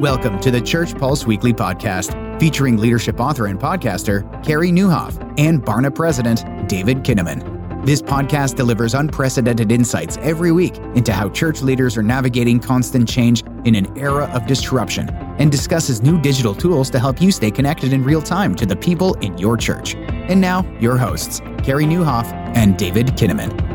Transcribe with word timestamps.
Welcome 0.00 0.40
to 0.40 0.50
the 0.50 0.62
Church 0.62 0.96
Pulse 0.96 1.26
Weekly 1.26 1.52
Podcast, 1.52 2.40
featuring 2.40 2.78
leadership 2.78 3.20
author 3.20 3.48
and 3.48 3.60
podcaster 3.60 4.42
Carey 4.42 4.70
Nieuwhof 4.70 5.34
and 5.38 5.62
Barna 5.62 5.94
president 5.94 6.42
David 6.70 7.04
Kinnaman. 7.04 7.84
This 7.84 8.00
podcast 8.00 8.56
delivers 8.56 8.94
unprecedented 8.94 9.70
insights 9.70 10.16
every 10.22 10.52
week 10.52 10.78
into 10.94 11.12
how 11.12 11.28
church 11.28 11.60
leaders 11.60 11.98
are 11.98 12.02
navigating 12.02 12.58
constant 12.58 13.06
change 13.06 13.44
in 13.66 13.74
an 13.74 13.94
era 13.98 14.24
of 14.32 14.46
disruption 14.46 15.10
and 15.38 15.52
discusses 15.52 16.00
new 16.00 16.18
digital 16.18 16.54
tools 16.54 16.88
to 16.88 16.98
help 16.98 17.20
you 17.20 17.30
stay 17.30 17.50
connected 17.50 17.92
in 17.92 18.02
real 18.02 18.22
time 18.22 18.54
to 18.54 18.64
the 18.64 18.76
people 18.76 19.12
in 19.16 19.36
your 19.36 19.58
church. 19.58 19.96
And 19.96 20.40
now, 20.40 20.64
your 20.80 20.96
hosts, 20.96 21.40
Carey 21.62 21.84
Nieuwhof 21.84 22.24
and 22.56 22.78
David 22.78 23.08
Kinnaman. 23.08 23.69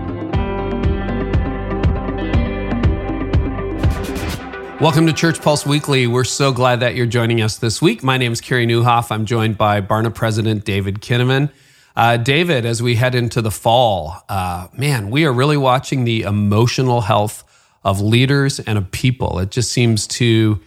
Welcome 4.82 5.08
to 5.08 5.14
Church 5.14 5.42
Pulse 5.42 5.66
Weekly. 5.66 6.06
We're 6.06 6.26
so 6.26 6.52
glad 6.52 6.82
that 6.82 6.96
you're 6.96 7.06
joining 7.06 7.42
us 7.42 7.58
this 7.58 7.82
week. 7.82 8.04
My 8.04 8.18
name 8.18 8.34
is 8.34 8.42
Carey 8.42 8.68
Nieuwhof. 8.68 9.10
I'm 9.10 9.26
joined 9.26 9.58
by 9.58 9.80
Barna 9.80 10.14
President 10.14 10.66
David 10.66 11.00
Kinnaman. 11.00 11.50
Uh, 11.96 12.18
David, 12.18 12.66
as 12.66 12.84
we 12.84 12.96
head 12.96 13.16
into 13.16 13.42
the 13.42 13.52
fall, 13.52 14.22
uh, 14.28 14.68
man, 14.78 15.10
we 15.12 15.26
are 15.26 15.32
really 15.32 15.56
watching 15.56 16.04
the 16.04 16.24
emotional 16.24 17.00
health 17.00 17.46
of 17.86 18.02
leaders 18.02 18.60
and 18.60 18.78
of 18.78 18.92
people. 18.92 19.40
It 19.40 19.50
just 19.50 19.72
seems 19.72 20.08
to 20.08 20.60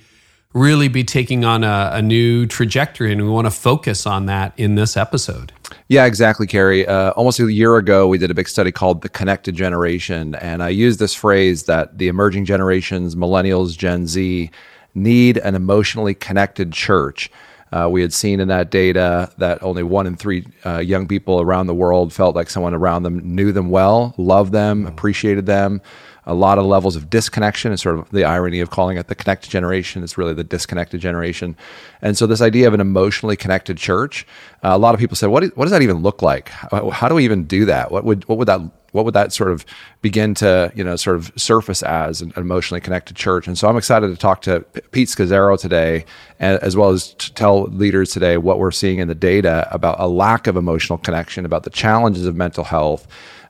really 0.54 0.88
be 0.88 1.04
taking 1.04 1.44
on 1.44 1.62
a, 1.62 1.90
a 1.92 2.02
new 2.02 2.46
trajectory, 2.46 3.12
and 3.12 3.22
we 3.22 3.28
want 3.28 3.46
to 3.46 3.50
focus 3.50 4.06
on 4.06 4.24
that 4.26 4.54
in 4.56 4.74
this 4.74 4.96
episode. 4.96 5.52
Yeah, 5.88 6.06
exactly, 6.06 6.46
Carey. 6.46 6.86
Uh, 6.86 7.10
almost 7.12 7.40
a 7.40 7.52
year 7.52 7.76
ago, 7.76 8.08
we 8.08 8.18
did 8.18 8.30
a 8.30 8.34
big 8.34 8.48
study 8.48 8.72
called 8.72 9.02
The 9.02 9.08
Connected 9.08 9.54
Generation. 9.54 10.34
And 10.36 10.62
I 10.62 10.68
used 10.68 10.98
this 10.98 11.14
phrase 11.14 11.64
that 11.64 11.98
the 11.98 12.08
emerging 12.08 12.44
generations, 12.44 13.14
millennials, 13.14 13.76
Gen 13.76 14.06
Z, 14.06 14.50
need 14.94 15.38
an 15.38 15.54
emotionally 15.54 16.14
connected 16.14 16.72
church. 16.72 17.30
Uh, 17.70 17.88
we 17.90 18.00
had 18.00 18.12
seen 18.14 18.40
in 18.40 18.48
that 18.48 18.70
data 18.70 19.30
that 19.38 19.62
only 19.62 19.82
one 19.82 20.06
in 20.06 20.16
three 20.16 20.46
uh, 20.64 20.78
young 20.78 21.06
people 21.06 21.40
around 21.40 21.66
the 21.66 21.74
world 21.74 22.12
felt 22.12 22.34
like 22.34 22.48
someone 22.48 22.72
around 22.74 23.02
them 23.02 23.34
knew 23.34 23.52
them 23.52 23.68
well, 23.68 24.14
loved 24.16 24.52
them, 24.52 24.86
appreciated 24.86 25.44
them 25.46 25.82
a 26.28 26.34
lot 26.34 26.58
of 26.58 26.66
levels 26.66 26.94
of 26.94 27.10
disconnection 27.10 27.72
and 27.72 27.80
sort 27.80 27.98
of 27.98 28.08
the 28.10 28.24
irony 28.24 28.60
of 28.60 28.70
calling 28.70 28.96
it 28.96 29.08
the 29.08 29.14
connected 29.14 29.50
generation 29.50 30.02
is 30.02 30.16
really 30.16 30.34
the 30.34 30.44
disconnected 30.44 31.00
generation. 31.00 31.56
And 32.02 32.16
so 32.16 32.26
this 32.26 32.40
idea 32.40 32.68
of 32.68 32.74
an 32.74 32.80
emotionally 32.80 33.36
connected 33.36 33.78
church 33.78 34.26
uh, 34.64 34.70
a 34.70 34.78
lot 34.78 34.94
of 34.94 35.00
people 35.00 35.16
said 35.16 35.28
what, 35.28 35.54
does 35.54 35.70
that 35.70 35.82
even 35.82 35.98
look 35.98 36.20
like? 36.20 36.48
How, 36.48 36.90
how, 36.90 37.08
do 37.08 37.14
we 37.14 37.24
even 37.24 37.44
do 37.44 37.64
that? 37.66 37.92
What 37.92 38.04
would 38.04 38.26
what 38.28 38.38
would 38.38 38.48
that 38.48 38.60
what 38.90 39.04
would 39.04 39.14
that 39.14 39.32
sort 39.32 39.50
of 39.50 39.64
begin 40.02 40.34
to 40.34 40.72
you 40.74 40.82
know 40.82 40.96
sort 40.96 41.16
of 41.16 41.30
surface 41.36 41.82
as 41.82 42.22
an 42.22 42.32
emotionally 42.36 42.80
connected 42.80 43.16
church? 43.16 43.46
And 43.46 43.56
so 43.56 43.68
i'm 43.68 43.76
excited 43.76 44.08
to 44.08 44.16
talk 44.16 44.42
to 44.42 44.60
pete 44.90 45.08
scazzero 45.08 45.58
today 45.60 46.04
as 46.40 46.76
well 46.76 46.90
as 46.90 47.14
to 47.14 47.32
tell 47.34 47.64
leaders 47.66 48.10
today 48.10 48.36
what 48.36 48.58
we're 48.58 48.70
seeing 48.70 48.98
in 48.98 49.08
the 49.08 49.14
data 49.14 49.68
about 49.70 50.00
a 50.00 50.08
lack 50.08 50.46
of 50.46 50.56
emotional 50.56 50.98
connection 50.98 51.44
about 51.44 51.62
the 51.62 51.70
challenges 51.70 52.26
of 52.26 52.34
mental 52.34 52.64
health 52.64 53.06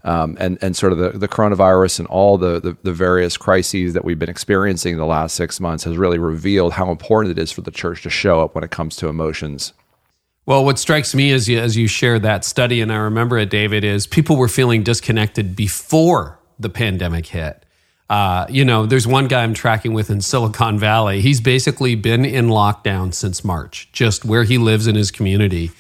um, 0.09 0.39
and 0.41 0.59
and 0.63 0.75
sort 0.75 0.93
of 0.93 0.99
the, 0.99 1.11
the 1.11 1.29
coronavirus 1.29 1.99
and 1.99 2.09
all 2.09 2.39
the, 2.39 2.59
the, 2.61 2.77
the 2.83 2.93
various 2.93 3.37
crises 3.37 3.93
that 3.93 4.05
we've 4.05 4.19
been 4.19 4.31
experiencing 4.31 4.93
in 4.95 4.99
the 4.99 5.07
last 5.07 5.37
six 5.37 5.61
months 5.61 5.85
has 5.85 5.99
really 5.99 6.19
revealed 6.19 6.73
how 6.73 6.91
important 6.91 7.37
it 7.37 7.41
is 7.41 7.53
for 7.53 7.61
the 7.61 7.71
church 7.71 8.03
to 8.05 8.11
show 8.11 8.41
up 8.41 8.55
when 8.55 8.65
it 8.65 8.71
comes 8.71 8.97
to 8.97 9.09
emotions. 9.09 9.75
Well, 10.47 10.65
what 10.65 10.79
strikes 10.79 11.15
me 11.15 11.31
as 11.33 11.47
you, 11.47 11.59
as 11.59 11.77
you 11.77 11.87
share 11.87 12.19
that 12.21 12.43
study, 12.43 12.81
and 12.81 12.91
I 12.91 12.97
remember 12.97 13.37
it, 13.37 13.51
David, 13.51 13.85
is 13.85 14.07
people 14.07 14.37
were 14.37 14.49
feeling 14.49 14.83
disconnected 14.83 15.55
before 15.55 16.39
the 16.59 16.71
pandemic 16.71 17.27
hit. 17.27 17.67
Uh, 18.09 18.47
you 18.49 18.65
know, 18.65 18.87
there's 18.87 19.07
one 19.07 19.29
guy 19.29 19.43
I'm 19.43 19.53
tracking 19.53 19.93
with 19.93 20.09
in 20.09 20.21
Silicon 20.23 20.79
Valley. 20.79 21.21
He's 21.21 21.43
basically 21.43 21.97
been 21.97 22.25
in 22.25 22.47
lockdown 22.47 23.13
since 23.13 23.45
March, 23.45 23.91
just 23.93 24.25
where 24.25 24.45
he 24.45 24.57
lives 24.57 24.87
in 24.87 24.95
his 24.95 25.11
community. 25.11 25.71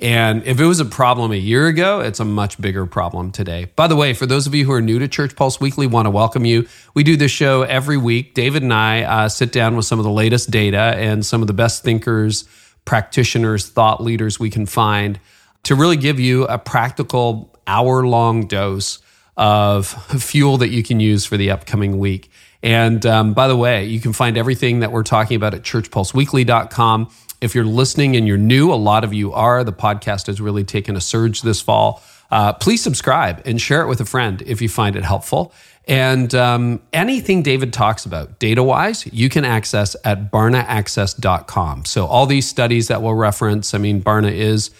And 0.00 0.44
if 0.44 0.60
it 0.60 0.64
was 0.64 0.78
a 0.78 0.84
problem 0.84 1.32
a 1.32 1.36
year 1.36 1.66
ago, 1.66 2.00
it's 2.00 2.20
a 2.20 2.24
much 2.24 2.60
bigger 2.60 2.86
problem 2.86 3.32
today. 3.32 3.66
By 3.74 3.88
the 3.88 3.96
way, 3.96 4.14
for 4.14 4.26
those 4.26 4.46
of 4.46 4.54
you 4.54 4.64
who 4.64 4.72
are 4.72 4.80
new 4.80 5.00
to 5.00 5.08
Church 5.08 5.34
Pulse 5.34 5.60
Weekly, 5.60 5.88
want 5.88 6.06
to 6.06 6.10
welcome 6.10 6.44
you. 6.44 6.68
We 6.94 7.02
do 7.02 7.16
this 7.16 7.32
show 7.32 7.62
every 7.62 7.96
week. 7.96 8.34
David 8.34 8.62
and 8.62 8.72
I 8.72 9.02
uh, 9.02 9.28
sit 9.28 9.50
down 9.50 9.74
with 9.74 9.86
some 9.86 9.98
of 9.98 10.04
the 10.04 10.10
latest 10.10 10.52
data 10.52 10.94
and 10.96 11.26
some 11.26 11.40
of 11.40 11.48
the 11.48 11.52
best 11.52 11.82
thinkers, 11.82 12.44
practitioners, 12.84 13.68
thought 13.68 14.00
leaders 14.00 14.38
we 14.38 14.50
can 14.50 14.66
find 14.66 15.18
to 15.64 15.74
really 15.74 15.96
give 15.96 16.20
you 16.20 16.44
a 16.44 16.58
practical 16.58 17.58
hour 17.66 18.06
long 18.06 18.46
dose 18.46 19.00
of 19.36 19.86
fuel 20.22 20.58
that 20.58 20.68
you 20.68 20.84
can 20.84 21.00
use 21.00 21.24
for 21.24 21.36
the 21.36 21.50
upcoming 21.50 21.98
week. 21.98 22.30
And 22.62 23.04
um, 23.04 23.34
by 23.34 23.48
the 23.48 23.56
way, 23.56 23.84
you 23.84 24.00
can 24.00 24.12
find 24.12 24.36
everything 24.36 24.80
that 24.80 24.92
we're 24.92 25.02
talking 25.02 25.36
about 25.36 25.54
at 25.54 25.62
churchpulseweekly.com. 25.62 27.10
If 27.40 27.54
you're 27.54 27.64
listening 27.64 28.16
and 28.16 28.26
you're 28.26 28.36
new, 28.36 28.72
a 28.72 28.74
lot 28.74 29.04
of 29.04 29.14
you 29.14 29.32
are, 29.32 29.62
the 29.62 29.72
podcast 29.72 30.26
has 30.26 30.40
really 30.40 30.64
taken 30.64 30.96
a 30.96 31.00
surge 31.00 31.42
this 31.42 31.60
fall. 31.60 32.02
Uh, 32.30 32.52
please 32.52 32.82
subscribe 32.82 33.40
and 33.46 33.60
share 33.60 33.82
it 33.82 33.86
with 33.86 34.00
a 34.00 34.04
friend 34.04 34.42
if 34.44 34.60
you 34.60 34.68
find 34.68 34.96
it 34.96 35.04
helpful. 35.04 35.52
And 35.86 36.34
um, 36.34 36.82
anything 36.92 37.42
David 37.42 37.72
talks 37.72 38.04
about 38.04 38.38
data 38.38 38.62
wise, 38.62 39.06
you 39.06 39.30
can 39.30 39.44
access 39.44 39.96
at 40.04 40.30
barnaaccess.com. 40.30 41.86
So, 41.86 42.06
all 42.06 42.26
these 42.26 42.46
studies 42.46 42.88
that 42.88 43.00
we'll 43.00 43.14
reference, 43.14 43.72
I 43.72 43.78
mean, 43.78 44.02
Barna 44.02 44.30
is 44.30 44.70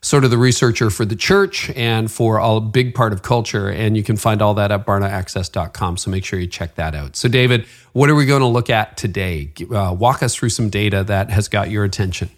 sort 0.00 0.24
of 0.24 0.30
the 0.30 0.38
researcher 0.38 0.90
for 0.90 1.04
the 1.04 1.16
church 1.16 1.70
and 1.70 2.10
for 2.10 2.38
a 2.38 2.60
big 2.60 2.94
part 2.94 3.12
of 3.12 3.22
culture. 3.22 3.68
And 3.68 3.96
you 3.96 4.02
can 4.02 4.16
find 4.16 4.40
all 4.40 4.54
that 4.54 4.70
at 4.70 4.86
barnaaccess.com. 4.86 5.96
So 5.96 6.10
make 6.10 6.24
sure 6.24 6.38
you 6.38 6.46
check 6.46 6.76
that 6.76 6.94
out. 6.94 7.16
So, 7.16 7.28
David, 7.28 7.66
what 7.92 8.08
are 8.08 8.14
we 8.14 8.26
going 8.26 8.40
to 8.40 8.46
look 8.46 8.70
at 8.70 8.96
today? 8.96 9.52
Uh, 9.70 9.94
walk 9.98 10.22
us 10.22 10.34
through 10.34 10.50
some 10.50 10.70
data 10.70 11.02
that 11.04 11.30
has 11.30 11.48
got 11.48 11.70
your 11.70 11.84
attention. 11.84 12.30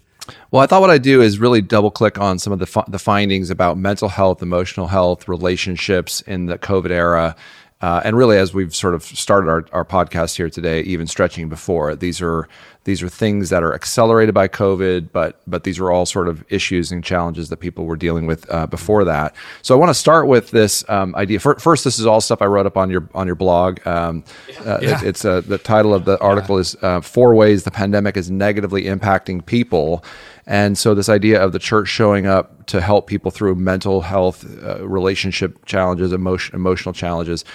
Well, 0.49 0.61
I 0.61 0.65
thought 0.65 0.81
what 0.81 0.89
I'd 0.89 1.01
do 1.01 1.21
is 1.21 1.39
really 1.39 1.61
double 1.61 1.91
click 1.91 2.19
on 2.19 2.39
some 2.39 2.53
of 2.53 2.59
the, 2.59 2.65
fi- 2.65 2.85
the 2.87 2.99
findings 2.99 3.49
about 3.49 3.77
mental 3.77 4.07
health, 4.07 4.41
emotional 4.41 4.87
health, 4.87 5.27
relationships 5.27 6.21
in 6.21 6.45
the 6.45 6.57
COVID 6.57 6.89
era 6.89 7.35
uh, 7.81 7.99
and 8.05 8.15
really, 8.15 8.37
as 8.37 8.53
we've 8.53 8.75
sort 8.75 8.93
of 8.93 9.03
started 9.03 9.49
our, 9.49 9.65
our 9.71 9.85
podcast 9.85 10.37
here 10.37 10.49
today, 10.49 10.81
even 10.81 11.07
stretching 11.07 11.49
before, 11.49 11.95
these 11.95 12.21
are 12.21 12.47
these 12.83 13.03
are 13.03 13.09
things 13.09 13.49
that 13.49 13.61
are 13.61 13.73
accelerated 13.73 14.33
by 14.33 14.47
COVID, 14.47 15.11
but 15.11 15.41
but 15.45 15.63
these 15.63 15.79
were 15.79 15.91
all 15.91 16.05
sort 16.05 16.27
of 16.27 16.43
issues 16.49 16.91
and 16.91 17.03
challenges 17.03 17.49
that 17.49 17.57
people 17.57 17.85
were 17.85 17.95
dealing 17.95 18.25
with 18.25 18.49
uh, 18.51 18.65
before 18.65 19.03
that. 19.05 19.35
So 19.61 19.75
I 19.75 19.77
want 19.77 19.89
to 19.91 19.93
start 19.93 20.27
with 20.27 20.49
this 20.49 20.83
um, 20.89 21.15
idea. 21.15 21.39
First, 21.39 21.83
this 21.83 21.99
is 21.99 22.07
all 22.07 22.21
stuff 22.21 22.41
I 22.41 22.45
wrote 22.45 22.65
up 22.65 22.77
on 22.77 22.89
your 22.89 23.07
on 23.13 23.27
your 23.27 23.35
blog. 23.35 23.85
Um, 23.85 24.23
uh, 24.65 24.79
yeah. 24.81 24.99
it, 24.99 25.07
it's 25.09 25.25
uh, 25.25 25.41
the 25.41 25.59
title 25.59 25.93
of 25.93 26.05
the 26.05 26.19
article 26.19 26.55
yeah. 26.55 26.61
is 26.61 26.75
uh, 26.81 27.01
four 27.01 27.35
ways 27.35 27.63
the 27.63 27.71
pandemic 27.71 28.17
is 28.17 28.31
negatively 28.31 28.83
impacting 28.85 29.45
people. 29.45 30.03
And 30.47 30.77
so, 30.77 30.95
this 30.95 31.09
idea 31.09 31.41
of 31.41 31.51
the 31.51 31.59
church 31.59 31.87
showing 31.87 32.25
up 32.25 32.65
to 32.67 32.81
help 32.81 33.07
people 33.07 33.31
through 33.31 33.55
mental 33.55 34.01
health, 34.01 34.45
uh, 34.63 34.85
relationship 34.87 35.65
challenges, 35.65 36.11
emotion, 36.13 36.55
emotional 36.55 36.93
challenges. 36.93 37.45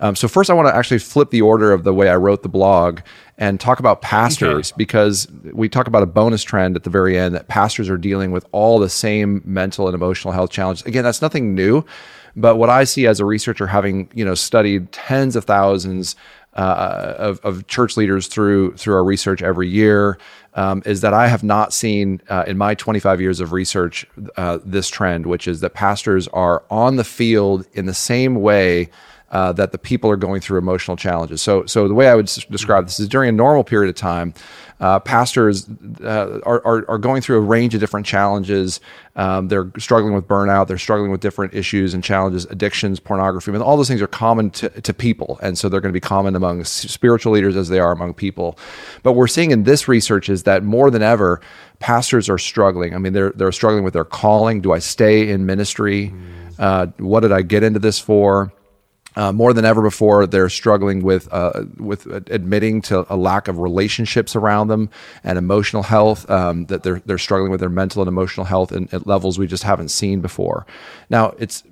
Um, 0.00 0.14
so, 0.14 0.28
first, 0.28 0.50
I 0.50 0.54
want 0.54 0.68
to 0.68 0.76
actually 0.76 0.98
flip 0.98 1.30
the 1.30 1.42
order 1.42 1.72
of 1.72 1.84
the 1.84 1.94
way 1.94 2.08
I 2.08 2.16
wrote 2.16 2.42
the 2.42 2.48
blog 2.48 3.00
and 3.38 3.58
talk 3.58 3.80
about 3.80 4.02
pastors 4.02 4.70
okay. 4.70 4.76
because 4.76 5.26
we 5.52 5.68
talk 5.68 5.86
about 5.86 6.02
a 6.02 6.06
bonus 6.06 6.42
trend 6.42 6.76
at 6.76 6.84
the 6.84 6.90
very 6.90 7.18
end 7.18 7.34
that 7.34 7.48
pastors 7.48 7.88
are 7.88 7.98
dealing 7.98 8.30
with 8.30 8.46
all 8.52 8.78
the 8.78 8.90
same 8.90 9.42
mental 9.44 9.88
and 9.88 9.94
emotional 9.94 10.32
health 10.32 10.50
challenges. 10.50 10.86
Again, 10.86 11.02
that's 11.02 11.22
nothing 11.22 11.54
new. 11.54 11.84
But 12.36 12.56
what 12.56 12.68
I 12.68 12.84
see 12.84 13.06
as 13.06 13.20
a 13.20 13.24
researcher, 13.24 13.66
having 13.66 14.10
you 14.14 14.24
know 14.24 14.34
studied 14.34 14.92
tens 14.92 15.36
of 15.36 15.44
thousands 15.44 16.16
uh, 16.54 17.14
of, 17.18 17.40
of, 17.40 17.66
church 17.66 17.96
leaders 17.96 18.28
through 18.28 18.76
through 18.76 18.94
our 18.94 19.04
research 19.04 19.42
every 19.42 19.68
year, 19.68 20.18
um, 20.54 20.82
is 20.86 21.00
that 21.00 21.12
I 21.12 21.28
have 21.28 21.42
not 21.42 21.72
seen 21.72 22.20
uh, 22.28 22.44
in 22.46 22.56
my 22.56 22.74
25 22.74 23.20
years 23.20 23.40
of 23.40 23.52
research 23.52 24.06
uh, 24.36 24.58
this 24.64 24.88
trend, 24.88 25.26
which 25.26 25.48
is 25.48 25.60
that 25.60 25.74
pastors 25.74 26.28
are 26.28 26.62
on 26.70 26.96
the 26.96 27.04
field 27.04 27.66
in 27.72 27.86
the 27.86 27.94
same 27.94 28.36
way 28.36 28.90
uh, 29.34 29.52
that 29.52 29.72
the 29.72 29.78
people 29.78 30.08
are 30.08 30.16
going 30.16 30.40
through 30.40 30.58
emotional 30.58 30.96
challenges. 30.96 31.42
So, 31.42 31.66
so 31.66 31.88
the 31.88 31.94
way 31.94 32.06
I 32.06 32.14
would 32.14 32.26
describe 32.26 32.84
this 32.84 33.00
is 33.00 33.08
during 33.08 33.28
a 33.28 33.32
normal 33.32 33.64
period 33.64 33.90
of 33.90 33.96
time, 33.96 34.32
uh, 34.78 35.00
pastors 35.00 35.68
uh, 36.02 36.38
are, 36.46 36.64
are, 36.64 36.88
are, 36.88 36.98
going 36.98 37.20
through 37.20 37.38
a 37.38 37.40
range 37.40 37.74
of 37.74 37.80
different 37.80 38.06
challenges. 38.06 38.78
Um, 39.16 39.48
they're 39.48 39.72
struggling 39.76 40.14
with 40.14 40.28
burnout. 40.28 40.68
They're 40.68 40.78
struggling 40.78 41.10
with 41.10 41.20
different 41.20 41.52
issues 41.52 41.94
and 41.94 42.04
challenges, 42.04 42.44
addictions, 42.44 43.00
pornography. 43.00 43.50
I 43.50 43.54
mean, 43.54 43.62
all 43.62 43.76
those 43.76 43.88
things 43.88 44.00
are 44.02 44.06
common 44.06 44.50
to, 44.50 44.68
to 44.68 44.94
people. 44.94 45.40
And 45.42 45.58
so 45.58 45.68
they're 45.68 45.80
going 45.80 45.92
to 45.92 46.00
be 46.00 46.00
common 46.00 46.36
among 46.36 46.62
spiritual 46.64 47.32
leaders 47.32 47.56
as 47.56 47.68
they 47.68 47.80
are 47.80 47.90
among 47.90 48.14
people. 48.14 48.56
But 49.02 49.14
we're 49.14 49.26
seeing 49.26 49.50
in 49.50 49.64
this 49.64 49.88
research 49.88 50.28
is 50.28 50.44
that 50.44 50.62
more 50.62 50.92
than 50.92 51.02
ever, 51.02 51.40
pastors 51.80 52.28
are 52.28 52.38
struggling. 52.38 52.94
I 52.94 52.98
mean, 52.98 53.14
they're, 53.14 53.30
they're 53.30 53.52
struggling 53.52 53.82
with 53.82 53.94
their 53.94 54.04
calling. 54.04 54.60
Do 54.60 54.72
I 54.72 54.78
stay 54.78 55.28
in 55.28 55.44
ministry? 55.44 56.14
Uh, 56.56 56.86
what 56.98 57.20
did 57.20 57.32
I 57.32 57.42
get 57.42 57.64
into 57.64 57.80
this 57.80 57.98
for? 57.98 58.52
Uh, 59.16 59.32
more 59.32 59.52
than 59.52 59.64
ever 59.64 59.80
before, 59.80 60.26
they're 60.26 60.48
struggling 60.48 61.02
with 61.02 61.32
uh, 61.32 61.64
with 61.76 62.06
admitting 62.30 62.82
to 62.82 63.06
a 63.12 63.16
lack 63.16 63.46
of 63.46 63.58
relationships 63.58 64.34
around 64.34 64.68
them 64.68 64.90
and 65.22 65.38
emotional 65.38 65.84
health. 65.84 66.28
Um, 66.28 66.66
that 66.66 66.82
they're 66.82 67.00
they're 67.06 67.18
struggling 67.18 67.50
with 67.50 67.60
their 67.60 67.68
mental 67.68 68.02
and 68.02 68.08
emotional 68.08 68.44
health 68.44 68.72
at 68.72 69.06
levels 69.06 69.38
we 69.38 69.46
just 69.46 69.62
haven't 69.62 69.88
seen 69.88 70.20
before. 70.20 70.66
Now, 71.10 71.34
it's 71.38 71.62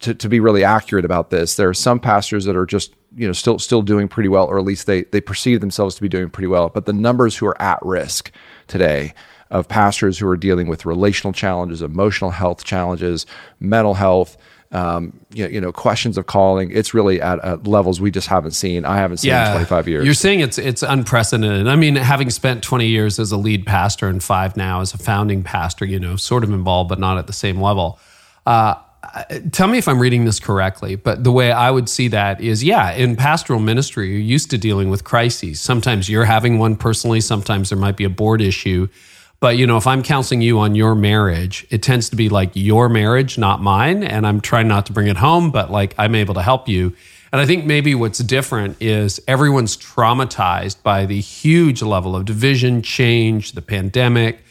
to, 0.00 0.14
to 0.14 0.28
be 0.28 0.40
really 0.40 0.64
accurate 0.64 1.04
about 1.04 1.30
this, 1.30 1.56
there 1.56 1.68
are 1.68 1.74
some 1.74 2.00
pastors 2.00 2.44
that 2.44 2.56
are 2.56 2.66
just 2.66 2.94
you 3.16 3.26
know 3.26 3.32
still 3.32 3.58
still 3.58 3.82
doing 3.82 4.08
pretty 4.08 4.28
well, 4.28 4.46
or 4.46 4.58
at 4.58 4.64
least 4.64 4.86
they 4.86 5.02
they 5.04 5.20
perceive 5.20 5.60
themselves 5.60 5.94
to 5.96 6.02
be 6.02 6.08
doing 6.08 6.30
pretty 6.30 6.48
well. 6.48 6.68
But 6.68 6.86
the 6.86 6.92
numbers 6.92 7.36
who 7.36 7.46
are 7.46 7.60
at 7.60 7.78
risk 7.82 8.30
today 8.66 9.14
of 9.50 9.68
pastors 9.68 10.18
who 10.18 10.28
are 10.28 10.36
dealing 10.36 10.68
with 10.68 10.84
relational 10.84 11.32
challenges, 11.32 11.80
emotional 11.80 12.30
health 12.30 12.64
challenges, 12.64 13.26
mental 13.60 13.94
health, 13.94 14.36
um, 14.70 15.18
you, 15.32 15.44
know, 15.44 15.50
you 15.50 15.60
know, 15.60 15.72
questions 15.72 16.18
of 16.18 16.26
calling. 16.26 16.70
It's 16.70 16.92
really 16.92 17.20
at, 17.20 17.42
at, 17.44 17.66
levels 17.66 18.00
we 18.00 18.10
just 18.10 18.28
haven't 18.28 18.50
seen. 18.50 18.84
I 18.84 18.96
haven't 18.96 19.18
seen 19.18 19.30
yeah, 19.30 19.46
in 19.46 19.52
25 19.52 19.88
years. 19.88 20.04
You're 20.04 20.14
saying 20.14 20.40
it's 20.40 20.58
it's 20.58 20.82
unprecedented. 20.82 21.66
I 21.66 21.76
mean, 21.76 21.96
having 21.96 22.30
spent 22.30 22.62
20 22.62 22.86
years 22.86 23.18
as 23.18 23.32
a 23.32 23.36
lead 23.36 23.66
pastor 23.66 24.08
and 24.08 24.22
five 24.22 24.56
now 24.56 24.80
as 24.80 24.92
a 24.92 24.98
founding 24.98 25.42
pastor, 25.42 25.84
you 25.84 25.98
know, 25.98 26.16
sort 26.16 26.44
of 26.44 26.50
involved 26.50 26.88
but 26.88 26.98
not 26.98 27.18
at 27.18 27.26
the 27.26 27.32
same 27.32 27.60
level. 27.60 27.98
Uh, 28.44 28.74
tell 29.52 29.68
me 29.68 29.78
if 29.78 29.88
I'm 29.88 30.00
reading 30.00 30.24
this 30.24 30.40
correctly, 30.40 30.96
but 30.96 31.24
the 31.24 31.32
way 31.32 31.52
I 31.52 31.70
would 31.70 31.88
see 31.88 32.08
that 32.08 32.40
is 32.40 32.62
yeah, 32.62 32.92
in 32.92 33.16
pastoral 33.16 33.60
ministry, 33.60 34.10
you're 34.10 34.18
used 34.18 34.50
to 34.50 34.58
dealing 34.58 34.90
with 34.90 35.04
crises. 35.04 35.60
Sometimes 35.60 36.08
you're 36.08 36.24
having 36.24 36.58
one 36.58 36.76
personally, 36.76 37.20
sometimes 37.20 37.70
there 37.70 37.78
might 37.78 37.96
be 37.96 38.04
a 38.04 38.10
board 38.10 38.42
issue. 38.42 38.88
But 39.40 39.56
you 39.56 39.66
know, 39.66 39.76
if 39.76 39.86
I'm 39.86 40.02
counseling 40.02 40.40
you 40.40 40.58
on 40.58 40.74
your 40.74 40.94
marriage, 40.94 41.66
it 41.70 41.82
tends 41.82 42.10
to 42.10 42.16
be 42.16 42.28
like 42.28 42.50
your 42.54 42.88
marriage, 42.88 43.38
not 43.38 43.62
mine, 43.62 44.02
and 44.02 44.26
I'm 44.26 44.40
trying 44.40 44.66
not 44.66 44.86
to 44.86 44.92
bring 44.92 45.06
it 45.06 45.16
home, 45.16 45.50
but 45.50 45.70
like 45.70 45.94
I'm 45.96 46.14
able 46.14 46.34
to 46.34 46.42
help 46.42 46.68
you. 46.68 46.94
And 47.30 47.40
I 47.40 47.46
think 47.46 47.64
maybe 47.64 47.94
what's 47.94 48.18
different 48.18 48.78
is 48.80 49.20
everyone's 49.28 49.76
traumatized 49.76 50.82
by 50.82 51.06
the 51.06 51.20
huge 51.20 51.82
level 51.82 52.16
of 52.16 52.24
division, 52.24 52.82
change, 52.82 53.52
the 53.52 53.62
pandemic, 53.62 54.42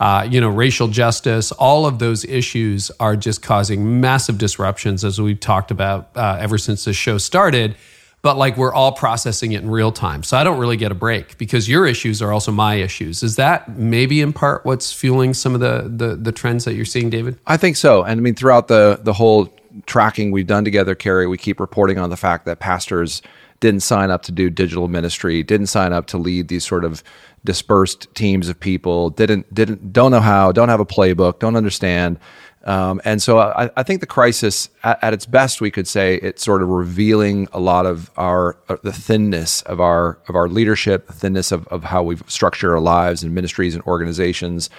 uh, 0.00 0.26
you 0.28 0.40
know, 0.40 0.48
racial 0.48 0.88
justice, 0.88 1.52
all 1.52 1.86
of 1.86 2.00
those 2.00 2.24
issues 2.24 2.90
are 2.98 3.14
just 3.14 3.40
causing 3.40 4.00
massive 4.00 4.36
disruptions, 4.36 5.04
as 5.04 5.20
we've 5.20 5.38
talked 5.38 5.70
about 5.70 6.10
uh, 6.16 6.38
ever 6.40 6.58
since 6.58 6.84
the 6.84 6.92
show 6.92 7.18
started. 7.18 7.76
But 8.22 8.36
like 8.36 8.56
we're 8.56 8.72
all 8.72 8.92
processing 8.92 9.52
it 9.52 9.62
in 9.62 9.68
real 9.68 9.90
time. 9.90 10.22
So 10.22 10.36
I 10.36 10.44
don't 10.44 10.58
really 10.58 10.76
get 10.76 10.92
a 10.92 10.94
break 10.94 11.36
because 11.38 11.68
your 11.68 11.86
issues 11.86 12.22
are 12.22 12.32
also 12.32 12.52
my 12.52 12.76
issues. 12.76 13.24
Is 13.24 13.36
that 13.36 13.76
maybe 13.76 14.20
in 14.20 14.32
part 14.32 14.64
what's 14.64 14.92
fueling 14.92 15.34
some 15.34 15.54
of 15.54 15.60
the, 15.60 15.90
the, 15.94 16.14
the 16.14 16.30
trends 16.30 16.64
that 16.64 16.74
you're 16.74 16.84
seeing, 16.84 17.10
David? 17.10 17.36
I 17.48 17.56
think 17.56 17.76
so. 17.76 18.04
And 18.04 18.20
I 18.20 18.22
mean, 18.22 18.36
throughout 18.36 18.68
the, 18.68 19.00
the 19.02 19.12
whole 19.12 19.52
tracking 19.86 20.30
we've 20.30 20.46
done 20.46 20.64
together, 20.64 20.94
Carey, 20.94 21.26
we 21.26 21.36
keep 21.36 21.58
reporting 21.58 21.98
on 21.98 22.10
the 22.10 22.16
fact 22.16 22.44
that 22.46 22.60
pastors 22.60 23.22
didn't 23.62 23.80
sign 23.80 24.10
up 24.10 24.22
to 24.22 24.32
do 24.32 24.50
digital 24.50 24.88
ministry, 24.88 25.42
didn't 25.42 25.68
sign 25.68 25.92
up 25.92 26.06
to 26.08 26.18
lead 26.18 26.48
these 26.48 26.66
sort 26.66 26.84
of 26.84 27.02
dispersed 27.44 28.12
teams 28.14 28.48
of 28.48 28.58
people, 28.58 29.08
didn't 29.08 29.52
didn't 29.54 29.92
don't 29.92 30.10
know 30.10 30.20
how, 30.20 30.52
don't 30.52 30.68
have 30.68 30.80
a 30.80 30.84
playbook, 30.84 31.38
don't 31.38 31.56
understand. 31.56 32.18
Um, 32.64 33.00
and 33.04 33.20
so 33.20 33.40
I, 33.40 33.70
I, 33.76 33.82
think 33.82 34.00
the 34.00 34.06
crisis, 34.06 34.68
at, 34.84 35.02
at, 35.02 35.12
its 35.12 35.26
best, 35.26 35.60
we 35.60 35.70
could 35.70 35.88
say 35.88 36.14
it's 36.16 36.44
sort 36.44 36.62
of 36.62 36.68
revealing 36.68 37.48
a 37.52 37.58
lot 37.58 37.86
of 37.86 38.10
our 38.16 38.56
uh, 38.68 38.76
the 38.84 38.92
thinness 38.92 39.62
of 39.62 39.80
our 39.80 40.18
of 40.28 40.36
our 40.36 40.48
leadership, 40.48 41.08
the 41.08 41.12
thinness 41.12 41.50
of, 41.50 41.66
of 41.68 41.82
how 41.82 42.04
we've 42.04 42.22
structured 42.28 42.70
our 42.70 42.80
lives 42.80 43.24
and 43.24 43.34
ministries 43.34 43.74
and 43.74 43.82
organizations, 43.84 44.70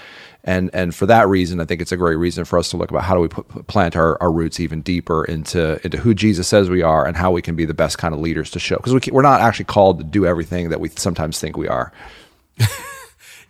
and 0.46 0.70
and 0.74 0.96
for 0.96 1.06
that 1.08 1.28
reason, 1.28 1.60
I 1.60 1.66
think 1.66 1.82
it's 1.82 1.92
a 1.92 1.98
great 1.98 2.16
reason 2.16 2.46
for 2.46 2.58
us 2.58 2.70
to 2.70 2.78
look 2.78 2.90
about 2.90 3.04
how 3.04 3.16
do 3.16 3.22
we 3.22 3.28
put, 3.28 3.68
plant 3.68 3.98
our, 3.98 4.22
our 4.22 4.32
roots 4.32 4.62
even 4.62 4.82
deeper 4.82 5.26
into 5.26 5.78
into 5.84 5.98
who 5.98 6.14
Jesus 6.14 6.48
says 6.48 6.70
we 6.70 6.82
are 6.82 7.06
and 7.06 7.18
how 7.18 7.32
we 7.32 7.42
can 7.42 7.56
be 7.56 7.66
the 7.66 7.74
best 7.74 7.98
kind 7.98 8.14
of 8.14 8.22
leaders 8.22 8.50
to 8.52 8.60
show 8.60 8.78
because 8.78 8.94
we 8.94 9.02
we're 9.12 9.22
not 9.24 9.42
actually 9.42 9.66
called 9.66 9.98
to 9.98 10.06
do 10.06 10.26
everything 10.26 10.70
that 10.70 10.80
we 10.80 10.88
sometimes 10.90 11.38
think 11.38 11.58
we 11.58 11.68
are. 11.68 11.92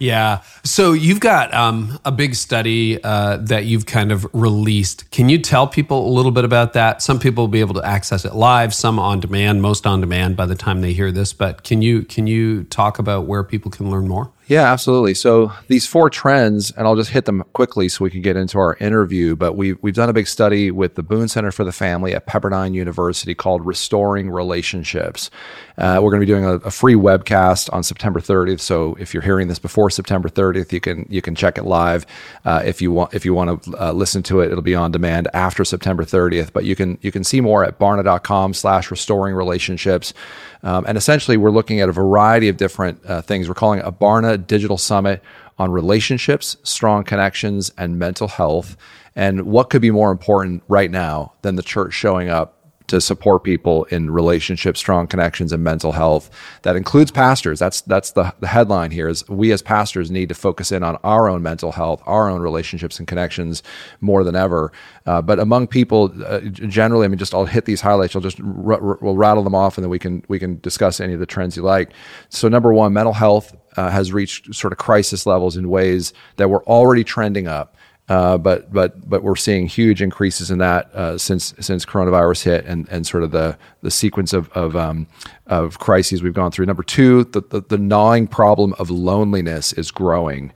yeah. 0.04 0.42
So 0.66 0.92
you've 0.92 1.22
got 1.22 1.54
um, 1.54 1.98
a 2.04 2.12
big 2.12 2.36
study 2.36 3.02
uh, 3.02 3.38
that 3.38 3.64
you've 3.64 3.86
kind 3.86 4.12
of 4.12 4.28
released. 4.34 5.10
Can 5.12 5.30
you 5.30 5.38
tell 5.38 5.66
people 5.66 6.06
a 6.06 6.12
little 6.12 6.32
bit 6.32 6.44
about 6.44 6.74
that? 6.74 7.02
Some 7.02 7.20
people 7.20 7.44
will 7.44 7.50
be 7.50 7.62
able 7.62 7.76
to 7.76 7.86
access 7.86 8.26
it 8.26 8.36
live, 8.36 8.74
some 8.74 9.00
on 9.00 9.22
demand, 9.22 9.62
most 9.62 9.88
on 9.88 10.02
demand 10.02 10.36
by 10.36 10.46
the 10.46 10.56
time 10.56 10.82
they 10.82 10.92
hear 10.92 11.10
this. 11.10 11.32
But 11.32 11.64
can 11.64 11.82
you 11.82 12.04
can 12.04 12.28
you 12.28 12.66
talk 12.66 13.00
about 13.00 13.28
where 13.28 13.46
people 13.46 13.72
can 13.72 13.90
learn 13.90 14.10
more? 14.10 14.30
Yeah, 14.54 14.72
absolutely. 14.72 15.16
So 15.16 15.52
these 15.68 15.88
four 15.88 16.12
trends, 16.12 16.70
and 16.70 16.86
I'll 16.86 16.96
just 16.96 17.10
hit 17.10 17.26
them 17.26 17.44
quickly 17.54 17.90
so 17.90 18.04
we 18.04 18.12
can 18.12 18.22
get 18.22 18.36
into 18.36 18.60
our 18.60 18.76
interview. 18.76 19.36
But 19.36 19.54
we've 19.54 19.80
we've 19.82 19.96
done 19.96 20.10
a 20.10 20.14
big 20.14 20.28
study 20.28 20.70
with 20.70 20.94
the 20.94 21.02
Boone 21.02 21.28
Center 21.28 21.52
for 21.52 21.64
the 21.64 21.72
Family 21.72 22.14
at 22.14 22.28
Pepperdine 22.28 22.76
University 22.76 23.34
called 23.34 23.66
"Restoring 23.66 24.30
Relationships." 24.30 25.32
Uh, 25.76 26.00
we're 26.04 26.12
going 26.12 26.22
to 26.22 26.26
be 26.28 26.32
doing 26.32 26.46
a, 26.46 26.54
a, 26.58 26.70
free 26.70 26.94
webcast 26.94 27.74
on 27.74 27.82
September 27.82 28.20
30th. 28.20 28.60
So 28.60 28.96
if 29.00 29.12
you're 29.12 29.24
hearing 29.24 29.48
this 29.48 29.58
before 29.58 29.90
September 29.90 30.30
30th, 30.30 30.72
you 30.72 30.80
can 30.80 31.08
you 31.10 31.24
can 31.24 31.34
check 31.34 31.58
it 31.58 31.64
live. 31.64 32.06
Uh, 32.46 32.62
if 32.64 32.80
you 32.80 32.92
want 32.92 33.16
if 33.16 33.26
you 33.26 33.34
want 33.34 33.64
to 33.64 33.84
uh, 33.84 33.92
listen 33.92 34.22
to 34.24 34.42
it, 34.42 34.52
it'll 34.52 34.62
be 34.62 34.76
on 34.76 34.92
demand 34.92 35.30
after 35.34 35.66
September 35.66 36.04
30th. 36.04 36.54
But 36.54 36.64
you 36.64 36.76
can 36.76 37.00
you 37.02 37.12
can 37.12 37.24
see 37.24 37.42
more 37.42 37.66
at 37.66 37.80
barna.com/slash 37.80 38.92
restoring 38.92 39.34
relationships. 39.34 40.14
Um, 40.64 40.86
and 40.88 40.98
essentially, 40.98 41.38
we're 41.38 41.52
looking 41.52 41.82
at 41.82 41.90
a 41.90 41.92
variety 41.92 42.48
of 42.48 42.58
different 42.58 43.06
uh, 43.06 43.22
things. 43.22 43.48
We're 43.48 43.54
calling 43.54 43.80
it 43.80 43.86
a 43.86 43.92
Barna 43.92 44.46
Digital 44.46 44.78
Summit 44.78 45.22
on 45.58 45.72
relationships, 45.72 46.58
strong 46.64 47.04
connections, 47.04 47.72
and 47.78 48.00
mental 48.00 48.28
health. 48.28 48.78
And 49.16 49.44
what 49.44 49.70
could 49.70 49.82
be 49.82 49.92
more 49.92 50.12
important 50.12 50.64
right 50.68 50.90
now 50.90 51.34
than 51.42 51.56
the 51.56 51.64
church 51.64 51.94
showing 51.94 52.30
up 52.30 52.63
to 52.94 53.02
support 53.02 53.44
people 53.44 53.86
in 53.86 54.12
relationships, 54.12 54.80
strong 54.80 55.08
connections, 55.08 55.52
and 55.52 55.64
mental 55.64 55.92
health. 55.92 56.30
That 56.62 56.76
includes 56.76 57.12
pastors. 57.12 57.60
That's 57.60 57.82
that's 57.82 58.12
the, 58.12 58.34
the 58.40 58.48
headline 58.48 58.92
here 58.92 59.10
is 59.10 59.28
we 59.28 59.52
as 59.52 59.62
pastors 59.62 60.12
need 60.12 60.30
to 60.30 60.36
focus 60.36 60.72
in 60.72 60.84
on 60.84 60.98
our 61.04 61.28
own 61.28 61.42
mental 61.42 61.72
health, 61.72 62.04
our 62.06 62.30
own 62.30 62.42
relationships 62.42 63.00
and 63.00 63.08
connections 63.08 63.64
more 64.00 64.24
than 64.24 64.36
ever. 64.36 64.72
Uh, 65.06 65.22
but 65.22 65.40
among 65.40 65.68
people 65.68 66.14
uh, 66.26 66.40
generally, 66.42 67.06
I 67.06 67.08
mean, 67.08 67.18
just 67.18 67.34
I'll 67.34 67.46
hit 67.46 67.66
these 67.66 67.82
highlights. 67.82 68.16
I'll 68.16 68.22
just 68.22 68.40
r- 68.40 68.74
r- 68.74 69.00
we'll 69.02 69.18
rattle 69.18 69.44
them 69.44 69.56
off, 69.56 69.78
and 69.78 69.84
then 69.84 69.90
we 69.90 70.00
can 70.00 70.24
we 70.28 70.38
can 70.38 70.60
discuss 70.60 71.00
any 71.00 71.14
of 71.14 71.20
the 71.20 71.26
trends 71.26 71.58
you 71.58 71.64
like. 71.64 71.92
So 72.30 72.48
number 72.48 72.74
one, 72.74 72.94
mental 72.94 73.14
health 73.14 73.56
uh, 73.76 73.90
has 73.90 74.14
reached 74.14 74.54
sort 74.54 74.72
of 74.72 74.78
crisis 74.78 75.26
levels 75.26 75.58
in 75.58 75.68
ways 75.70 76.14
that 76.38 76.50
were 76.50 76.64
already 76.66 77.04
trending 77.04 77.48
up. 77.48 77.76
Uh, 78.10 78.38
but 78.38 78.72
but 78.74 79.10
but 79.10 79.24
we're 79.24 79.36
seeing 79.36 79.66
huge 79.66 80.02
increases 80.02 80.52
in 80.52 80.58
that 80.58 80.94
uh, 80.94 81.18
since 81.18 81.54
since 81.62 81.86
coronavirus 81.86 82.44
hit 82.44 82.66
and 82.66 82.88
and 82.90 83.08
sort 83.08 83.24
of 83.24 83.32
the 83.32 83.58
the 83.82 83.90
sequence 83.90 84.34
of 84.34 84.50
of 84.50 84.76
um, 84.76 85.08
of 85.48 85.80
crises 85.80 86.22
we've 86.22 86.34
gone 86.34 86.52
through. 86.52 86.66
Number 86.66 86.84
two, 86.84 87.24
the, 87.24 87.42
the, 87.42 87.62
the 87.62 87.78
gnawing 87.78 88.28
problem 88.28 88.74
of 88.78 88.90
loneliness 88.90 89.72
is 89.72 89.90
growing. 89.90 90.52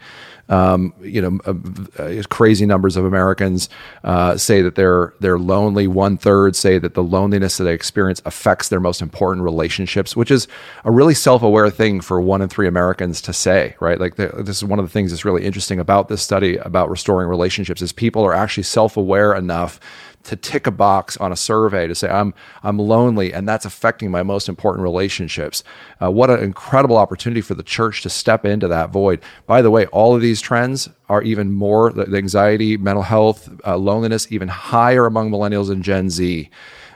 Um, 0.49 0.93
you 1.01 1.21
know, 1.21 1.39
uh, 1.45 2.01
uh, 2.01 2.23
crazy 2.29 2.65
numbers 2.65 2.95
of 2.95 3.05
Americans 3.05 3.69
uh, 4.03 4.37
say 4.37 4.61
that 4.61 4.75
they're 4.75 5.13
they're 5.19 5.39
lonely. 5.39 5.87
One 5.87 6.17
third 6.17 6.55
say 6.55 6.77
that 6.79 6.93
the 6.93 7.03
loneliness 7.03 7.57
that 7.57 7.65
they 7.65 7.73
experience 7.73 8.21
affects 8.25 8.69
their 8.69 8.79
most 8.79 9.01
important 9.01 9.43
relationships, 9.43 10.15
which 10.15 10.31
is 10.31 10.47
a 10.85 10.91
really 10.91 11.13
self 11.13 11.43
aware 11.43 11.69
thing 11.69 12.01
for 12.01 12.21
one 12.21 12.41
in 12.41 12.49
three 12.49 12.67
Americans 12.67 13.21
to 13.23 13.33
say. 13.33 13.75
Right? 13.79 13.99
Like 13.99 14.15
this 14.15 14.57
is 14.57 14.63
one 14.63 14.79
of 14.79 14.85
the 14.85 14.91
things 14.91 15.11
that's 15.11 15.25
really 15.25 15.43
interesting 15.43 15.79
about 15.79 16.07
this 16.07 16.21
study 16.21 16.57
about 16.57 16.89
restoring 16.89 17.27
relationships 17.27 17.81
is 17.81 17.91
people 17.91 18.23
are 18.23 18.33
actually 18.33 18.63
self 18.63 18.97
aware 18.97 19.33
enough 19.33 19.79
to 20.27 20.35
tick 20.35 20.67
a 20.67 20.71
box 20.71 21.15
on 21.17 21.31
a 21.31 21.35
survey 21.35 21.87
to 21.87 21.95
say 21.95 22.09
I'm 22.09 22.33
I'm 22.61 22.77
lonely 22.77 23.33
and 23.33 23.47
that's 23.47 23.65
affecting 23.65 24.11
my 24.11 24.23
most 24.23 24.49
important 24.49 24.83
relationships. 24.83 25.63
Uh, 26.01 26.11
what 26.11 26.29
an 26.29 26.41
incredible 26.41 26.97
opportunity 26.97 27.41
for 27.41 27.55
the 27.55 27.63
church 27.63 28.01
to 28.03 28.09
step 28.09 28.45
into 28.45 28.67
that 28.67 28.89
void. 28.89 29.21
By 29.45 29.61
the 29.61 29.71
way, 29.71 29.85
all 29.87 30.15
of 30.15 30.21
these 30.21 30.41
trends 30.41 30.89
are 31.07 31.21
even 31.21 31.53
more 31.53 31.91
the, 31.91 32.05
the 32.05 32.17
anxiety, 32.17 32.75
mental 32.75 33.03
health, 33.03 33.49
uh, 33.65 33.77
loneliness, 33.77 34.29
even 34.29 34.49
higher 34.49 35.05
among 35.05 35.31
millennials 35.31 35.71
and 35.71 35.81
Gen 35.81 36.09
Z. 36.09 36.49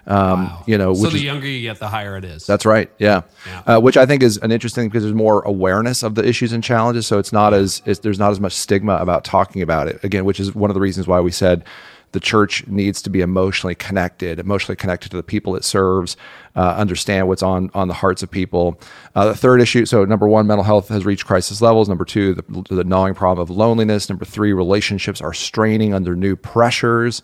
Um, 0.07 0.47
wow. 0.47 0.63
You 0.65 0.77
know, 0.77 0.93
so 0.93 1.09
the 1.09 1.17
is, 1.17 1.23
younger 1.23 1.47
you 1.47 1.61
get, 1.61 1.79
the 1.79 1.87
higher 1.87 2.17
it 2.17 2.25
is. 2.25 2.45
That's 2.45 2.65
right. 2.65 2.91
Yeah, 2.97 3.21
yeah. 3.45 3.75
Uh, 3.75 3.79
which 3.79 3.97
I 3.97 4.05
think 4.05 4.23
is 4.23 4.37
an 4.37 4.51
interesting 4.51 4.89
because 4.89 5.03
there's 5.03 5.15
more 5.15 5.41
awareness 5.43 6.03
of 6.03 6.15
the 6.15 6.27
issues 6.27 6.51
and 6.51 6.63
challenges, 6.63 7.05
so 7.07 7.19
it's 7.19 7.31
not 7.31 7.53
as 7.53 7.81
it's, 7.85 7.99
there's 7.99 8.19
not 8.19 8.31
as 8.31 8.39
much 8.39 8.53
stigma 8.53 8.95
about 8.95 9.23
talking 9.23 9.61
about 9.61 9.87
it. 9.87 10.03
Again, 10.03 10.25
which 10.25 10.39
is 10.39 10.55
one 10.55 10.69
of 10.69 10.73
the 10.73 10.81
reasons 10.81 11.07
why 11.07 11.19
we 11.19 11.31
said 11.31 11.63
the 12.11 12.19
church 12.19 12.67
needs 12.67 13.01
to 13.01 13.09
be 13.09 13.21
emotionally 13.21 13.75
connected, 13.75 14.39
emotionally 14.39 14.75
connected 14.75 15.09
to 15.11 15.17
the 15.17 15.23
people 15.23 15.55
it 15.55 15.63
serves, 15.63 16.17
uh, 16.55 16.75
understand 16.75 17.27
what's 17.27 17.43
on 17.43 17.71
on 17.73 17.87
the 17.87 17.93
hearts 17.93 18.21
of 18.21 18.29
people. 18.29 18.79
Uh, 19.15 19.25
the 19.25 19.35
third 19.35 19.61
issue, 19.61 19.85
so 19.85 20.03
number 20.05 20.27
one, 20.27 20.47
mental 20.47 20.63
health 20.63 20.89
has 20.89 21.05
reached 21.05 21.25
crisis 21.25 21.61
levels. 21.61 21.87
Number 21.87 22.05
two, 22.05 22.33
the, 22.33 22.63
the 22.69 22.83
gnawing 22.83 23.13
problem 23.13 23.41
of 23.41 23.49
loneliness. 23.49 24.09
Number 24.09 24.25
three, 24.25 24.53
relationships 24.53 25.21
are 25.21 25.33
straining 25.33 25.93
under 25.93 26.15
new 26.15 26.35
pressures. 26.35 27.21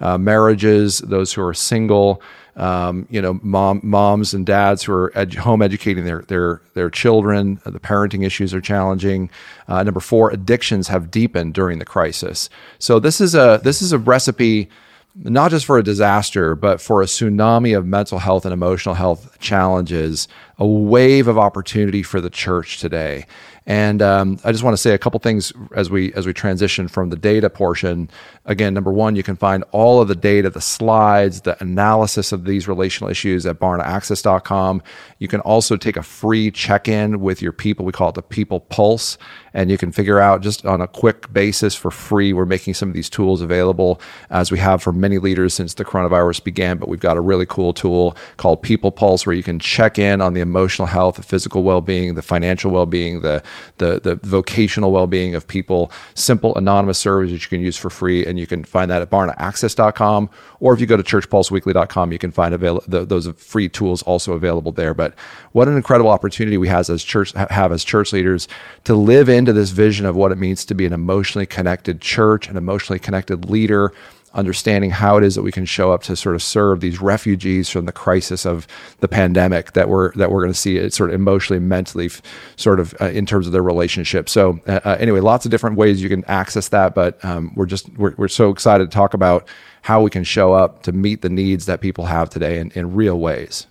Uh, 0.00 0.16
marriages, 0.16 1.00
those 1.00 1.32
who 1.32 1.42
are 1.42 1.52
single, 1.52 2.22
um, 2.56 3.06
you 3.10 3.22
know, 3.22 3.38
mom, 3.42 3.80
moms 3.82 4.34
and 4.34 4.44
dads 4.44 4.82
who 4.82 4.92
are 4.92 5.12
ed- 5.16 5.34
home 5.34 5.62
educating 5.62 6.04
their 6.04 6.22
their 6.22 6.60
their 6.74 6.90
children. 6.90 7.60
Uh, 7.64 7.70
the 7.70 7.80
parenting 7.80 8.24
issues 8.24 8.52
are 8.52 8.60
challenging. 8.60 9.30
Uh, 9.68 9.82
number 9.82 10.00
four, 10.00 10.30
addictions 10.30 10.88
have 10.88 11.10
deepened 11.10 11.54
during 11.54 11.78
the 11.78 11.84
crisis. 11.84 12.50
So 12.78 12.98
this 12.98 13.20
is 13.20 13.34
a 13.34 13.60
this 13.62 13.82
is 13.82 13.92
a 13.92 13.98
recipe 13.98 14.68
not 15.16 15.50
just 15.50 15.66
for 15.66 15.76
a 15.76 15.82
disaster, 15.82 16.54
but 16.54 16.80
for 16.80 17.02
a 17.02 17.06
tsunami 17.06 17.76
of 17.76 17.84
mental 17.84 18.18
health 18.20 18.44
and 18.44 18.54
emotional 18.54 18.94
health 18.94 19.38
challenges 19.40 20.28
a 20.58 20.66
wave 20.66 21.26
of 21.26 21.38
opportunity 21.38 22.02
for 22.02 22.20
the 22.20 22.30
church 22.30 22.78
today. 22.78 23.26
And 23.66 24.00
um, 24.02 24.38
I 24.44 24.52
just 24.52 24.64
want 24.64 24.74
to 24.74 24.82
say 24.82 24.94
a 24.94 24.98
couple 24.98 25.20
things 25.20 25.52
as 25.76 25.90
we 25.90 26.12
as 26.14 26.26
we 26.26 26.32
transition 26.32 26.88
from 26.88 27.10
the 27.10 27.16
data 27.16 27.50
portion. 27.50 28.10
Again, 28.46 28.74
number 28.74 28.90
one, 28.90 29.16
you 29.16 29.22
can 29.22 29.36
find 29.36 29.64
all 29.70 30.00
of 30.00 30.08
the 30.08 30.14
data, 30.14 30.50
the 30.50 30.60
slides, 30.60 31.42
the 31.42 31.60
analysis 31.62 32.32
of 32.32 32.44
these 32.44 32.66
relational 32.66 33.10
issues 33.10 33.44
at 33.46 33.60
barnaaccess.com. 33.60 34.82
You 35.18 35.28
can 35.28 35.40
also 35.40 35.76
take 35.76 35.96
a 35.96 36.02
free 36.02 36.50
check-in 36.50 37.20
with 37.20 37.42
your 37.42 37.52
people. 37.52 37.84
We 37.84 37.92
call 37.92 38.08
it 38.08 38.14
the 38.14 38.22
People 38.22 38.60
Pulse, 38.60 39.18
and 39.52 39.70
you 39.70 39.76
can 39.76 39.92
figure 39.92 40.18
out 40.18 40.40
just 40.40 40.64
on 40.64 40.80
a 40.80 40.88
quick 40.88 41.32
basis 41.32 41.74
for 41.74 41.90
free. 41.90 42.32
We're 42.32 42.46
making 42.46 42.74
some 42.74 42.88
of 42.88 42.94
these 42.94 43.10
tools 43.10 43.42
available 43.42 44.00
as 44.30 44.50
we 44.50 44.58
have 44.58 44.82
for 44.82 44.92
many 44.92 45.18
leaders 45.18 45.52
since 45.54 45.74
the 45.74 45.84
coronavirus 45.84 46.42
began. 46.42 46.78
But 46.78 46.88
we've 46.88 46.98
got 46.98 47.16
a 47.16 47.20
really 47.20 47.46
cool 47.46 47.72
tool 47.72 48.16
called 48.38 48.62
People 48.62 48.90
Pulse 48.90 49.26
where 49.26 49.36
you 49.36 49.42
can 49.42 49.58
check 49.58 49.98
in 49.98 50.20
on 50.20 50.32
the 50.32 50.40
emotional 50.40 50.86
health, 50.86 51.16
the 51.16 51.22
physical 51.22 51.62
well-being, 51.62 52.14
the 52.14 52.22
financial 52.22 52.70
well-being, 52.70 53.20
the 53.20 53.42
the 53.78 54.00
the 54.00 54.16
vocational 54.16 54.92
well-being 54.92 55.34
of 55.34 55.46
people. 55.46 55.90
Simple 56.14 56.54
anonymous 56.56 56.98
surveys 56.98 57.30
that 57.32 57.42
you 57.42 57.48
can 57.48 57.60
use 57.60 57.76
for 57.76 57.90
free, 57.90 58.24
and 58.26 58.38
you 58.38 58.46
can 58.46 58.64
find 58.64 58.90
that 58.90 59.02
at 59.02 59.10
barnaaccess.com. 59.10 60.30
Or 60.60 60.74
if 60.74 60.80
you 60.80 60.86
go 60.86 60.96
to 60.96 61.02
churchpulseweekly.com, 61.02 62.12
you 62.12 62.18
can 62.18 62.30
find 62.30 62.54
avail- 62.54 62.82
the, 62.86 63.04
those 63.04 63.28
free 63.36 63.68
tools 63.68 64.02
also 64.02 64.34
available 64.34 64.72
there. 64.72 64.92
But 64.92 65.14
what 65.52 65.68
an 65.68 65.76
incredible 65.76 66.10
opportunity 66.10 66.58
we 66.58 66.68
have 66.68 66.88
as 66.90 67.02
church 67.02 67.32
have 67.32 67.72
as 67.72 67.84
church 67.84 68.12
leaders 68.12 68.48
to 68.84 68.94
live 68.94 69.28
into 69.28 69.52
this 69.52 69.70
vision 69.70 70.06
of 70.06 70.16
what 70.16 70.32
it 70.32 70.36
means 70.38 70.64
to 70.66 70.74
be 70.74 70.86
an 70.86 70.92
emotionally 70.92 71.46
connected 71.46 72.00
church, 72.00 72.48
an 72.48 72.56
emotionally 72.56 72.98
connected 72.98 73.48
leader 73.48 73.92
understanding 74.34 74.90
how 74.90 75.16
it 75.16 75.24
is 75.24 75.34
that 75.34 75.42
we 75.42 75.50
can 75.50 75.64
show 75.64 75.92
up 75.92 76.02
to 76.04 76.14
sort 76.14 76.34
of 76.34 76.42
serve 76.42 76.80
these 76.80 77.00
refugees 77.00 77.68
from 77.68 77.84
the 77.84 77.92
crisis 77.92 78.46
of 78.46 78.66
the 79.00 79.08
pandemic 79.08 79.72
that 79.72 79.88
we're 79.88 80.12
that 80.14 80.30
we're 80.30 80.40
going 80.40 80.52
to 80.52 80.58
see 80.58 80.76
it 80.76 80.94
sort 80.94 81.10
of 81.10 81.14
emotionally 81.14 81.58
mentally 81.58 82.08
sort 82.56 82.78
of 82.78 82.94
uh, 83.00 83.06
in 83.06 83.26
terms 83.26 83.46
of 83.46 83.52
their 83.52 83.62
relationship 83.62 84.28
so 84.28 84.60
uh, 84.68 84.80
uh, 84.84 84.96
anyway 85.00 85.20
lots 85.20 85.44
of 85.44 85.50
different 85.50 85.76
ways 85.76 86.00
you 86.00 86.08
can 86.08 86.24
access 86.26 86.68
that 86.68 86.94
but 86.94 87.22
um, 87.24 87.52
we're 87.56 87.66
just 87.66 87.88
we're, 87.98 88.14
we're 88.16 88.28
so 88.28 88.50
excited 88.50 88.88
to 88.88 88.94
talk 88.94 89.14
about 89.14 89.48
how 89.82 90.00
we 90.00 90.10
can 90.10 90.22
show 90.22 90.52
up 90.52 90.82
to 90.84 90.92
meet 90.92 91.22
the 91.22 91.30
needs 91.30 91.66
that 91.66 91.80
people 91.80 92.04
have 92.04 92.30
today 92.30 92.58
in, 92.58 92.70
in 92.72 92.94
real 92.94 93.18
ways 93.18 93.66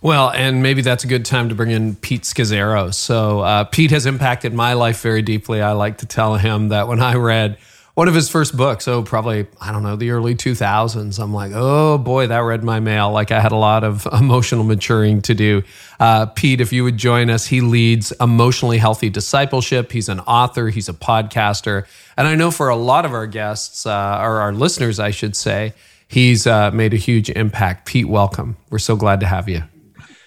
well, 0.00 0.30
and 0.30 0.62
maybe 0.62 0.80
that's 0.80 1.04
a 1.04 1.06
good 1.06 1.26
time 1.26 1.50
to 1.50 1.54
bring 1.54 1.70
in 1.70 1.96
Pete 1.96 2.22
Scazzero. 2.22 2.94
So, 2.94 3.40
uh, 3.40 3.64
Pete 3.64 3.90
has 3.90 4.06
impacted 4.06 4.54
my 4.54 4.72
life 4.72 5.02
very 5.02 5.20
deeply. 5.20 5.60
I 5.60 5.72
like 5.72 5.98
to 5.98 6.06
tell 6.06 6.36
him 6.36 6.68
that 6.68 6.88
when 6.88 7.02
I 7.02 7.16
read 7.16 7.58
one 7.96 8.08
of 8.08 8.14
his 8.14 8.28
first 8.28 8.54
books, 8.54 8.86
oh, 8.88 9.02
probably, 9.02 9.46
I 9.58 9.72
don't 9.72 9.82
know, 9.82 9.96
the 9.96 10.10
early 10.10 10.34
2000s. 10.34 11.18
I'm 11.18 11.32
like, 11.32 11.52
oh 11.54 11.96
boy, 11.96 12.26
that 12.26 12.40
read 12.40 12.62
my 12.62 12.78
mail. 12.78 13.10
Like 13.10 13.32
I 13.32 13.40
had 13.40 13.52
a 13.52 13.56
lot 13.56 13.84
of 13.84 14.06
emotional 14.12 14.64
maturing 14.64 15.22
to 15.22 15.34
do. 15.34 15.62
Uh, 15.98 16.26
Pete, 16.26 16.60
if 16.60 16.74
you 16.74 16.84
would 16.84 16.98
join 16.98 17.30
us, 17.30 17.46
he 17.46 17.62
leads 17.62 18.12
emotionally 18.20 18.76
healthy 18.76 19.08
discipleship. 19.08 19.92
He's 19.92 20.10
an 20.10 20.20
author, 20.20 20.68
he's 20.68 20.90
a 20.90 20.92
podcaster. 20.92 21.86
And 22.18 22.28
I 22.28 22.34
know 22.34 22.50
for 22.50 22.68
a 22.68 22.76
lot 22.76 23.06
of 23.06 23.14
our 23.14 23.26
guests, 23.26 23.86
uh, 23.86 24.18
or 24.20 24.40
our 24.40 24.52
listeners, 24.52 25.00
I 25.00 25.10
should 25.10 25.34
say, 25.34 25.72
he's 26.06 26.46
uh, 26.46 26.70
made 26.72 26.92
a 26.92 26.98
huge 26.98 27.30
impact. 27.30 27.86
Pete, 27.86 28.08
welcome. 28.08 28.58
We're 28.68 28.78
so 28.78 28.96
glad 28.96 29.20
to 29.20 29.26
have 29.26 29.48
you. 29.48 29.62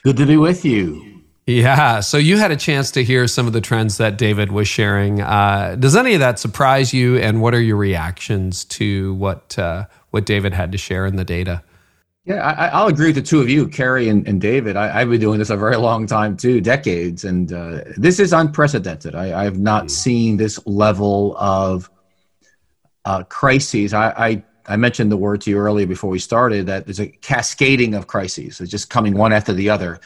Good 0.03 0.17
to 0.17 0.25
be 0.25 0.37
with 0.37 0.65
you. 0.65 1.08
Yeah. 1.49 2.01
So 2.01 2.19
you 2.19 2.37
had 2.37 2.51
a 2.51 2.55
chance 2.55 2.91
to 2.91 3.03
hear 3.03 3.25
some 3.25 3.47
of 3.47 3.53
the 3.53 3.61
trends 3.61 3.97
that 3.97 4.19
David 4.19 4.51
was 4.51 4.67
sharing. 4.67 5.21
Uh, 5.21 5.75
does 5.79 5.95
any 5.95 6.13
of 6.13 6.19
that 6.19 6.37
surprise 6.37 6.93
you? 6.93 7.17
And 7.17 7.41
what 7.41 7.55
are 7.55 7.61
your 7.61 7.75
reactions 7.75 8.63
to 8.65 9.15
what 9.15 9.57
uh, 9.57 9.85
what 10.11 10.27
David 10.27 10.53
had 10.53 10.71
to 10.73 10.77
share 10.77 11.07
in 11.07 11.15
the 11.15 11.25
data? 11.25 11.63
Yeah, 12.25 12.43
I, 12.45 12.83
will 12.83 12.89
agree 12.89 13.07
with 13.07 13.15
the 13.15 13.23
two 13.23 13.41
of 13.41 13.49
you, 13.49 13.67
Carey 13.67 14.09
and, 14.09 14.27
and 14.27 14.39
David. 14.39 14.75
I, 14.75 14.99
have 14.99 15.09
been 15.09 15.19
doing 15.19 15.39
this 15.39 15.49
a 15.49 15.57
very 15.57 15.77
long 15.77 16.05
time 16.05 16.37
too, 16.37 16.61
decades, 16.61 17.23
and 17.23 17.51
uh, 17.51 17.79
this 17.97 18.19
is 18.19 18.31
unprecedented. 18.31 19.15
I, 19.15 19.43
have 19.43 19.57
not 19.57 19.85
mm. 19.85 19.89
seen 19.89 20.37
this 20.37 20.63
level 20.67 21.35
of 21.37 21.89
uh, 23.05 23.23
crises. 23.23 23.95
I, 23.95 24.09
I 24.11 24.43
I 24.67 24.75
mentioned 24.75 25.11
the 25.11 25.17
word 25.17 25.41
to 25.41 25.49
you 25.49 25.57
earlier 25.57 25.87
before 25.87 26.11
we 26.11 26.19
started 26.19 26.67
that 26.67 26.85
there's 26.85 26.99
a 26.99 27.07
cascading 27.07 27.95
of 27.95 28.05
crises. 28.05 28.61
It's 28.61 28.69
just 28.69 28.91
coming 28.91 29.15
one 29.15 29.33
after 29.33 29.51
the 29.51 29.71
other. 29.71 29.99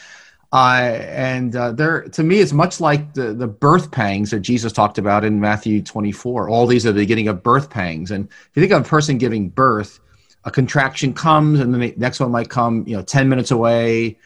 Uh, 0.54 1.00
and 1.10 1.56
uh, 1.56 1.72
there, 1.72 2.04
to 2.10 2.22
me, 2.22 2.40
it's 2.40 2.54
much 2.54 2.80
like 2.80 3.16
the, 3.16 3.34
the 3.34 3.48
birth 3.48 3.90
pangs 3.90 4.30
that 4.30 4.42
Jesus 4.42 4.72
talked 4.72 5.00
about 5.00 5.26
in 5.26 5.40
Matthew 5.40 5.82
24. 5.82 6.48
All 6.48 6.68
these 6.68 6.86
are 6.86 6.92
the 6.92 7.02
beginning 7.02 7.28
of 7.28 7.42
birth 7.42 7.72
pangs. 7.72 8.12
And 8.12 8.28
if 8.28 8.52
you 8.54 8.62
think 8.62 8.72
of 8.72 8.86
a 8.86 8.88
person 8.88 9.18
giving 9.18 9.50
birth, 9.50 10.00
a 10.44 10.52
contraction 10.52 11.12
comes, 11.12 11.60
and 11.60 11.74
then 11.74 11.82
the 11.82 11.96
next 11.98 12.20
one 12.20 12.30
might 12.30 12.52
come, 12.52 12.84
you 12.88 12.96
know, 12.96 13.02
10 13.02 13.28
minutes 13.28 13.50
away. 13.50 14.20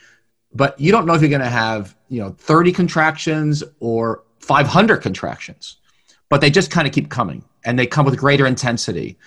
But 0.54 0.78
you 0.78 0.92
don't 0.92 1.06
know 1.06 1.14
if 1.14 1.22
you're 1.22 1.30
going 1.30 1.42
to 1.42 1.50
have, 1.50 1.96
you 2.10 2.22
know, 2.22 2.32
30 2.38 2.74
contractions 2.74 3.64
or 3.80 4.24
500 4.40 4.98
contractions. 4.98 5.78
But 6.28 6.42
they 6.42 6.50
just 6.50 6.72
kind 6.72 6.86
of 6.86 6.94
keep 6.94 7.10
coming, 7.10 7.42
and 7.64 7.80
they 7.80 7.88
come 7.88 8.06
with 8.06 8.18
greater 8.18 8.46
intensity. 8.46 9.18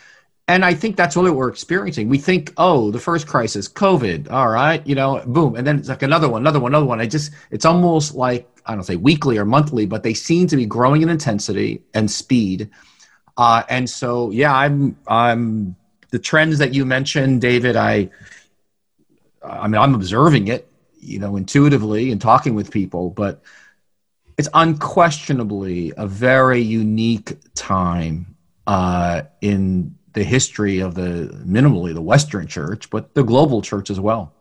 And 0.51 0.65
I 0.65 0.75
think 0.75 0.97
that's 0.97 1.15
what 1.15 1.33
we're 1.33 1.49
experiencing. 1.49 2.09
We 2.09 2.19
think, 2.19 2.53
oh, 2.57 2.91
the 2.91 2.99
first 2.99 3.29
crisis, 3.29 3.69
COVID, 3.69 4.33
all 4.33 4.49
right, 4.49 4.85
you 4.85 4.97
know, 4.97 5.23
boom. 5.25 5.55
And 5.55 5.65
then 5.65 5.79
it's 5.79 5.89
like 5.89 6.03
another 6.03 6.29
one, 6.29 6.43
another 6.43 6.59
one, 6.59 6.73
another 6.73 6.87
one. 6.87 7.01
I 7.01 7.07
just, 7.07 7.31
it's 7.53 7.65
almost 7.65 8.17
like, 8.17 8.49
I 8.67 8.75
don't 8.75 8.83
say 8.83 8.97
weekly 8.97 9.39
or 9.39 9.45
monthly, 9.45 9.87
but 9.87 10.03
they 10.03 10.13
seem 10.13 10.49
to 10.49 10.57
be 10.57 10.67
growing 10.67 11.03
in 11.03 11.09
intensity 11.09 11.85
and 11.95 12.11
speed. 12.11 12.69
Uh, 13.37 13.63
and 13.69 13.89
so, 13.89 14.33
yeah, 14.33 14.53
I'm, 14.53 14.97
I'm, 15.07 15.77
the 16.11 16.19
trends 16.19 16.59
that 16.59 16.75
you 16.75 16.85
mentioned, 16.85 17.41
David, 17.41 17.77
I, 17.77 18.11
I 19.45 19.69
mean, 19.69 19.81
I'm 19.81 19.95
observing 19.95 20.49
it, 20.49 20.69
you 20.99 21.21
know, 21.21 21.37
intuitively 21.37 22.11
and 22.11 22.21
talking 22.21 22.57
with 22.57 22.73
people, 22.73 23.11
but 23.11 23.41
it's 24.37 24.49
unquestionably 24.53 25.93
a 25.97 26.09
very 26.09 26.61
unique 26.61 27.39
time 27.55 28.35
uh, 28.67 29.23
in 29.41 29.95
the 30.13 30.25
history 30.25 30.81
of 30.81 30.95
the 30.95 31.31
minimally 31.47 31.95
the 31.95 32.03
Western 32.03 32.47
church, 32.47 32.91
but 32.91 33.15
the 33.15 33.23
global 33.23 33.63
church 33.63 33.91
as 33.91 34.01
well. 34.01 34.33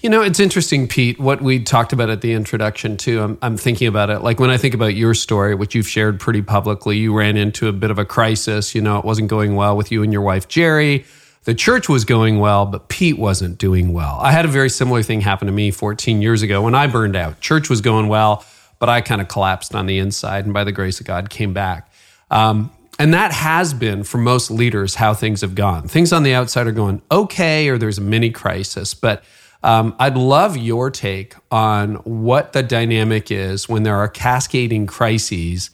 You 0.00 0.10
know, 0.10 0.20
it's 0.20 0.40
interesting, 0.40 0.88
Pete, 0.88 1.18
what 1.18 1.40
we 1.40 1.62
talked 1.62 1.92
about 1.92 2.10
at 2.10 2.20
the 2.20 2.32
introduction, 2.32 2.96
too. 2.96 3.22
I'm, 3.22 3.38
I'm, 3.40 3.56
thinking 3.56 3.86
about 3.86 4.10
it. 4.10 4.18
Like 4.18 4.40
when 4.40 4.50
I 4.50 4.56
think 4.56 4.74
about 4.74 4.94
your 4.94 5.14
story, 5.14 5.54
which 5.54 5.74
you've 5.74 5.88
shared 5.88 6.20
pretty 6.20 6.42
publicly, 6.42 6.98
you 6.98 7.16
ran 7.16 7.36
into 7.36 7.68
a 7.68 7.72
bit 7.72 7.90
of 7.90 7.98
a 7.98 8.04
crisis. 8.04 8.74
You 8.74 8.80
know, 8.82 8.98
it 8.98 9.04
wasn't 9.04 9.28
going 9.28 9.54
well 9.54 9.76
with 9.76 9.92
you 9.92 10.02
and 10.02 10.12
your 10.12 10.22
wife, 10.22 10.48
Geri. 10.48 11.04
The 11.44 11.54
church 11.54 11.88
was 11.88 12.04
going 12.04 12.38
well, 12.38 12.66
but 12.66 12.88
Pete 12.88 13.18
wasn't 13.18 13.58
doing 13.58 13.92
well. 13.92 14.18
I 14.20 14.30
had 14.30 14.44
a 14.44 14.48
very 14.48 14.68
similar 14.70 15.02
thing 15.02 15.20
happen 15.20 15.46
to 15.46 15.52
me 15.52 15.70
14 15.70 16.22
years 16.22 16.42
ago 16.42 16.62
when 16.62 16.74
I 16.74 16.86
burned 16.86 17.16
out. 17.16 17.40
Church 17.40 17.70
was 17.70 17.80
going 17.80 18.08
well, 18.08 18.44
but 18.78 18.88
I 18.88 19.00
kind 19.00 19.20
of 19.20 19.28
collapsed 19.28 19.74
on 19.74 19.86
the 19.86 19.98
inside 19.98 20.44
and 20.44 20.54
by 20.54 20.64
the 20.64 20.72
grace 20.72 21.00
of 21.00 21.06
God 21.06 21.30
came 21.30 21.52
back. 21.52 21.92
Um, 22.30 22.70
and 22.98 23.14
that 23.14 23.32
has 23.32 23.74
been 23.74 24.04
for 24.04 24.18
most 24.18 24.50
leaders 24.50 24.96
how 24.96 25.14
things 25.14 25.40
have 25.40 25.54
gone. 25.54 25.88
Things 25.88 26.12
on 26.12 26.22
the 26.22 26.34
outside 26.34 26.66
are 26.66 26.72
going 26.72 27.02
okay, 27.10 27.68
or 27.68 27.78
there's 27.78 27.98
a 27.98 28.02
mini 28.02 28.30
crisis. 28.30 28.94
But 28.94 29.24
um, 29.62 29.94
I'd 29.98 30.16
love 30.16 30.56
your 30.56 30.90
take 30.90 31.34
on 31.50 31.96
what 31.96 32.52
the 32.52 32.62
dynamic 32.62 33.30
is 33.30 33.68
when 33.68 33.82
there 33.82 33.96
are 33.96 34.08
cascading 34.08 34.86
crises 34.86 35.70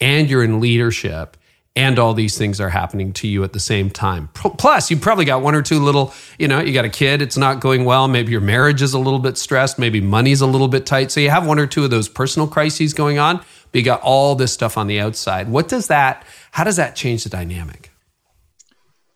and 0.00 0.30
you're 0.30 0.44
in 0.44 0.60
leadership 0.60 1.36
and 1.74 1.98
all 1.98 2.12
these 2.12 2.36
things 2.36 2.60
are 2.60 2.68
happening 2.68 3.12
to 3.14 3.26
you 3.26 3.42
at 3.44 3.52
the 3.54 3.60
same 3.60 3.88
time. 3.88 4.28
Plus, 4.34 4.90
you 4.90 4.96
probably 4.98 5.24
got 5.24 5.40
one 5.40 5.54
or 5.54 5.62
two 5.62 5.78
little, 5.78 6.12
you 6.38 6.46
know, 6.46 6.60
you 6.60 6.72
got 6.72 6.84
a 6.84 6.90
kid, 6.90 7.22
it's 7.22 7.38
not 7.38 7.60
going 7.60 7.84
well. 7.84 8.08
Maybe 8.08 8.30
your 8.30 8.42
marriage 8.42 8.82
is 8.82 8.92
a 8.92 8.98
little 8.98 9.18
bit 9.18 9.38
stressed. 9.38 9.78
Maybe 9.78 10.00
money's 10.00 10.42
a 10.42 10.46
little 10.46 10.68
bit 10.68 10.84
tight. 10.84 11.10
So 11.10 11.20
you 11.20 11.30
have 11.30 11.46
one 11.46 11.58
or 11.58 11.66
two 11.66 11.84
of 11.84 11.90
those 11.90 12.08
personal 12.08 12.46
crises 12.46 12.92
going 12.92 13.18
on, 13.18 13.38
but 13.38 13.78
you 13.78 13.82
got 13.82 14.02
all 14.02 14.34
this 14.34 14.52
stuff 14.52 14.76
on 14.76 14.86
the 14.86 15.00
outside. 15.00 15.48
What 15.48 15.68
does 15.68 15.86
that, 15.86 16.26
how 16.52 16.64
does 16.64 16.76
that 16.76 16.94
change 16.94 17.24
the 17.24 17.30
dynamic? 17.30 17.90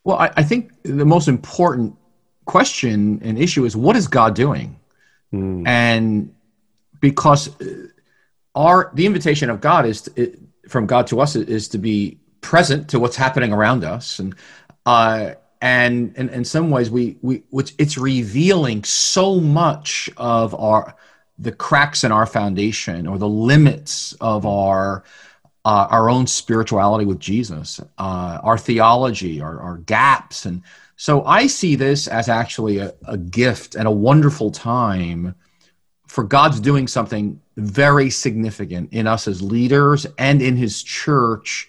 Well, 0.04 0.16
I, 0.16 0.32
I 0.36 0.42
think 0.42 0.72
the 0.82 1.04
most 1.04 1.28
important 1.28 1.94
question 2.46 3.20
and 3.22 3.38
issue 3.38 3.64
is 3.64 3.76
what 3.76 3.94
is 3.94 4.08
God 4.08 4.34
doing? 4.34 4.80
Mm. 5.32 5.66
And 5.66 6.34
because 7.00 7.48
uh, 7.60 7.88
our 8.54 8.90
the 8.94 9.04
invitation 9.04 9.50
of 9.50 9.60
God 9.60 9.84
is 9.84 10.02
to, 10.02 10.36
from 10.66 10.86
God 10.86 11.06
to 11.08 11.20
us 11.20 11.36
is 11.36 11.68
to 11.68 11.78
be 11.78 12.18
present 12.40 12.88
to 12.90 12.98
what's 12.98 13.16
happening 13.16 13.52
around 13.52 13.84
us 13.84 14.18
and 14.18 14.34
uh, 14.86 15.32
and 15.60 16.16
in 16.16 16.44
some 16.44 16.70
ways 16.70 16.90
we 16.90 17.18
we 17.20 17.42
which 17.50 17.74
it's 17.76 17.98
revealing 17.98 18.82
so 18.84 19.40
much 19.40 20.08
of 20.16 20.54
our 20.54 20.96
the 21.38 21.52
cracks 21.52 22.02
in 22.02 22.12
our 22.12 22.26
foundation 22.26 23.06
or 23.06 23.18
the 23.18 23.28
limits 23.28 24.14
of 24.20 24.46
our 24.46 25.04
uh, 25.66 25.88
our 25.90 26.08
own 26.08 26.28
spirituality 26.28 27.04
with 27.04 27.18
Jesus, 27.18 27.80
uh, 27.98 28.38
our 28.44 28.56
theology, 28.56 29.40
our, 29.40 29.60
our, 29.60 29.78
gaps. 29.78 30.46
And 30.46 30.62
so 30.94 31.24
I 31.24 31.48
see 31.48 31.74
this 31.74 32.06
as 32.06 32.28
actually 32.28 32.78
a, 32.78 32.94
a, 33.04 33.16
gift 33.18 33.74
and 33.74 33.88
a 33.88 33.90
wonderful 33.90 34.52
time 34.52 35.34
for 36.06 36.22
God's 36.22 36.60
doing 36.60 36.86
something 36.86 37.40
very 37.56 38.10
significant 38.10 38.92
in 38.92 39.08
us 39.08 39.26
as 39.26 39.42
leaders 39.42 40.06
and 40.18 40.40
in 40.40 40.56
his 40.56 40.84
church. 40.84 41.68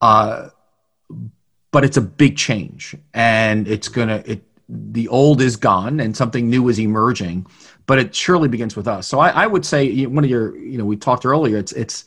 Uh, 0.00 0.50
but 1.72 1.84
it's 1.84 1.96
a 1.96 2.02
big 2.02 2.36
change 2.36 2.94
and 3.12 3.66
it's 3.66 3.88
it, 3.96 4.44
the 4.68 5.08
old 5.08 5.40
is 5.40 5.56
gone 5.56 5.98
and 5.98 6.16
something 6.16 6.48
new 6.48 6.68
is 6.68 6.78
emerging, 6.78 7.44
but 7.86 7.98
it 7.98 8.14
surely 8.14 8.46
begins 8.46 8.76
with 8.76 8.86
us. 8.86 9.08
So 9.08 9.18
I, 9.18 9.30
I 9.30 9.46
would 9.48 9.66
say 9.66 10.06
one 10.06 10.22
of 10.22 10.30
your, 10.30 10.56
you 10.56 10.78
know, 10.78 10.84
we 10.84 10.96
talked 10.96 11.26
earlier. 11.26 11.56
It's 11.56 11.72
it's 11.72 12.04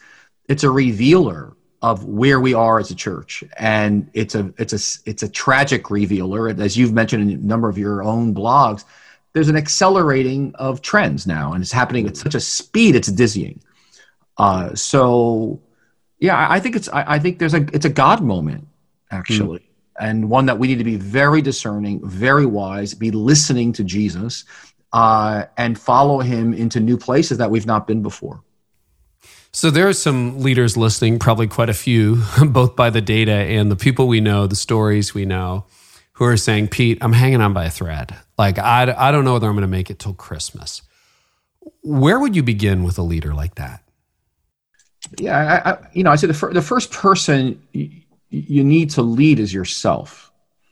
it's 0.50 0.64
a 0.64 0.70
revealer 0.70 1.56
of 1.82 2.04
where 2.04 2.42
we 2.42 2.54
are 2.54 2.80
as 2.80 2.92
a 2.92 2.96
church, 2.96 3.44
and 3.58 4.10
it's 4.14 4.36
a 4.36 4.54
it's 4.58 4.74
a 4.74 5.10
it's 5.10 5.24
a 5.24 5.30
tragic 5.30 5.90
revealer. 5.90 6.50
As 6.50 6.78
you've 6.78 6.92
mentioned 6.92 7.32
in 7.32 7.40
a 7.40 7.42
number 7.42 7.70
of 7.70 7.78
your 7.78 8.04
own 8.04 8.36
blogs, 8.36 8.84
there's 9.34 9.48
an 9.48 9.56
accelerating 9.56 10.54
of 10.56 10.82
trends 10.82 11.26
now, 11.26 11.54
and 11.54 11.62
it's 11.62 11.72
happening 11.72 12.08
at 12.08 12.18
such 12.18 12.36
a 12.36 12.40
speed 12.42 12.96
it's 12.96 13.08
dizzying. 13.08 13.62
Uh, 14.38 14.74
so, 14.76 15.62
yeah, 16.20 16.48
I 16.50 16.60
think 16.60 16.76
it's 16.76 16.90
I, 16.90 17.16
I 17.16 17.20
think 17.20 17.40
there's 17.40 17.54
a 17.54 17.66
it's 17.74 17.86
a 17.86 17.90
God 17.90 18.22
moment 18.22 18.68
actually. 19.12 19.60
Mm 19.60 19.64
and 20.00 20.30
one 20.30 20.46
that 20.46 20.58
we 20.58 20.68
need 20.68 20.78
to 20.78 20.84
be 20.84 20.96
very 20.96 21.42
discerning, 21.42 22.00
very 22.08 22.46
wise, 22.46 22.94
be 22.94 23.12
listening 23.12 23.74
to 23.74 23.84
Jesus, 23.84 24.46
uh, 24.94 25.44
and 25.58 25.78
follow 25.78 26.20
him 26.20 26.54
into 26.54 26.80
new 26.80 26.98
places 26.98 27.38
that 27.38 27.52
we've 27.52 27.66
not 27.66 27.86
been 27.86 28.02
before. 28.02 28.42
So 29.52 29.72
there 29.72 29.88
are 29.88 29.94
some 29.94 30.40
leaders 30.40 30.78
listening, 30.78 31.18
probably 31.20 31.48
quite 31.48 31.70
a 31.70 31.74
few, 31.74 32.24
both 32.48 32.76
by 32.76 32.90
the 32.90 33.02
data 33.02 33.32
and 33.32 33.72
the 33.72 33.76
people 33.76 34.08
we 34.08 34.22
know, 34.22 34.48
the 34.48 34.56
stories 34.56 35.14
we 35.14 35.26
know, 35.26 35.66
who 36.14 36.26
are 36.26 36.38
saying, 36.38 36.68
Pete, 36.68 36.98
I'm 37.02 37.14
hanging 37.14 37.42
on 37.42 37.54
by 37.54 37.66
a 37.66 37.70
thread. 37.70 38.16
Like, 38.38 38.60
I, 38.60 38.94
I 38.96 39.12
don't 39.12 39.26
know 39.26 39.34
whether 39.34 39.48
I'm 39.48 39.54
going 39.54 39.62
to 39.62 39.68
make 39.68 39.90
it 39.90 40.00
till 40.00 40.14
Christmas. 40.14 40.82
Where 41.82 42.20
would 42.20 42.36
you 42.36 42.44
begin 42.44 42.84
with 42.84 42.98
a 42.98 43.02
leader 43.02 43.34
like 43.34 43.56
that? 43.56 43.82
Yeah, 45.18 45.38
I, 45.38 45.72
I, 45.72 45.78
you 45.94 46.04
know, 46.04 46.12
I 46.12 46.16
say 46.16 46.28
the, 46.28 46.34
fir- 46.34 46.54
the 46.54 46.62
first 46.62 46.92
person 46.92 47.62
you 47.72 48.64
need 48.64 48.92
to 48.92 49.02
lead 49.02 49.40
is 49.40 49.54
yourself. 49.54 50.32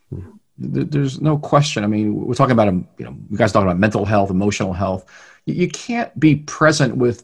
Hmm. 0.10 0.32
There's 0.58 1.22
no 1.22 1.38
question. 1.38 1.84
I 1.84 1.88
mean, 1.88 2.14
we're 2.14 2.34
talking 2.34 2.52
about, 2.52 2.68
um, 2.68 2.88
you 2.98 3.06
know, 3.06 3.16
you 3.30 3.38
guys 3.38 3.52
talking 3.52 3.68
about 3.68 3.80
mental 3.80 4.06
health, 4.06 4.30
emotional 4.30 4.74
health. 4.74 5.06
You 5.46 5.70
can't 5.70 6.18
be 6.20 6.36
present 6.36 6.98
with 6.98 7.24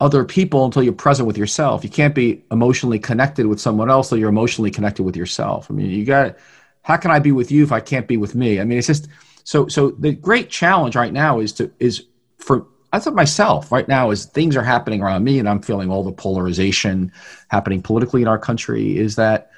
other 0.00 0.24
people 0.24 0.64
until 0.64 0.82
you're 0.82 0.92
present 0.92 1.26
with 1.26 1.38
yourself. 1.38 1.84
You 1.84 1.90
can't 1.90 2.14
be 2.14 2.44
emotionally 2.50 2.98
connected 2.98 3.46
with 3.46 3.60
someone 3.60 3.90
else 3.90 4.08
until 4.08 4.18
you're 4.18 4.28
emotionally 4.28 4.70
connected 4.70 5.02
with 5.04 5.16
yourself. 5.16 5.70
I 5.70 5.74
mean, 5.74 5.90
you 5.90 6.04
got, 6.04 6.36
how 6.82 6.96
can 6.96 7.10
I 7.10 7.18
be 7.18 7.32
with 7.32 7.50
you 7.50 7.62
if 7.62 7.72
I 7.72 7.80
can't 7.80 8.08
be 8.08 8.16
with 8.16 8.34
me? 8.34 8.60
I 8.60 8.64
mean, 8.64 8.78
it's 8.78 8.88
just, 8.88 9.08
so, 9.44 9.68
so 9.68 9.90
the 9.92 10.12
great 10.12 10.50
challenge 10.50 10.96
right 10.96 11.12
now 11.12 11.38
is 11.38 11.52
to, 11.54 11.70
is 11.78 12.06
for, 12.38 12.66
I 12.92 12.98
thought 12.98 13.14
myself 13.14 13.72
right 13.72 13.88
now 13.88 14.10
as 14.10 14.26
things 14.26 14.56
are 14.56 14.62
happening 14.62 15.00
around 15.00 15.24
me 15.24 15.38
and 15.38 15.48
I'm 15.48 15.62
feeling 15.62 15.90
all 15.90 16.02
the 16.02 16.12
polarization 16.12 17.12
happening 17.48 17.82
politically 17.82 18.22
in 18.22 18.28
our 18.28 18.38
country 18.38 18.96
is 18.96 19.16
that 19.16 19.50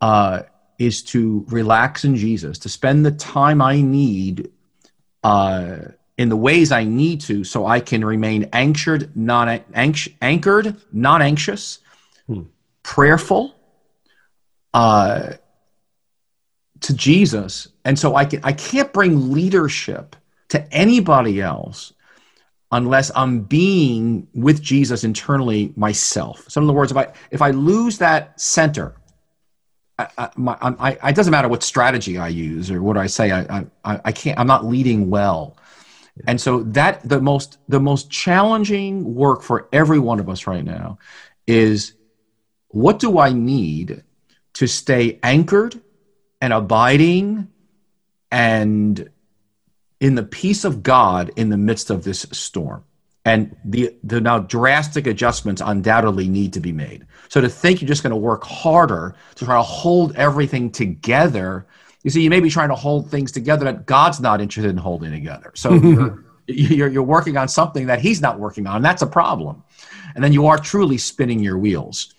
uh, 0.00 0.42
is 0.78 1.02
to 1.02 1.44
relax 1.48 2.04
in 2.04 2.16
Jesus, 2.16 2.58
to 2.60 2.68
spend 2.68 3.04
the 3.04 3.12
time 3.12 3.60
I 3.60 3.82
need 3.82 4.50
uh, 5.22 5.76
in 6.20 6.28
the 6.28 6.36
ways 6.36 6.70
I 6.70 6.84
need 6.84 7.22
to, 7.22 7.44
so 7.44 7.64
I 7.64 7.80
can 7.80 8.04
remain 8.04 8.50
anchored, 8.52 9.16
non 9.16 9.48
anchored, 10.20 10.76
non 10.92 11.22
anxious, 11.22 11.78
hmm. 12.26 12.42
prayerful, 12.82 13.54
uh, 14.74 15.32
to 16.80 16.94
Jesus, 16.94 17.68
and 17.86 17.98
so 17.98 18.16
I 18.16 18.26
can 18.26 18.40
I 18.44 18.52
can't 18.52 18.92
bring 18.92 19.32
leadership 19.32 20.14
to 20.50 20.70
anybody 20.70 21.40
else 21.40 21.94
unless 22.70 23.10
I'm 23.16 23.40
being 23.40 24.28
with 24.34 24.60
Jesus 24.60 25.04
internally 25.04 25.72
myself. 25.74 26.44
So 26.48 26.60
in 26.60 26.66
the 26.66 26.74
words, 26.74 26.92
if 26.92 26.98
I 26.98 27.14
if 27.30 27.40
I 27.40 27.52
lose 27.52 27.96
that 27.96 28.38
center, 28.38 28.94
I, 29.98 30.28
my, 30.36 30.56
I, 30.60 30.98
it 31.08 31.16
doesn't 31.16 31.30
matter 31.30 31.48
what 31.48 31.62
strategy 31.62 32.18
I 32.18 32.28
use 32.28 32.70
or 32.70 32.82
what 32.82 32.98
I 32.98 33.06
say. 33.06 33.32
I, 33.32 33.64
I, 33.86 34.00
I 34.04 34.12
can't. 34.12 34.38
I'm 34.38 34.46
not 34.46 34.66
leading 34.66 35.08
well, 35.08 35.56
and 36.26 36.40
so 36.40 36.62
that 36.64 37.06
the 37.08 37.20
most 37.20 37.58
the 37.68 37.80
most 37.80 38.10
challenging 38.10 39.14
work 39.14 39.42
for 39.42 39.68
every 39.72 39.98
one 39.98 40.20
of 40.20 40.28
us 40.28 40.46
right 40.46 40.64
now 40.64 40.98
is 41.46 41.94
what 42.68 42.98
do 42.98 43.18
I 43.18 43.32
need 43.32 44.04
to 44.54 44.66
stay 44.66 45.18
anchored 45.22 45.80
and 46.40 46.52
abiding 46.52 47.48
and 48.30 49.10
in 50.00 50.14
the 50.14 50.22
peace 50.22 50.64
of 50.64 50.82
God 50.82 51.30
in 51.36 51.50
the 51.50 51.56
midst 51.56 51.90
of 51.90 52.04
this 52.04 52.26
storm. 52.32 52.84
And 53.24 53.54
the, 53.66 53.94
the 54.02 54.20
now 54.20 54.38
drastic 54.38 55.06
adjustments 55.06 55.60
undoubtedly 55.64 56.26
need 56.26 56.54
to 56.54 56.60
be 56.60 56.72
made. 56.72 57.06
So 57.28 57.42
to 57.42 57.50
think 57.50 57.80
you're 57.80 57.88
just 57.88 58.02
going 58.02 58.12
to 58.12 58.16
work 58.16 58.44
harder 58.44 59.14
to 59.34 59.44
try 59.44 59.56
to 59.56 59.62
hold 59.62 60.16
everything 60.16 60.70
together, 60.70 61.66
you 62.02 62.10
see, 62.10 62.22
you 62.22 62.30
may 62.30 62.40
be 62.40 62.50
trying 62.50 62.70
to 62.70 62.74
hold 62.74 63.10
things 63.10 63.30
together 63.32 63.64
that 63.66 63.86
God's 63.86 64.20
not 64.20 64.40
interested 64.40 64.70
in 64.70 64.76
holding 64.76 65.10
together. 65.10 65.52
So 65.54 65.74
you're, 65.74 66.24
you're, 66.46 66.88
you're 66.88 67.02
working 67.02 67.36
on 67.36 67.48
something 67.48 67.86
that 67.86 68.00
He's 68.00 68.20
not 68.20 68.38
working 68.38 68.66
on. 68.66 68.76
And 68.76 68.84
that's 68.84 69.02
a 69.02 69.06
problem. 69.06 69.62
And 70.14 70.24
then 70.24 70.32
you 70.32 70.46
are 70.46 70.58
truly 70.58 70.98
spinning 70.98 71.40
your 71.40 71.58
wheels. 71.58 72.14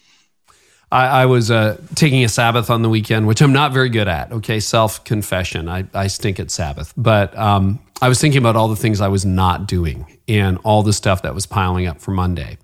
I, 0.92 1.24
I 1.24 1.26
was 1.26 1.50
uh, 1.50 1.78
taking 1.96 2.24
a 2.24 2.30
Sabbath 2.30 2.70
on 2.70 2.82
the 2.82 2.90
weekend, 2.90 3.26
which 3.28 3.42
I'm 3.42 3.54
not 3.54 3.72
very 3.72 3.90
good 3.90 4.08
at. 4.08 4.32
Okay, 4.32 4.60
self 4.60 5.04
confession. 5.04 5.70
I, 5.70 5.86
I 5.94 6.08
stink 6.08 6.40
at 6.40 6.52
Sabbath. 6.52 6.94
But 6.98 7.38
um, 7.38 7.80
I 8.02 8.10
was 8.10 8.20
thinking 8.20 8.40
about 8.40 8.56
all 8.56 8.68
the 8.68 8.76
things 8.76 9.02
I 9.02 9.08
was 9.08 9.26
not 9.26 9.68
doing 9.68 10.06
and 10.28 10.58
all 10.64 10.84
the 10.84 10.94
stuff 10.94 11.22
that 11.24 11.34
was 11.34 11.46
piling 11.46 11.88
up 11.88 12.02
for 12.02 12.12
Monday. 12.12 12.58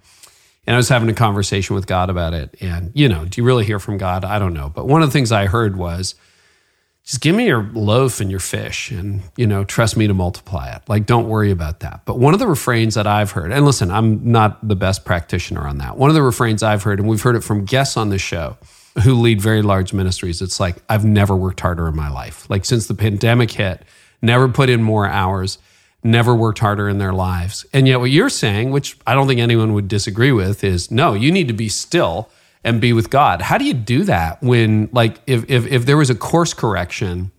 And 0.66 0.76
I 0.76 0.78
was 0.78 0.90
having 0.90 1.10
a 1.10 1.14
conversation 1.14 1.76
with 1.76 1.88
God 1.88 2.10
about 2.10 2.34
it. 2.34 2.56
And, 2.60 2.92
you 2.94 3.08
know, 3.08 3.24
do 3.24 3.40
you 3.40 3.46
really 3.46 3.64
hear 3.64 3.80
from 3.80 3.98
God? 3.98 4.26
I 4.26 4.38
don't 4.38 4.54
know. 4.54 4.70
But 4.70 4.86
one 4.86 5.02
of 5.02 5.08
the 5.08 5.14
things 5.14 5.32
I 5.32 5.46
heard 5.46 5.78
was, 5.78 6.16
just 7.08 7.22
give 7.22 7.34
me 7.34 7.46
your 7.46 7.64
loaf 7.74 8.20
and 8.20 8.30
your 8.30 8.42
fish 8.42 8.92
and 8.92 9.22
you 9.38 9.48
know 9.48 9.64
trust 9.64 9.96
me 9.96 10.08
to 10.08 10.14
multiply 10.14 10.70
it. 10.76 10.82
Like 10.88 11.06
don't 11.06 11.30
worry 11.30 11.52
about 11.52 11.80
that. 11.80 12.02
But 12.04 12.20
one 12.20 12.34
of 12.34 12.40
the 12.40 12.48
refrains 12.48 12.96
that 12.96 13.08
i've 13.08 13.32
heard 13.32 13.52
and 13.52 13.66
listen 13.66 13.90
i'm 13.90 14.30
not 14.30 14.68
the 14.68 14.76
best 14.76 15.06
practitioner 15.06 15.66
on 15.66 15.78
that. 15.78 15.98
One 15.98 16.10
of 16.10 16.16
the 16.16 16.22
refrains 16.22 16.62
i've 16.62 16.84
heard 16.84 17.00
and 17.00 17.08
we've 17.08 17.22
heard 17.22 17.38
it 17.38 17.44
from 17.44 17.64
guests 17.64 17.96
on 17.96 18.10
the 18.10 18.20
show 18.20 18.58
who 19.04 19.14
lead 19.14 19.42
very 19.42 19.62
large 19.62 19.94
ministries 19.94 20.42
it's 20.42 20.60
like 20.60 20.76
i've 20.90 21.06
never 21.06 21.36
worked 21.36 21.62
harder 21.62 21.88
in 21.88 21.96
my 21.96 22.10
life. 22.10 22.48
Like 22.50 22.66
since 22.66 22.88
the 22.88 22.96
pandemic 22.96 23.52
hit 23.52 23.84
never 24.22 24.50
put 24.50 24.70
in 24.70 24.84
more 24.84 25.08
hours 25.08 25.60
never 26.04 26.36
worked 26.36 26.60
harder 26.60 26.88
in 26.88 27.00
their 27.00 27.14
lives. 27.14 27.66
And 27.74 27.88
yet 27.88 28.02
what 28.02 28.12
you're 28.12 28.30
saying 28.30 28.72
which 28.72 28.98
i 29.08 29.14
don't 29.14 29.28
think 29.28 29.40
anyone 29.40 29.72
would 29.74 29.88
disagree 29.88 30.34
with 30.34 30.62
is 30.62 30.92
no 30.92 31.14
you 31.14 31.32
need 31.32 31.48
to 31.48 31.54
be 31.54 31.70
still 31.70 32.30
and 32.68 32.82
be 32.82 32.92
with 32.92 33.10
God. 33.10 33.42
How 33.42 33.58
do 33.58 33.64
you 33.64 33.74
do 33.74 34.04
that 34.04 34.44
when, 34.44 34.90
like, 34.92 35.22
if, 35.26 35.50
if, 35.50 35.66
if 35.68 35.86
there 35.86 35.96
was 35.96 36.10
a 36.10 36.16
course 36.16 36.54
correction 36.54 37.32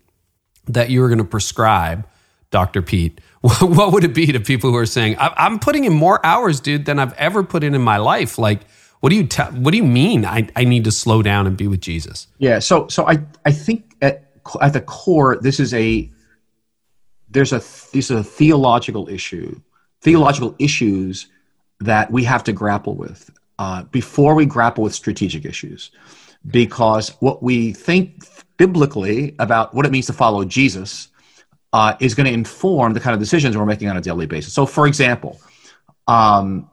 that 0.67 0.89
you 0.89 1.01
were 1.01 1.07
going 1.07 1.19
to 1.19 1.23
prescribe, 1.23 2.07
Dr. 2.49 2.81
Pete, 2.81 3.21
what 3.41 3.93
would 3.93 4.03
it 4.03 4.15
be 4.15 4.25
to 4.25 4.39
people 4.39 4.71
who 4.71 4.75
are 4.75 4.87
saying, 4.87 5.15
I'm 5.19 5.59
putting 5.59 5.85
in 5.85 5.93
more 5.93 6.23
hours, 6.25 6.59
dude, 6.59 6.85
than 6.85 6.97
I've 6.97 7.13
ever 7.13 7.43
put 7.43 7.63
in 7.63 7.75
in 7.75 7.81
my 7.81 7.97
life? 7.97 8.39
Like, 8.39 8.61
what 9.01 9.11
do 9.11 9.15
you 9.15 9.27
tell, 9.27 9.51
what 9.51 9.71
do 9.71 9.77
you 9.77 9.83
mean 9.83 10.25
I, 10.25 10.49
I 10.55 10.63
need 10.63 10.83
to 10.85 10.91
slow 10.91 11.21
down 11.21 11.45
and 11.45 11.55
be 11.55 11.67
with 11.67 11.79
Jesus? 11.79 12.27
Yeah. 12.39 12.57
So, 12.57 12.87
so 12.87 13.07
I, 13.07 13.19
I 13.45 13.51
think 13.51 13.95
at, 14.01 14.31
at 14.61 14.73
the 14.73 14.81
core, 14.81 15.37
this 15.39 15.59
is 15.59 15.75
a, 15.75 16.11
there's 17.29 17.53
a, 17.53 17.59
this 17.59 18.09
is 18.09 18.11
a 18.11 18.23
theological 18.23 19.07
issue, 19.07 19.61
theological 20.01 20.55
issues 20.57 21.27
that 21.79 22.11
we 22.11 22.23
have 22.23 22.43
to 22.45 22.51
grapple 22.51 22.95
with 22.95 23.29
uh, 23.59 23.83
before 23.83 24.33
we 24.33 24.45
grapple 24.45 24.83
with 24.83 24.95
strategic 24.95 25.45
issues. 25.45 25.91
Because 26.47 27.09
what 27.19 27.43
we 27.43 27.73
think 27.73 28.23
biblically 28.57 29.35
about 29.37 29.75
what 29.75 29.85
it 29.85 29.91
means 29.91 30.07
to 30.07 30.13
follow 30.13 30.45
Jesus 30.45 31.09
uh, 31.73 31.95
is 31.99 32.15
going 32.15 32.25
to 32.25 32.33
inform 32.33 32.93
the 32.93 32.99
kind 32.99 33.13
of 33.13 33.19
decisions 33.19 33.55
we're 33.55 33.65
making 33.65 33.89
on 33.89 33.97
a 33.97 34.01
daily 34.01 34.25
basis. 34.25 34.53
So, 34.53 34.65
for 34.65 34.87
example, 34.87 35.39
um, 36.07 36.69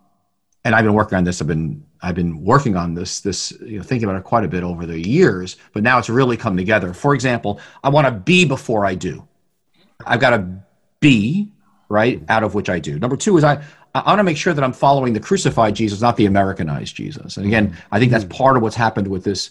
and 0.65 0.75
I've 0.75 0.85
been 0.85 0.95
working 0.95 1.19
on 1.19 1.25
this. 1.25 1.41
I've 1.41 1.49
been 1.49 1.85
I've 2.03 2.15
been 2.15 2.43
working 2.45 2.77
on 2.77 2.95
this 2.95 3.21
this 3.21 3.53
you 3.61 3.79
know 3.79 3.83
thinking 3.83 4.09
about 4.09 4.19
it 4.19 4.25
quite 4.25 4.45
a 4.45 4.49
bit 4.49 4.63
over 4.63 4.87
the 4.87 4.99
years, 4.99 5.57
but 5.73 5.83
now 5.83 5.99
it's 5.99 6.09
really 6.09 6.37
come 6.37 6.57
together. 6.57 6.95
For 6.95 7.15
example, 7.15 7.61
I 7.83 7.89
want 7.89 8.07
to 8.07 8.13
be 8.13 8.45
before 8.45 8.87
I 8.87 8.95
do. 8.95 9.27
I've 10.05 10.21
got 10.21 10.31
to 10.31 10.47
be 11.01 11.53
right 11.89 12.23
out 12.29 12.43
of 12.43 12.55
which 12.55 12.69
I 12.69 12.79
do. 12.79 12.99
Number 12.99 13.17
two 13.17 13.37
is 13.37 13.45
I 13.45 13.63
I 14.05 14.11
want 14.11 14.19
to 14.19 14.25
make 14.25 14.37
sure 14.37 14.53
that 14.53 14.65
I'm 14.65 14.73
following 14.73 15.13
the 15.13 15.21
crucified 15.21 15.75
Jesus, 15.75 16.01
not 16.01 16.17
the 16.17 16.27
Americanized 16.27 16.95
Jesus. 16.95 17.37
And 17.37 17.47
again, 17.47 17.77
I 17.93 17.99
think 17.99 18.11
that's 18.13 18.25
mm-hmm. 18.25 18.37
part 18.37 18.57
of 18.57 18.63
what's 18.63 18.77
happened 18.77 19.09
with 19.09 19.25
this 19.25 19.51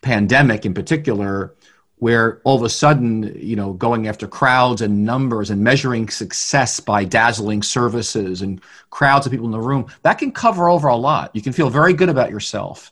pandemic 0.00 0.64
in 0.66 0.74
particular, 0.74 1.54
where 1.96 2.40
all 2.42 2.56
of 2.56 2.62
a 2.62 2.68
sudden, 2.68 3.32
you 3.38 3.54
know, 3.54 3.72
going 3.74 4.08
after 4.08 4.26
crowds 4.26 4.82
and 4.82 5.04
numbers 5.04 5.50
and 5.50 5.62
measuring 5.62 6.08
success 6.08 6.80
by 6.80 7.04
dazzling 7.04 7.62
services 7.62 8.42
and 8.42 8.60
crowds 8.90 9.24
of 9.24 9.30
people 9.30 9.46
in 9.46 9.52
the 9.52 9.60
room, 9.60 9.86
that 10.02 10.14
can 10.14 10.32
cover 10.32 10.68
over 10.68 10.88
a 10.88 10.96
lot. 10.96 11.30
You 11.34 11.42
can 11.42 11.52
feel 11.52 11.70
very 11.70 11.92
good 11.92 12.08
about 12.08 12.30
yourself. 12.30 12.90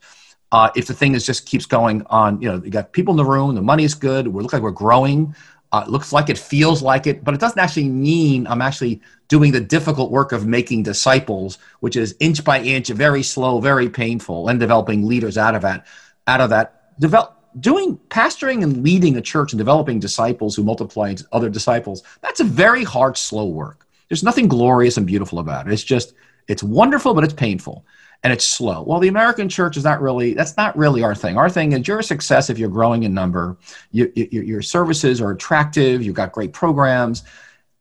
Uh, 0.53 0.71
if 0.75 0.87
the 0.87 0.95
thing 0.95 1.15
is 1.15 1.27
just 1.27 1.47
keeps 1.47 1.67
going 1.67 2.05
on, 2.07 2.41
you 2.41 2.49
know, 2.51 2.63
you 2.63 2.71
got 2.71 2.93
people 2.93 3.13
in 3.13 3.19
the 3.19 3.25
room, 3.25 3.55
the 3.55 3.63
money 3.63 3.85
is 3.85 3.95
good, 3.95 4.29
we 4.29 4.43
look 4.43 4.53
like 4.53 4.63
we're 4.63 4.71
growing, 4.71 5.35
uh, 5.73 5.85
looks 5.87 6.13
like 6.13 6.29
it, 6.29 6.39
feels 6.39 6.83
like 6.83 7.07
it, 7.07 7.23
but 7.25 7.35
it 7.35 7.41
doesn't 7.41 7.59
actually 7.59 7.89
mean 7.89 8.47
I'm 8.47 8.63
actually 8.63 9.01
doing 9.29 9.53
the 9.53 9.61
difficult 9.61 10.11
work 10.11 10.33
of 10.33 10.47
making 10.47 10.83
disciples, 10.83 11.59
which 11.81 11.97
is 11.97 12.17
inch 12.19 12.45
by 12.45 12.61
inch, 12.61 12.89
very 12.89 13.23
slow, 13.23 13.61
very 13.61 13.89
painful, 13.89 14.49
and 14.49 14.59
developing 14.59 15.07
leaders 15.07 15.39
out 15.39 15.55
of 15.55 15.63
that. 15.63 15.87
Out 16.27 16.41
of 16.41 16.51
that, 16.51 16.99
develop 17.01 17.37
doing 17.61 17.99
pastoring 18.09 18.63
and 18.63 18.83
leading 18.83 19.17
a 19.17 19.21
church 19.21 19.53
and 19.53 19.59
developing 19.59 20.01
disciples 20.01 20.57
who 20.57 20.63
multiply 20.65 21.11
into 21.11 21.27
other 21.33 21.49
disciples, 21.49 22.03
that's 22.21 22.41
a 22.41 22.45
very 22.45 22.85
hard, 22.85 23.17
slow 23.17 23.47
work. 23.47 23.87
There's 24.09 24.25
nothing 24.25 24.49
glorious 24.49 24.97
and 24.97 25.07
beautiful 25.07 25.39
about 25.39 25.67
it. 25.67 25.73
It's 25.73 25.85
just, 25.85 26.15
it's 26.49 26.63
wonderful, 26.63 27.15
but 27.15 27.23
it's 27.23 27.33
painful 27.33 27.85
and 28.23 28.33
it's 28.33 28.45
slow. 28.45 28.83
Well, 28.83 29.01
the 29.01 29.09
American 29.09 29.49
church 29.49 29.77
is 29.77 29.85
not 29.85 30.01
really, 30.03 30.35
that's 30.35 30.57
not 30.57 30.77
really 30.77 31.03
our 31.03 31.15
thing. 31.15 31.39
Our 31.39 31.49
thing 31.49 31.73
is 31.73 31.89
your 31.89 32.03
success 32.03 32.51
if 32.51 32.59
you're 32.59 32.69
growing 32.69 33.05
in 33.05 33.15
number, 33.15 33.57
you, 33.93 34.13
you, 34.15 34.43
your 34.43 34.63
services 34.63 35.21
are 35.21 35.31
attractive, 35.31 36.03
you've 36.03 36.15
got 36.15 36.33
great 36.33 36.53
programs. 36.53 37.25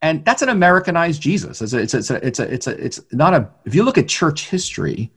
And 0.02 0.24
that's 0.24 0.42
an 0.42 0.50
Americanized 0.50 1.22
Jesus. 1.22 1.62
It's 1.62 1.74
a, 1.74 1.80
it's 1.80 1.94
a, 1.94 1.98
it's 1.98 2.10
a, 2.10 2.26
it's 2.26 2.40
a, 2.40 2.54
it's, 2.54 2.68
a, 2.68 2.86
it's 2.86 3.02
not 3.12 3.34
a, 3.34 3.50
if 3.66 3.76
you 3.76 3.84
look 3.84 3.98
at 3.98 4.08
church 4.08 4.48
history, 4.50 5.12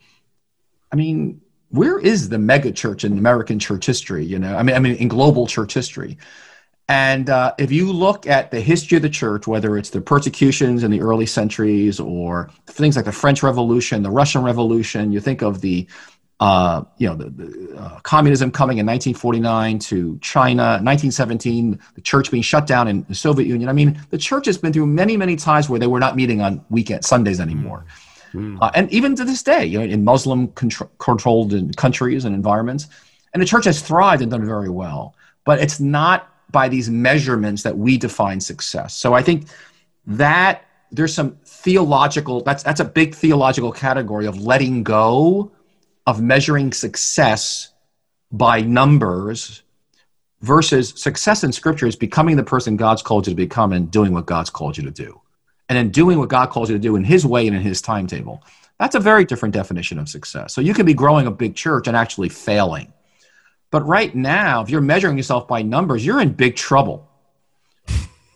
I 0.91 0.97
mean, 0.97 1.41
where 1.69 1.99
is 1.99 2.29
the 2.29 2.39
mega 2.39 2.73
church 2.73 3.05
in 3.05 3.17
American 3.17 3.59
church 3.59 3.87
history? 3.87 4.25
You 4.25 4.39
know, 4.39 4.57
I 4.57 4.63
mean, 4.63 4.77
I 4.77 4.79
mean, 4.79 4.97
in 4.97 5.09
global 5.09 5.47
church 5.47 5.73
history. 5.73 6.19
And 6.93 7.31
uh, 7.31 7.55
if 7.57 7.73
you 7.73 7.91
look 7.91 8.27
at 8.27 8.51
the 8.51 8.61
history 8.61 8.97
of 8.97 9.03
the 9.03 9.09
church, 9.09 9.47
whether 9.47 9.79
it's 9.79 9.89
the 9.89 10.03
persecutions 10.03 10.85
in 10.85 10.91
the 10.91 11.01
early 11.01 11.25
centuries 11.25 11.99
or 11.99 12.51
things 12.67 12.97
like 12.97 13.07
the 13.07 13.13
French 13.13 13.43
Revolution, 13.43 14.03
the 14.03 14.11
Russian 14.11 14.43
Revolution, 14.43 15.11
you 15.11 15.19
think 15.19 15.41
of 15.41 15.63
the, 15.63 15.87
uh, 16.41 16.83
you 16.99 17.09
know, 17.09 17.15
the, 17.15 17.31
the 17.31 17.79
uh, 17.79 18.01
communism 18.01 18.51
coming 18.51 18.77
in 18.77 18.85
1949 18.85 19.79
to 19.79 20.19
China, 20.21 20.63
1917, 20.83 21.81
the 21.95 22.01
church 22.03 22.31
being 22.31 22.43
shut 22.43 22.67
down 22.67 22.89
in 22.89 23.05
the 23.09 23.15
Soviet 23.15 23.47
Union. 23.47 23.71
I 23.71 23.73
mean, 23.73 23.99
the 24.11 24.19
church 24.19 24.45
has 24.45 24.59
been 24.59 24.75
through 24.75 24.87
many, 24.87 25.17
many 25.17 25.37
times 25.37 25.71
where 25.71 25.81
they 25.81 25.87
were 25.87 26.01
not 26.01 26.15
meeting 26.15 26.43
on 26.43 26.63
weekend 26.69 27.05
Sundays 27.05 27.41
anymore. 27.41 27.81
Mm-hmm 27.81 28.09
Mm. 28.35 28.57
Uh, 28.63 28.71
and 28.75 28.91
even 28.91 29.15
to 29.17 29.27
this 29.27 29.43
day, 29.43 29.63
you 29.67 29.79
know, 29.79 29.85
in 29.85 30.05
Muslim 30.05 30.49
contr- 30.49 30.89
controlled 30.97 31.77
countries 31.77 32.25
and 32.25 32.35
environments, 32.35 32.89
and 33.35 33.43
the 33.43 33.47
church 33.47 33.67
has 33.67 33.83
thrived 33.83 34.23
and 34.23 34.31
done 34.31 34.47
very 34.47 34.71
well. 34.71 35.15
But 35.45 35.61
it's 35.61 35.81
not 35.81 36.32
by 36.53 36.69
these 36.69 36.91
measurements 36.91 37.63
that 37.63 37.77
we 37.77 37.99
define 37.99 38.41
success. 38.41 38.95
So 38.97 39.15
I 39.15 39.23
think 39.23 39.49
that 40.07 40.65
there's 40.91 41.15
some 41.15 41.39
theological 41.45 42.43
that's 42.43 42.63
that's 42.63 42.81
a 42.81 42.85
big 42.85 43.15
theological 43.15 43.73
category 43.73 44.27
of 44.27 44.41
letting 44.41 44.83
go 44.83 45.51
of 46.07 46.21
measuring 46.21 46.73
success 46.73 47.73
by 48.31 48.61
numbers 48.61 49.63
versus 50.43 50.93
success 50.97 51.45
in 51.45 51.53
scripture 51.53 51.87
is 51.87 51.97
becoming 51.97 52.37
the 52.37 52.43
person 52.43 52.77
God's 52.77 53.01
called 53.01 53.27
you 53.27 53.33
to 53.33 53.37
become 53.37 53.73
and 53.73 53.91
doing 53.91 54.13
what 54.13 54.27
God's 54.27 54.51
called 54.51 54.77
you 54.77 54.85
to 54.85 54.91
do 54.91 55.23
and 55.69 55.79
then 55.79 55.89
doing 55.89 56.19
what 56.19 56.29
God 56.29 56.51
calls 56.51 56.69
you 56.69 56.77
to 56.77 56.83
do 56.83 56.97
in 56.97 57.05
His 57.05 57.25
way 57.25 57.47
and 57.47 57.57
in 57.57 57.63
His 57.63 57.81
timetable. 57.81 58.43
That's 58.79 58.95
a 58.95 59.01
very 59.01 59.25
different 59.25 59.55
definition 59.55 59.99
of 59.99 60.07
success. 60.09 60.53
So 60.53 60.61
you 60.61 60.75
can 60.75 60.85
be 60.85 60.93
growing 60.93 61.27
a 61.27 61.31
big 61.31 61.55
church 61.55 61.87
and 61.87 61.97
actually 61.97 62.29
failing. 62.29 62.93
But 63.73 63.85
right 63.87 64.15
now, 64.15 64.63
if 64.63 64.71
you're 64.71 64.81
measuring 64.81 65.17
yourself 65.17 65.49
by 65.49 65.63
numbers, 65.63 66.07
you're 66.07 66.21
in 66.21 66.35
big 66.35 66.55
trouble 66.55 67.09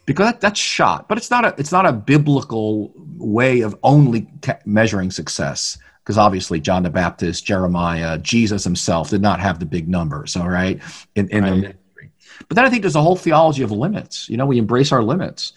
because 0.07 0.27
that, 0.27 0.40
that's 0.40 0.59
shot. 0.59 1.09
But 1.09 1.18
it's 1.18 1.31
not 1.31 1.44
a 1.44 1.55
it's 1.59 1.70
not 1.70 1.87
a 1.87 1.92
biblical 1.92 2.92
way 3.18 3.61
of 3.61 3.77
only 3.83 4.27
measuring 4.64 5.11
success 5.12 5.79
because 6.03 6.16
obviously 6.16 6.59
John 6.59 6.85
the 6.85 6.90
Baptist, 6.90 7.44
Jeremiah, 7.44 8.16
Jesus 8.16 8.64
himself 8.64 9.11
did 9.11 9.20
not 9.20 9.38
have 9.38 9.59
the 9.61 9.66
big 9.66 9.88
numbers. 9.88 10.37
All 10.37 10.49
right, 10.49 10.81
in, 11.14 11.29
in 11.29 11.44
right. 11.44 11.51
their 11.51 11.61
ministry. 11.61 12.12
But 12.49 12.55
then 12.55 12.64
I 12.64 12.70
think 12.70 12.83
there's 12.83 12.96
a 12.96 13.03
whole 13.03 13.16
theology 13.16 13.62
of 13.62 13.70
limits. 13.70 14.31
You 14.31 14.38
know, 14.38 14.46
we 14.46 14.59
embrace 14.59 14.90
our 14.90 15.03
limits. 15.03 15.53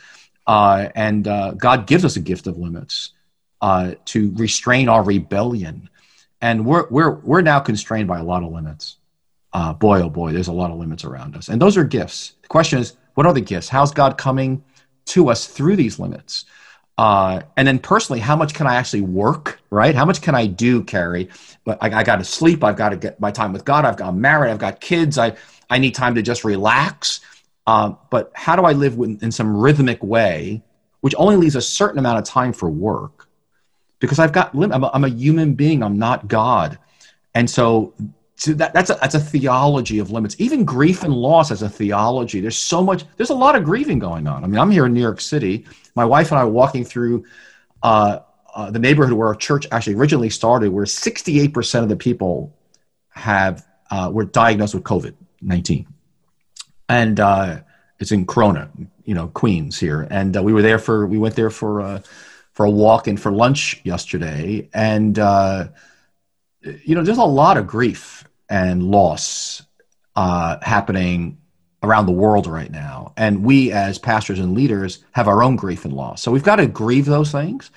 Uh, 0.45 0.89
and 0.95 1.27
uh, 1.27 1.51
God 1.51 1.87
gives 1.87 2.03
us 2.03 2.15
a 2.17 2.19
gift 2.19 2.47
of 2.47 2.57
limits 2.57 3.11
uh, 3.61 3.93
to 4.05 4.33
restrain 4.35 4.89
our 4.89 5.03
rebellion. 5.03 5.89
And 6.41 6.65
we're, 6.65 6.87
we're, 6.89 7.15
we're 7.19 7.41
now 7.41 7.59
constrained 7.59 8.07
by 8.07 8.17
a 8.17 8.23
lot 8.23 8.43
of 8.43 8.51
limits. 8.51 8.97
Uh, 9.51 9.73
boy, 9.73 10.01
oh 10.01 10.09
boy, 10.09 10.31
there's 10.31 10.47
a 10.47 10.53
lot 10.53 10.71
of 10.71 10.77
limits 10.77 11.03
around 11.03 11.35
us. 11.35 11.49
And 11.49 11.61
those 11.61 11.77
are 11.77 11.83
gifts. 11.83 12.33
The 12.41 12.47
question 12.47 12.79
is, 12.79 12.97
what 13.15 13.25
are 13.25 13.33
the 13.33 13.41
gifts? 13.41 13.67
How's 13.67 13.91
God 13.91 14.17
coming 14.17 14.63
to 15.07 15.29
us 15.29 15.47
through 15.47 15.75
these 15.75 15.99
limits? 15.99 16.45
Uh, 16.97 17.41
and 17.55 17.67
then 17.67 17.79
personally, 17.79 18.19
how 18.19 18.35
much 18.35 18.53
can 18.53 18.67
I 18.67 18.75
actually 18.75 19.01
work, 19.01 19.61
right? 19.69 19.95
How 19.95 20.05
much 20.05 20.21
can 20.21 20.35
I 20.35 20.47
do, 20.47 20.83
Carey? 20.83 21.29
But 21.63 21.81
I, 21.81 21.99
I 21.99 22.03
got 22.03 22.17
to 22.17 22.25
sleep. 22.25 22.63
I've 22.63 22.75
got 22.75 22.89
to 22.89 22.97
get 22.97 23.19
my 23.19 23.31
time 23.31 23.53
with 23.53 23.63
God. 23.63 23.85
I've 23.85 23.97
got 23.97 24.15
married. 24.15 24.51
I've 24.51 24.59
got 24.59 24.81
kids. 24.81 25.17
I, 25.17 25.35
I 25.69 25.77
need 25.77 25.95
time 25.95 26.15
to 26.15 26.21
just 26.21 26.43
relax. 26.43 27.21
Uh, 27.65 27.93
but 28.09 28.31
how 28.35 28.55
do 28.55 28.63
I 28.63 28.73
live 28.73 28.97
with, 28.97 29.23
in 29.23 29.31
some 29.31 29.55
rhythmic 29.55 30.03
way, 30.03 30.61
which 31.01 31.15
only 31.17 31.37
leaves 31.37 31.55
a 31.55 31.61
certain 31.61 31.99
amount 31.99 32.19
of 32.19 32.25
time 32.25 32.51
for 32.51 32.69
work? 32.69 33.29
Because 33.99 34.19
I've 34.19 34.33
got, 34.33 34.53
I'm 34.53 34.83
a, 34.83 34.91
I'm 34.93 35.03
a 35.03 35.09
human 35.09 35.53
being, 35.53 35.83
I'm 35.83 35.97
not 35.97 36.27
God. 36.27 36.77
And 37.33 37.49
so, 37.49 37.93
so 38.39 38.53
that, 38.53 38.71
that's, 38.71 38.89
a, 38.89 38.97
that's 39.01 39.15
a 39.15 39.19
theology 39.19 39.99
of 39.99 40.11
limits. 40.11 40.37
Even 40.39 40.63
grief 40.63 41.03
and 41.03 41.13
loss 41.13 41.51
as 41.51 41.61
a 41.61 41.67
theology. 41.67 42.39
There's 42.39 42.57
so 42.57 42.81
much, 42.81 43.03
there's 43.17 43.31
a 43.31 43.35
lot 43.35 43.57
of 43.57 43.65
grieving 43.65 43.99
going 43.99 44.27
on. 44.27 44.45
I 44.45 44.47
mean, 44.47 44.57
I'm 44.57 44.71
here 44.71 44.85
in 44.85 44.93
New 44.93 45.01
York 45.01 45.19
City. 45.19 45.65
My 45.93 46.05
wife 46.05 46.31
and 46.31 46.39
I 46.39 46.43
are 46.43 46.49
walking 46.49 46.85
through 46.85 47.25
uh, 47.83 48.19
uh, 48.55 48.71
the 48.71 48.79
neighborhood 48.79 49.11
where 49.11 49.27
our 49.27 49.35
church 49.35 49.67
actually 49.73 49.95
originally 49.95 50.29
started, 50.29 50.71
where 50.71 50.85
68% 50.85 51.83
of 51.83 51.89
the 51.89 51.97
people 51.97 52.55
have 53.09 53.67
uh, 53.91 54.09
were 54.13 54.23
diagnosed 54.23 54.73
with 54.73 54.83
COVID 54.83 55.15
19 55.41 55.85
and 56.87 57.19
uh, 57.19 57.59
it's 57.99 58.13
in 58.13 58.25
Corona, 58.25 58.69
you 59.03 59.15
know, 59.15 59.27
Queens 59.27 59.77
here. 59.77 60.07
And 60.09 60.37
uh, 60.37 60.43
we 60.43 60.53
were 60.53 60.61
there 60.61 60.79
for 60.79 61.05
we 61.07 61.17
went 61.17 61.35
there 61.35 61.49
for 61.49 61.81
uh, 61.81 62.01
for 62.53 62.65
a 62.65 62.71
walk 62.71 63.07
and 63.07 63.19
for 63.19 63.31
lunch 63.31 63.81
yesterday, 63.83 64.69
and 64.73 65.17
you 66.83 66.95
know, 66.95 67.03
there's 67.03 67.17
a 67.17 67.23
lot 67.23 67.57
of 67.57 67.67
grief 67.67 68.18
and 68.49 68.83
loss 68.83 69.61
uh, 70.15 70.57
happening 70.61 71.37
around 71.81 72.05
the 72.05 72.11
world 72.11 72.45
right 72.45 72.71
now, 72.71 73.13
and 73.15 73.43
we 73.43 73.71
as 73.71 73.97
pastors 73.97 74.39
and 74.39 74.53
leaders 74.53 75.03
have 75.11 75.27
our 75.27 75.43
own 75.43 75.55
grief 75.55 75.85
and 75.85 75.93
loss. 75.93 76.21
So 76.21 76.31
we've 76.31 76.43
got 76.43 76.57
to 76.57 76.67
grieve 76.67 77.05
those 77.05 77.31
things 77.31 77.71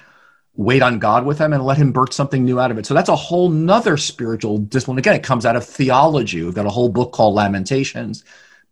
wait 0.55 0.83
on 0.83 0.99
God 0.99 1.25
with 1.25 1.39
them 1.39 1.55
and 1.55 1.65
let 1.65 1.79
him 1.79 1.93
birth 1.93 2.13
something 2.13 2.45
new 2.45 2.61
out 2.61 2.71
of 2.71 2.77
it. 2.77 2.85
So 2.85 2.93
that's 2.93 3.09
a 3.09 3.17
whole 3.17 3.49
nother 3.49 3.97
spiritual 3.97 4.59
discipline. 4.59 4.99
Again, 4.99 5.15
it 5.15 5.23
comes 5.23 5.47
out 5.47 5.57
of 5.57 5.65
theology. 5.65 6.43
We've 6.43 6.55
got 6.55 6.67
a 6.67 6.71
whole 6.71 6.91
book 6.91 7.13
called 7.13 7.35
Lamentations 7.35 8.23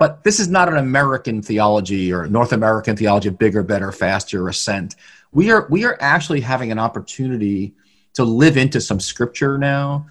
but 0.01 0.25
this 0.25 0.41
is 0.41 0.49
not 0.49 0.71
an 0.71 0.79
American 0.79 1.43
theology 1.43 2.11
or 2.11 2.27
North 2.27 2.55
American 2.55 2.97
theology 2.97 3.29
of 3.29 3.39
bigger, 3.39 3.63
better, 3.63 3.93
faster, 3.93 4.49
ascent. 4.49 4.97
We 5.31 5.51
are 5.51 5.67
we 5.69 5.85
are 5.85 5.99
actually 6.01 6.41
having 6.41 6.73
an 6.73 6.79
opportunity 6.79 7.75
to 8.15 8.25
live 8.25 8.57
into 8.57 8.81
some 8.81 8.99
scripture 8.99 9.59
now 9.59 10.07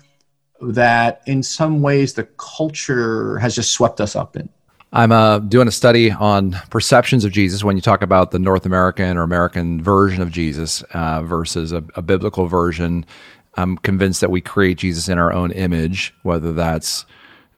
that 0.62 1.22
in 1.26 1.44
some 1.44 1.82
ways 1.82 2.14
the 2.14 2.24
culture 2.38 3.38
has 3.40 3.56
just 3.56 3.72
swept 3.72 4.02
us 4.02 4.16
up 4.16 4.36
in. 4.36 4.50
I'm 4.92 5.12
uh, 5.12 5.40
doing 5.40 5.68
a 5.68 5.72
study 5.72 6.12
on 6.12 6.54
perceptions 6.72 7.24
of 7.24 7.32
Jesus 7.32 7.64
when 7.64 7.76
you 7.76 7.82
talk 7.82 8.02
about 8.02 8.32
the 8.32 8.40
North 8.40 8.66
American 8.66 9.18
or 9.18 9.22
American 9.22 9.84
version 9.84 10.22
of 10.22 10.32
Jesus 10.32 10.82
uh, 10.94 11.22
versus 11.22 11.72
a, 11.72 11.84
a, 11.94 12.02
biblical 12.02 12.48
version. 12.48 13.06
I'm 13.54 13.78
convinced 13.78 14.20
that 14.22 14.32
we 14.32 14.42
create 14.42 14.80
Jesus 14.80 15.08
in 15.08 15.20
our 15.20 15.32
own 15.32 15.52
image, 15.52 16.16
whether 16.24 16.54
that's 16.54 17.06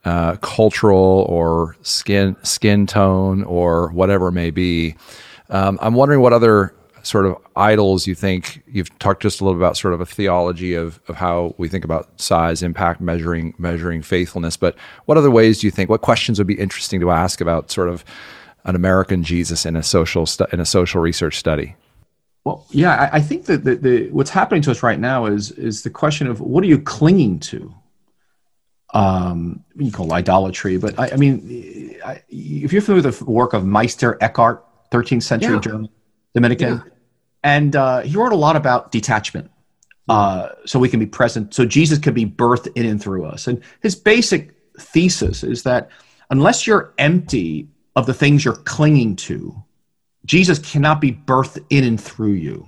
uh, 0.03 0.35
cultural 0.37 1.25
or 1.29 1.77
skin 1.83 2.35
skin 2.43 2.85
tone 2.85 3.43
or 3.43 3.91
whatever 3.91 4.27
it 4.27 4.33
may 4.33 4.51
be. 4.51 4.95
Um, 5.49 5.79
I'm 5.81 5.93
wondering 5.93 6.19
what 6.19 6.33
other 6.33 6.73
sort 7.03 7.25
of 7.25 7.37
idols 7.55 8.07
you 8.07 8.15
think 8.15 8.63
you've 8.67 8.97
talked 8.99 9.21
just 9.21 9.41
a 9.41 9.43
little 9.43 9.59
about 9.59 9.77
sort 9.77 9.93
of 9.93 10.01
a 10.01 10.05
theology 10.05 10.73
of, 10.73 10.99
of 11.07 11.15
how 11.15 11.53
we 11.57 11.67
think 11.67 11.83
about 11.85 12.19
size 12.19 12.63
impact 12.63 13.01
measuring 13.01 13.53
measuring 13.57 14.01
faithfulness 14.01 14.57
but 14.57 14.75
what 15.05 15.17
other 15.17 15.31
ways 15.31 15.59
do 15.59 15.67
you 15.67 15.71
think 15.71 15.89
what 15.89 16.01
questions 16.01 16.37
would 16.37 16.47
be 16.47 16.59
interesting 16.59 16.99
to 16.99 17.11
ask 17.11 17.41
about 17.41 17.71
sort 17.71 17.89
of 17.89 18.03
an 18.65 18.75
american 18.75 19.23
jesus 19.23 19.65
in 19.65 19.75
a 19.75 19.83
social 19.83 20.25
stu- 20.25 20.45
in 20.51 20.59
a 20.59 20.65
social 20.65 21.01
research 21.01 21.37
study 21.37 21.75
well 22.43 22.65
yeah 22.69 23.09
i, 23.11 23.17
I 23.17 23.21
think 23.21 23.45
that 23.45 23.63
the, 23.63 23.75
the, 23.75 24.09
what's 24.09 24.29
happening 24.29 24.61
to 24.63 24.71
us 24.71 24.83
right 24.83 24.99
now 24.99 25.25
is 25.25 25.51
is 25.51 25.83
the 25.83 25.89
question 25.89 26.27
of 26.27 26.39
what 26.41 26.63
are 26.63 26.67
you 26.67 26.79
clinging 26.79 27.39
to 27.39 27.73
um, 28.93 29.63
you 29.77 29.89
call 29.89 30.11
idolatry, 30.11 30.75
but 30.75 30.99
I, 30.99 31.11
I 31.11 31.15
mean, 31.15 31.95
I, 32.05 32.21
if 32.27 32.73
you're 32.73 32.81
familiar 32.81 33.07
with 33.07 33.19
the 33.19 33.23
work 33.23 33.53
of 33.53 33.65
Meister 33.65 34.17
Eckhart, 34.19 34.65
13th 34.91 35.23
century 35.23 35.53
yeah. 35.53 35.59
German 35.61 35.89
Dominican, 36.33 36.77
yeah. 36.77 36.91
and 37.43 37.75
uh, 37.75 38.01
he 38.01 38.15
wrote 38.15 38.31
a 38.31 38.37
lot 38.37 38.55
about 38.55 38.91
detachment. 38.91 39.49
Uh, 40.09 40.49
so 40.65 40.79
we 40.79 40.89
can 40.89 40.99
be 40.99 41.05
present, 41.05 41.53
so 41.53 41.65
Jesus 41.65 41.97
can 41.97 42.13
be 42.13 42.25
birthed 42.25 42.67
in 42.75 42.85
and 42.85 43.01
through 43.01 43.23
us. 43.25 43.47
And 43.47 43.61
his 43.81 43.95
basic 43.95 44.53
thesis 44.77 45.43
is 45.43 45.63
that 45.63 45.89
unless 46.29 46.67
you're 46.67 46.93
empty 46.97 47.69
of 47.95 48.07
the 48.07 48.13
things 48.13 48.43
you're 48.43 48.55
clinging 48.55 49.15
to, 49.17 49.55
Jesus 50.25 50.59
cannot 50.59 50.99
be 50.99 51.13
birthed 51.13 51.63
in 51.69 51.83
and 51.83 52.01
through 52.01 52.33
you. 52.33 52.67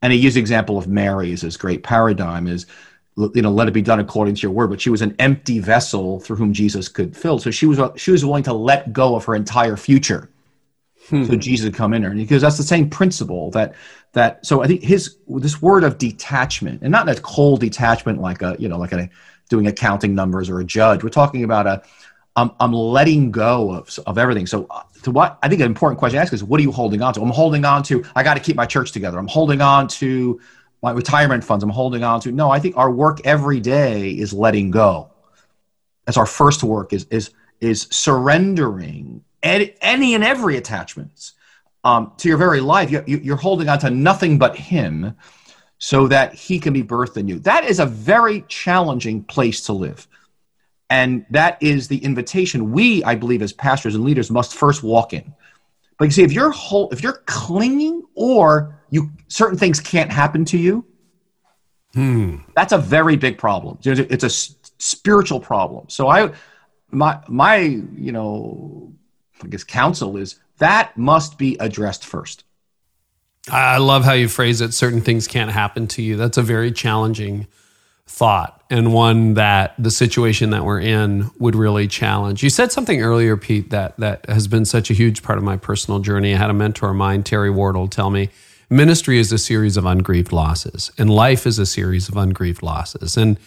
And 0.00 0.12
he 0.12 0.18
used 0.18 0.36
the 0.36 0.40
example 0.40 0.78
of 0.78 0.86
Mary 0.86 1.32
as 1.32 1.42
his 1.42 1.56
great 1.56 1.82
paradigm 1.82 2.46
is 2.46 2.66
you 3.34 3.42
know, 3.42 3.50
let 3.50 3.66
it 3.66 3.74
be 3.74 3.82
done 3.82 3.98
according 3.98 4.36
to 4.36 4.42
your 4.42 4.52
word. 4.52 4.70
But 4.70 4.80
she 4.80 4.90
was 4.90 5.02
an 5.02 5.14
empty 5.18 5.58
vessel 5.58 6.20
through 6.20 6.36
whom 6.36 6.52
Jesus 6.52 6.88
could 6.88 7.16
fill. 7.16 7.38
So 7.38 7.50
she 7.50 7.66
was 7.66 7.80
she 7.96 8.12
was 8.12 8.24
willing 8.24 8.44
to 8.44 8.52
let 8.52 8.92
go 8.92 9.16
of 9.16 9.24
her 9.24 9.34
entire 9.34 9.76
future, 9.76 10.30
hmm. 11.08 11.24
so 11.24 11.36
Jesus 11.36 11.74
come 11.74 11.94
in 11.94 12.02
her. 12.02 12.10
And 12.10 12.18
because 12.18 12.42
that's 12.42 12.56
the 12.56 12.62
same 12.62 12.88
principle 12.90 13.50
that 13.52 13.74
that. 14.12 14.44
So 14.46 14.62
I 14.62 14.66
think 14.66 14.82
his 14.82 15.16
this 15.28 15.60
word 15.60 15.84
of 15.84 15.98
detachment, 15.98 16.82
and 16.82 16.90
not 16.90 17.08
a 17.08 17.14
cold 17.16 17.60
detachment 17.60 18.20
like 18.20 18.42
a 18.42 18.56
you 18.58 18.68
know 18.68 18.78
like 18.78 18.92
a 18.92 19.08
doing 19.48 19.66
accounting 19.66 20.14
numbers 20.14 20.48
or 20.48 20.60
a 20.60 20.64
judge. 20.64 21.02
We're 21.02 21.08
talking 21.10 21.44
about 21.44 21.66
a 21.66 21.82
I'm, 22.38 22.52
I'm 22.60 22.72
letting 22.72 23.32
go 23.32 23.72
of, 23.72 23.98
of 24.06 24.16
everything. 24.16 24.46
So, 24.46 24.66
uh, 24.70 24.82
to 25.02 25.10
what 25.10 25.38
I 25.42 25.48
think 25.48 25.60
an 25.60 25.66
important 25.66 25.98
question 25.98 26.18
to 26.18 26.22
ask 26.22 26.32
is, 26.32 26.44
what 26.44 26.60
are 26.60 26.62
you 26.62 26.70
holding 26.70 27.02
on 27.02 27.12
to? 27.14 27.20
I'm 27.20 27.30
holding 27.30 27.64
on 27.64 27.82
to, 27.84 28.04
I 28.14 28.22
got 28.22 28.34
to 28.34 28.40
keep 28.40 28.54
my 28.54 28.66
church 28.66 28.92
together. 28.92 29.18
I'm 29.18 29.26
holding 29.26 29.60
on 29.60 29.88
to 29.88 30.40
my 30.80 30.92
retirement 30.92 31.42
funds. 31.42 31.64
I'm 31.64 31.70
holding 31.70 32.04
on 32.04 32.20
to. 32.20 32.30
No, 32.30 32.50
I 32.50 32.60
think 32.60 32.76
our 32.76 32.90
work 32.92 33.20
every 33.24 33.58
day 33.58 34.10
is 34.10 34.32
letting 34.32 34.70
go. 34.70 35.10
That's 36.04 36.16
our 36.16 36.26
first 36.26 36.62
work 36.62 36.92
is, 36.92 37.06
is, 37.10 37.30
is 37.60 37.88
surrendering 37.90 39.24
any 39.42 40.14
and 40.14 40.24
every 40.24 40.56
attachments 40.56 41.34
um, 41.84 42.12
to 42.18 42.28
your 42.28 42.38
very 42.38 42.60
life. 42.60 42.90
You, 42.90 43.02
you're 43.06 43.36
holding 43.36 43.68
on 43.68 43.78
to 43.80 43.90
nothing 43.90 44.38
but 44.38 44.56
Him 44.56 45.16
so 45.78 46.08
that 46.08 46.34
He 46.34 46.58
can 46.58 46.72
be 46.72 46.82
birthed 46.82 47.16
in 47.16 47.28
you. 47.28 47.38
That 47.40 47.64
is 47.64 47.80
a 47.80 47.86
very 47.86 48.42
challenging 48.48 49.22
place 49.24 49.62
to 49.66 49.72
live. 49.72 50.06
And 50.90 51.26
that 51.30 51.62
is 51.62 51.88
the 51.88 52.02
invitation 52.02 52.72
we, 52.72 53.04
I 53.04 53.14
believe, 53.14 53.42
as 53.42 53.52
pastors 53.52 53.94
and 53.94 54.04
leaders, 54.04 54.30
must 54.30 54.54
first 54.54 54.82
walk 54.82 55.12
in. 55.12 55.34
But 55.98 56.06
you 56.06 56.10
see, 56.12 56.22
if 56.22 56.32
you're 56.32 56.50
whole, 56.50 56.88
if 56.90 57.02
you're 57.02 57.22
clinging, 57.26 58.02
or 58.14 58.80
you 58.90 59.10
certain 59.28 59.58
things 59.58 59.80
can't 59.80 60.10
happen 60.10 60.44
to 60.46 60.56
you, 60.56 60.86
hmm. 61.92 62.36
that's 62.54 62.72
a 62.72 62.78
very 62.78 63.16
big 63.16 63.36
problem. 63.36 63.78
It's 63.82 64.24
a 64.24 64.30
spiritual 64.78 65.40
problem. 65.40 65.88
So 65.88 66.08
I, 66.08 66.32
my 66.90 67.20
my, 67.28 67.56
you 67.56 68.12
know, 68.12 68.94
I 69.42 69.48
guess 69.48 69.64
counsel 69.64 70.16
is 70.16 70.36
that 70.58 70.96
must 70.96 71.38
be 71.38 71.56
addressed 71.60 72.04
first. 72.04 72.44
I 73.50 73.78
love 73.78 74.04
how 74.04 74.12
you 74.12 74.28
phrase 74.28 74.60
it. 74.60 74.74
Certain 74.74 75.00
things 75.00 75.26
can't 75.26 75.50
happen 75.50 75.86
to 75.88 76.02
you. 76.02 76.16
That's 76.16 76.36
a 76.36 76.42
very 76.42 76.70
challenging 76.72 77.46
thought 78.06 78.62
and 78.70 78.92
one 78.92 79.34
that 79.34 79.74
the 79.78 79.90
situation 79.90 80.50
that 80.50 80.64
we're 80.64 80.80
in 80.80 81.30
would 81.38 81.54
really 81.54 81.86
challenge. 81.86 82.42
You 82.42 82.50
said 82.50 82.72
something 82.72 83.02
earlier, 83.02 83.36
Pete, 83.36 83.70
that 83.70 83.96
that 83.98 84.28
has 84.28 84.48
been 84.48 84.64
such 84.64 84.90
a 84.90 84.94
huge 84.94 85.22
part 85.22 85.38
of 85.38 85.44
my 85.44 85.56
personal 85.56 86.00
journey. 86.00 86.34
I 86.34 86.38
had 86.38 86.50
a 86.50 86.54
mentor 86.54 86.90
of 86.90 86.96
mine, 86.96 87.22
Terry 87.22 87.50
Wardle, 87.50 87.88
tell 87.88 88.10
me 88.10 88.30
ministry 88.70 89.18
is 89.18 89.32
a 89.32 89.38
series 89.38 89.76
of 89.76 89.86
ungrieved 89.86 90.32
losses, 90.32 90.90
and 90.98 91.10
life 91.10 91.46
is 91.46 91.58
a 91.58 91.66
series 91.66 92.08
of 92.08 92.16
ungrieved 92.16 92.62
losses. 92.62 93.16
And 93.16 93.38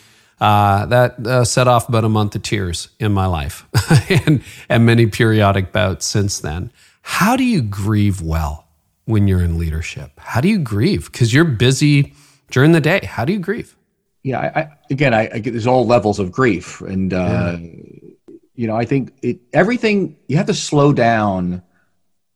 uh, 0.42 0.86
that 0.88 1.26
uh, 1.26 1.46
set 1.46 1.68
off 1.70 1.88
about 1.88 2.04
a 2.04 2.10
month 2.10 2.36
of 2.36 2.44
tears 2.44 2.90
in 3.00 3.14
my 3.14 3.26
life 3.26 3.66
and, 4.26 4.44
and 4.68 4.86
many 4.86 5.06
periodic 5.06 5.72
bouts 5.72 6.06
since 6.06 6.40
then. 6.40 6.72
How 7.04 7.38
do 7.38 7.46
you 7.46 7.62
grieve 7.62 8.22
well 8.22 8.68
when 9.06 9.28
you're 9.28 9.42
in 9.42 9.58
leadership? 9.58 10.12
How 10.20 10.42
do 10.42 10.50
you 10.50 10.60
grieve? 10.60 11.10
Because 11.10 11.34
you're 11.34 11.46
busy 11.46 12.14
during 12.50 12.74
the 12.74 12.82
day. 12.82 13.06
How 13.06 13.24
do 13.24 13.32
you 13.32 13.40
grieve? 13.40 13.78
yeah, 14.24 14.40
I, 14.40 14.60
I, 14.60 14.70
again, 14.90 15.14
I, 15.14 15.30
I, 15.34 15.40
get 15.40 15.52
there's 15.52 15.68
all 15.68 15.86
levels 15.86 16.20
of 16.20 16.32
grief, 16.32 16.82
and 16.82 17.14
uh, 17.14 17.58
yeah. 17.58 18.36
you 18.56 18.68
know, 18.68 18.76
I 18.76 18.86
think 18.86 19.14
it 19.22 19.40
everything 19.54 20.16
you 20.28 20.38
have 20.38 20.46
to 20.48 20.54
slow 20.54 20.94
down 20.94 21.64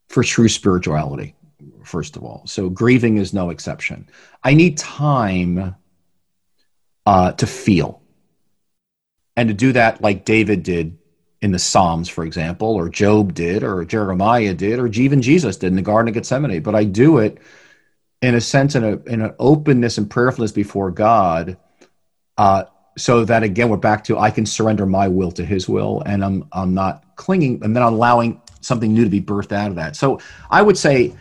for 0.10 0.24
true 0.24 0.50
spirituality. 0.50 1.36
First 1.84 2.15
of 2.15 2.24
all, 2.24 2.41
so 2.48 2.70
grieving 2.70 3.18
is 3.18 3.34
no 3.34 3.52
exception. 3.52 4.10
I 4.44 4.56
need 4.56 4.78
time 4.78 5.76
uh, 7.06 7.32
to 7.34 7.48
feel, 7.48 8.02
and 9.36 9.50
to 9.50 9.54
do 9.54 9.72
that 9.74 10.02
like 10.02 10.26
David 10.26 10.63
did 10.63 10.98
in 11.41 11.52
the 11.52 11.60
Psalms, 11.60 12.10
for 12.10 12.26
example, 12.26 12.70
or 12.70 12.89
Job 12.89 13.34
did, 13.34 13.63
or 13.63 13.86
Jeremiah 13.86 14.54
did, 14.54 14.80
or 14.80 14.88
even 14.88 15.22
Jesus 15.22 15.58
did 15.58 15.68
in 15.68 15.76
the 15.76 15.82
Garden 15.82 16.08
of 16.10 16.15
Gethsemane. 16.15 16.62
But 16.62 16.76
I 16.76 16.84
do 16.86 17.20
it 17.20 17.38
in 18.22 18.36
a 18.36 18.41
sense, 18.41 18.76
in 18.76 18.84
a 18.84 18.98
in 19.04 19.22
an 19.22 19.34
openness 19.39 19.98
and 19.98 20.10
prayerfulness 20.10 20.52
before 20.52 20.91
God 20.91 21.58
uh, 22.38 22.63
so 22.98 23.26
that 23.26 23.44
again, 23.44 23.70
we're 23.70 23.78
back 23.78 24.04
to 24.06 24.18
I 24.18 24.32
can 24.32 24.46
surrender 24.46 24.86
my 24.86 25.08
will 25.08 25.32
to 25.34 25.46
His 25.46 25.68
will, 25.68 26.02
and 26.06 26.24
I'm 26.24 26.48
I'm 26.52 26.74
not 26.74 27.04
clinging, 27.15 27.63
and 27.63 27.76
then 27.76 27.84
allowing 27.84 28.41
something 28.62 28.94
new 28.94 29.04
to 29.04 29.10
be 29.10 29.22
birthed 29.22 29.52
out 29.52 29.70
of 29.70 29.76
that. 29.76 29.96
So 29.96 30.20
I 30.50 30.62
would 30.62 30.78
say 30.78 31.13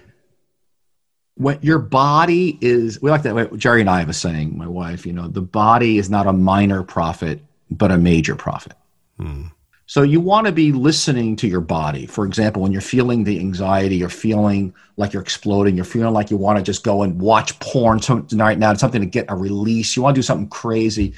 when 1.37 1.59
your 1.63 1.79
body 1.79 2.59
is 2.61 3.01
we 3.03 3.11
like 3.11 3.23
that 3.23 3.57
Geri 3.57 3.81
and 3.81 3.91
i 3.91 3.99
have 3.99 4.09
a 4.09 4.15
saying 4.15 4.57
my 4.57 4.69
wife 4.69 5.05
you 5.05 5.13
know 5.13 5.29
the 5.29 5.43
body 5.43 5.99
is 5.99 6.09
not 6.09 6.27
a 6.27 6.33
minor 6.33 6.83
prophet 6.83 7.41
but 7.71 7.91
a 7.91 7.99
major 7.99 8.37
prophet 8.37 8.75
hmm. 9.19 9.45
so 9.87 10.03
you 10.03 10.21
want 10.21 10.47
to 10.47 10.53
be 10.53 10.71
listening 10.71 11.37
to 11.37 11.49
your 11.49 11.61
body. 11.61 12.07
For 12.07 12.25
example 12.25 12.63
when 12.63 12.73
you're 12.73 12.81
feeling 12.81 13.25
the 13.25 13.41
anxiety 13.41 13.97
you're 13.97 14.09
feeling 14.09 14.75
like 14.97 15.13
you're 15.13 15.23
exploding 15.23 15.75
you're 15.75 15.85
feeling 15.85 16.15
like 16.15 16.31
you 16.31 16.37
want 16.37 16.59
to 16.59 16.63
just 16.63 16.85
go 16.85 17.03
and 17.03 17.21
watch 17.21 17.59
porn 17.59 17.99
tonight 17.99 18.59
now 18.59 18.73
something 18.75 19.01
to 19.01 19.07
get 19.07 19.27
a 19.29 19.35
release 19.35 19.97
you 19.97 20.03
want 20.03 20.15
to 20.15 20.19
do 20.19 20.23
something 20.23 20.49
crazy 20.49 21.15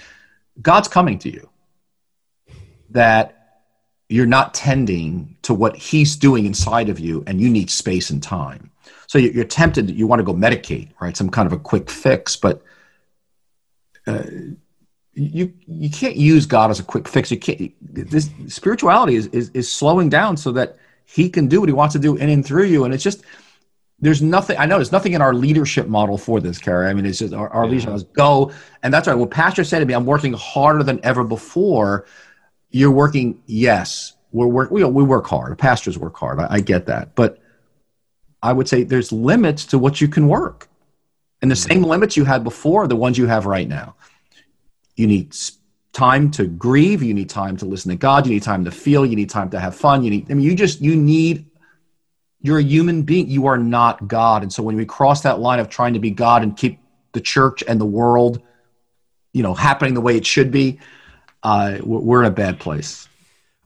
god's 0.61 0.89
coming 0.89 1.19
to 1.21 1.31
you. 1.31 1.49
That 2.91 3.33
you're 4.09 4.27
not 4.27 4.55
tending 4.55 5.37
to 5.43 5.53
what 5.53 5.77
he's 5.77 6.17
doing 6.17 6.47
inside 6.47 6.89
of 6.89 7.01
you 7.01 7.25
and 7.27 7.41
you 7.41 7.51
need 7.51 7.71
space 7.71 8.11
and 8.11 8.23
time 8.23 8.71
so 9.07 9.19
you're 9.19 9.45
tempted 9.45 9.91
you 9.91 10.07
want 10.07 10.21
to 10.21 10.25
go 10.25 10.35
medicate 10.35 10.91
right? 11.01 11.17
Some 11.17 11.31
kind 11.31 11.47
of 11.47 11.53
a 11.53 11.59
quick 11.59 11.91
fix 11.91 12.37
but 12.37 12.63
uh, 14.07 14.23
you 15.17 15.53
you 15.67 15.89
can't 15.89 16.17
use 16.17 16.47
god 16.47 16.71
as 16.71 16.79
a 16.79 16.83
quick 16.83 17.09
fix. 17.09 17.31
You 17.31 17.39
can't 17.39 17.73
this 17.81 18.31
spirituality 18.49 19.17
is, 19.17 19.27
is 19.29 19.49
is 19.51 19.71
slowing 19.71 20.09
down 20.09 20.37
so 20.37 20.53
that 20.53 20.77
he 21.07 21.31
can 21.31 21.49
do 21.49 21.61
what 21.61 21.69
he 21.69 21.73
wants 21.73 21.95
to 21.95 21.99
do 21.99 22.17
in 22.17 22.29
and 22.29 22.45
through 22.45 22.65
you. 22.65 22.85
And 22.85 22.93
it's 22.93 23.03
just 23.03 23.25
there's 23.99 24.21
nothing 24.21 24.59
i 24.59 24.67
know 24.67 24.77
there's 24.77 24.93
nothing 24.93 25.15
in 25.15 25.23
our 25.23 25.33
leadership 25.33 25.89
model 25.89 26.19
for 26.19 26.39
this 26.39 26.59
Carey. 26.59 26.87
i 26.87 26.93
mean 26.93 27.07
it's 27.07 27.19
just 27.19 27.33
our, 27.33 27.49
our 27.49 27.65
yeah. 27.65 27.71
leadership 27.71 27.95
is 27.95 28.05
go. 28.05 28.53
And 28.83 28.93
that's 28.93 29.09
right. 29.09 29.15
What 29.15 29.31
pastor 29.31 29.65
said 29.65 29.79
to 29.79 29.87
me 29.87 29.95
i'm 29.95 30.07
working 30.07 30.35
harder 30.35 30.83
than 30.83 31.01
ever 31.03 31.25
before. 31.25 32.07
You're 32.71 32.91
working 32.91 33.43
yes 33.47 34.13
we're 34.33 34.47
work 34.49 34.71
we, 34.71 34.85
we 34.85 35.03
work 35.03 35.27
hard. 35.27 35.57
Pastors 35.59 35.99
work 35.99 36.17
hard. 36.17 36.39
I, 36.41 36.47
I 36.51 36.61
get 36.61 36.87
that. 36.87 37.15
But 37.15 37.39
i 38.47 38.53
would 38.53 38.69
say 38.69 38.85
there's 38.85 39.11
limits 39.13 39.65
to 39.67 39.79
what 39.79 40.01
you 40.01 40.09
can 40.09 40.29
work. 40.29 40.69
And 41.43 41.51
the 41.51 41.57
same 41.57 41.83
limits 41.83 42.17
you 42.17 42.25
had 42.25 42.43
before 42.45 42.89
the 42.89 42.97
ones 42.97 43.19
you 43.19 43.27
have 43.27 43.45
right 43.45 43.69
now. 43.69 43.95
You 44.97 45.07
need 45.07 45.37
time 45.93 46.31
to 46.33 46.47
grieve. 46.47 47.03
You 47.03 47.13
need 47.13 47.29
time 47.29 47.57
to 47.59 47.67
listen 47.67 47.91
to 47.91 47.97
god. 47.97 48.27
You 48.27 48.33
need 48.33 48.43
time 48.43 48.65
to 48.65 48.71
feel. 48.71 49.05
You 49.05 49.17
need 49.17 49.29
time 49.29 49.51
to 49.51 49.61
have 49.61 49.75
fun. 49.77 50.03
You 50.03 50.11
need 50.11 50.31
i 50.31 50.35
mean 50.35 50.45
you 50.45 50.55
just 50.55 50.81
you 50.81 50.97
need 50.97 51.47
you're 52.41 52.59
a 52.59 52.63
human 52.63 53.03
being. 53.03 53.29
You 53.29 53.47
are 53.47 53.59
not 53.59 54.09
God. 54.09 54.43
And 54.43 54.53
so 54.53 54.63
when 54.63 54.77
we 54.77 54.87
cross 54.87 55.23
that 55.23 55.41
line 55.41 55.59
of 55.59 55.69
trying 55.69 55.95
to 55.95 55.99
be 55.99 56.11
God 56.11 56.43
and 56.43 56.57
keep 56.57 56.79
the 57.13 57.21
church 57.21 57.65
and 57.67 57.81
the 57.81 57.87
world, 57.87 58.41
you 59.33 59.43
know, 59.43 59.53
happening 59.55 59.95
the 59.95 60.01
way 60.01 60.17
it 60.17 60.25
should 60.25 60.51
be, 60.51 60.79
uh, 61.43 61.79
we're 61.83 62.21
in 62.21 62.27
a 62.27 62.31
bad 62.31 62.61
place. 62.61 63.09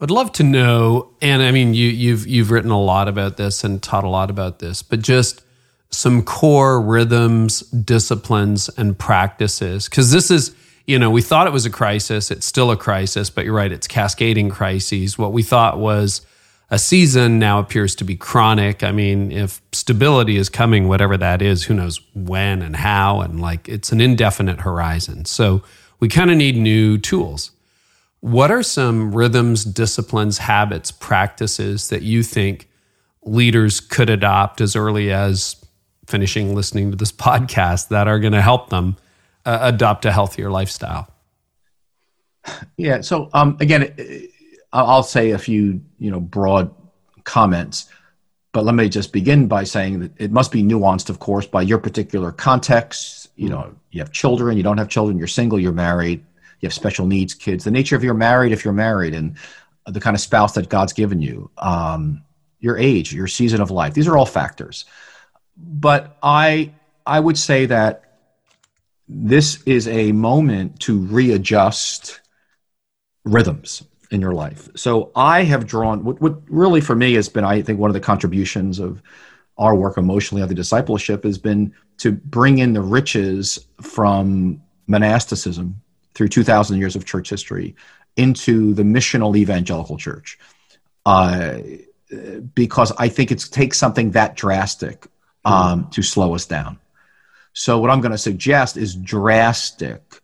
I'd 0.02 0.10
love 0.10 0.32
to 0.32 0.42
know, 0.42 1.10
and 1.20 1.42
I 1.42 1.50
mean, 1.50 1.74
you, 1.74 1.88
you've 1.88 2.26
you've 2.26 2.50
written 2.50 2.70
a 2.70 2.80
lot 2.80 3.06
about 3.06 3.36
this 3.36 3.64
and 3.64 3.82
taught 3.82 4.04
a 4.04 4.08
lot 4.08 4.30
about 4.30 4.58
this, 4.58 4.82
but 4.82 5.00
just 5.02 5.42
some 5.90 6.22
core 6.22 6.80
rhythms, 6.80 7.60
disciplines, 7.60 8.70
and 8.78 8.98
practices, 8.98 9.88
because 9.88 10.10
this 10.10 10.30
is, 10.30 10.54
you 10.86 10.98
know, 10.98 11.10
we 11.10 11.20
thought 11.20 11.46
it 11.46 11.52
was 11.52 11.66
a 11.66 11.70
crisis. 11.70 12.30
It's 12.30 12.46
still 12.46 12.70
a 12.70 12.76
crisis, 12.76 13.28
but 13.28 13.44
you're 13.44 13.54
right, 13.54 13.70
it's 13.70 13.86
cascading 13.86 14.48
crises. 14.48 15.18
What 15.18 15.32
we 15.32 15.42
thought 15.42 15.78
was 15.78 16.22
a 16.70 16.78
season 16.78 17.38
now 17.38 17.58
appears 17.58 17.94
to 17.96 18.04
be 18.04 18.16
chronic. 18.16 18.82
I 18.82 18.92
mean, 18.92 19.32
if 19.32 19.60
stability 19.72 20.36
is 20.36 20.48
coming, 20.48 20.88
whatever 20.88 21.16
that 21.18 21.42
is, 21.42 21.64
who 21.64 21.74
knows 21.74 22.00
when 22.14 22.62
and 22.62 22.76
how, 22.76 23.20
and 23.20 23.40
like 23.40 23.68
it's 23.68 23.92
an 23.92 24.00
indefinite 24.00 24.60
horizon. 24.60 25.24
So 25.26 25.62
we 25.98 26.08
kind 26.08 26.30
of 26.30 26.36
need 26.36 26.56
new 26.56 26.96
tools. 26.96 27.50
What 28.20 28.50
are 28.50 28.62
some 28.62 29.14
rhythms, 29.14 29.64
disciplines, 29.64 30.38
habits, 30.38 30.90
practices 30.90 31.88
that 31.88 32.02
you 32.02 32.22
think 32.22 32.68
leaders 33.22 33.80
could 33.80 34.10
adopt 34.10 34.60
as 34.60 34.76
early 34.76 35.10
as 35.10 35.56
finishing 36.06 36.54
listening 36.54 36.90
to 36.90 36.96
this 36.96 37.12
podcast 37.28 37.88
that 37.88 38.08
are 38.08 38.18
going 38.18 38.32
to 38.32 38.42
help 38.42 38.68
them 38.70 38.96
uh, 39.46 39.58
adopt 39.62 40.04
a 40.04 40.12
healthier 40.12 40.50
lifestyle? 40.50 41.08
Yeah. 42.76 43.00
So 43.00 43.30
um, 43.32 43.56
again, 43.60 43.94
I'll 44.72 45.02
say 45.02 45.30
a 45.30 45.38
few, 45.38 45.80
you 45.98 46.10
know, 46.10 46.20
broad 46.20 46.74
comments, 47.24 47.90
but 48.52 48.64
let 48.64 48.74
me 48.74 48.88
just 48.88 49.12
begin 49.12 49.46
by 49.46 49.64
saying 49.64 50.00
that 50.00 50.12
it 50.18 50.32
must 50.32 50.50
be 50.52 50.62
nuanced, 50.62 51.10
of 51.10 51.20
course, 51.20 51.46
by 51.46 51.62
your 51.62 51.78
particular 51.78 52.32
context. 52.32 53.28
You 53.36 53.48
know, 53.48 53.74
you 53.90 54.00
have 54.00 54.12
children, 54.12 54.56
you 54.56 54.62
don't 54.62 54.78
have 54.78 54.88
children, 54.88 55.18
you're 55.18 55.26
single, 55.26 55.58
you're 55.58 55.72
married, 55.72 56.24
you 56.60 56.66
have 56.66 56.74
special 56.74 57.06
needs 57.06 57.34
kids, 57.34 57.64
the 57.64 57.70
nature 57.70 57.96
of 57.96 58.04
your 58.04 58.14
married 58.14 58.52
if 58.52 58.64
you're 58.64 58.74
married, 58.74 59.14
and 59.14 59.36
the 59.86 60.00
kind 60.00 60.14
of 60.14 60.20
spouse 60.20 60.52
that 60.52 60.68
God's 60.68 60.92
given 60.92 61.20
you, 61.20 61.50
um, 61.58 62.22
your 62.60 62.76
age, 62.76 63.12
your 63.12 63.26
season 63.26 63.60
of 63.60 63.70
life. 63.70 63.94
These 63.94 64.06
are 64.06 64.16
all 64.16 64.26
factors. 64.26 64.84
But 65.56 66.16
I, 66.22 66.72
I 67.06 67.18
would 67.20 67.38
say 67.38 67.66
that 67.66 68.04
this 69.08 69.62
is 69.64 69.88
a 69.88 70.12
moment 70.12 70.80
to 70.80 71.00
readjust 71.00 72.20
rhythms 73.24 73.82
in 74.10 74.20
your 74.20 74.32
life. 74.32 74.68
So 74.76 75.10
I 75.16 75.42
have 75.44 75.66
drawn 75.66 76.04
what, 76.04 76.20
what 76.20 76.40
really 76.48 76.80
for 76.80 76.94
me 76.94 77.14
has 77.14 77.28
been, 77.28 77.44
I 77.44 77.62
think, 77.62 77.78
one 77.78 77.90
of 77.90 77.94
the 77.94 78.00
contributions 78.00 78.78
of 78.78 79.02
our 79.56 79.74
work 79.74 79.98
emotionally 79.98 80.42
of 80.42 80.48
the 80.48 80.54
discipleship 80.54 81.24
has 81.24 81.38
been 81.38 81.74
to 81.98 82.12
bring 82.12 82.58
in 82.58 82.72
the 82.72 82.80
riches 82.80 83.66
from 83.82 84.60
monasticism 84.86 85.76
through 86.14 86.28
2000 86.28 86.78
years 86.78 86.96
of 86.96 87.04
church 87.04 87.30
history 87.30 87.74
into 88.16 88.74
the 88.74 88.82
missional 88.82 89.36
evangelical 89.36 89.96
church 89.96 90.38
uh, 91.06 91.58
because 92.54 92.92
I 92.98 93.08
think 93.08 93.30
it 93.30 93.44
takes 93.50 93.78
something 93.78 94.12
that 94.12 94.36
drastic 94.36 95.06
um, 95.44 95.88
to 95.90 96.02
slow 96.02 96.34
us 96.34 96.46
down. 96.46 96.78
So, 97.52 97.78
what 97.78 97.90
I'm 97.90 98.00
going 98.00 98.12
to 98.12 98.18
suggest 98.18 98.76
is 98.76 98.94
drastic 98.94 100.20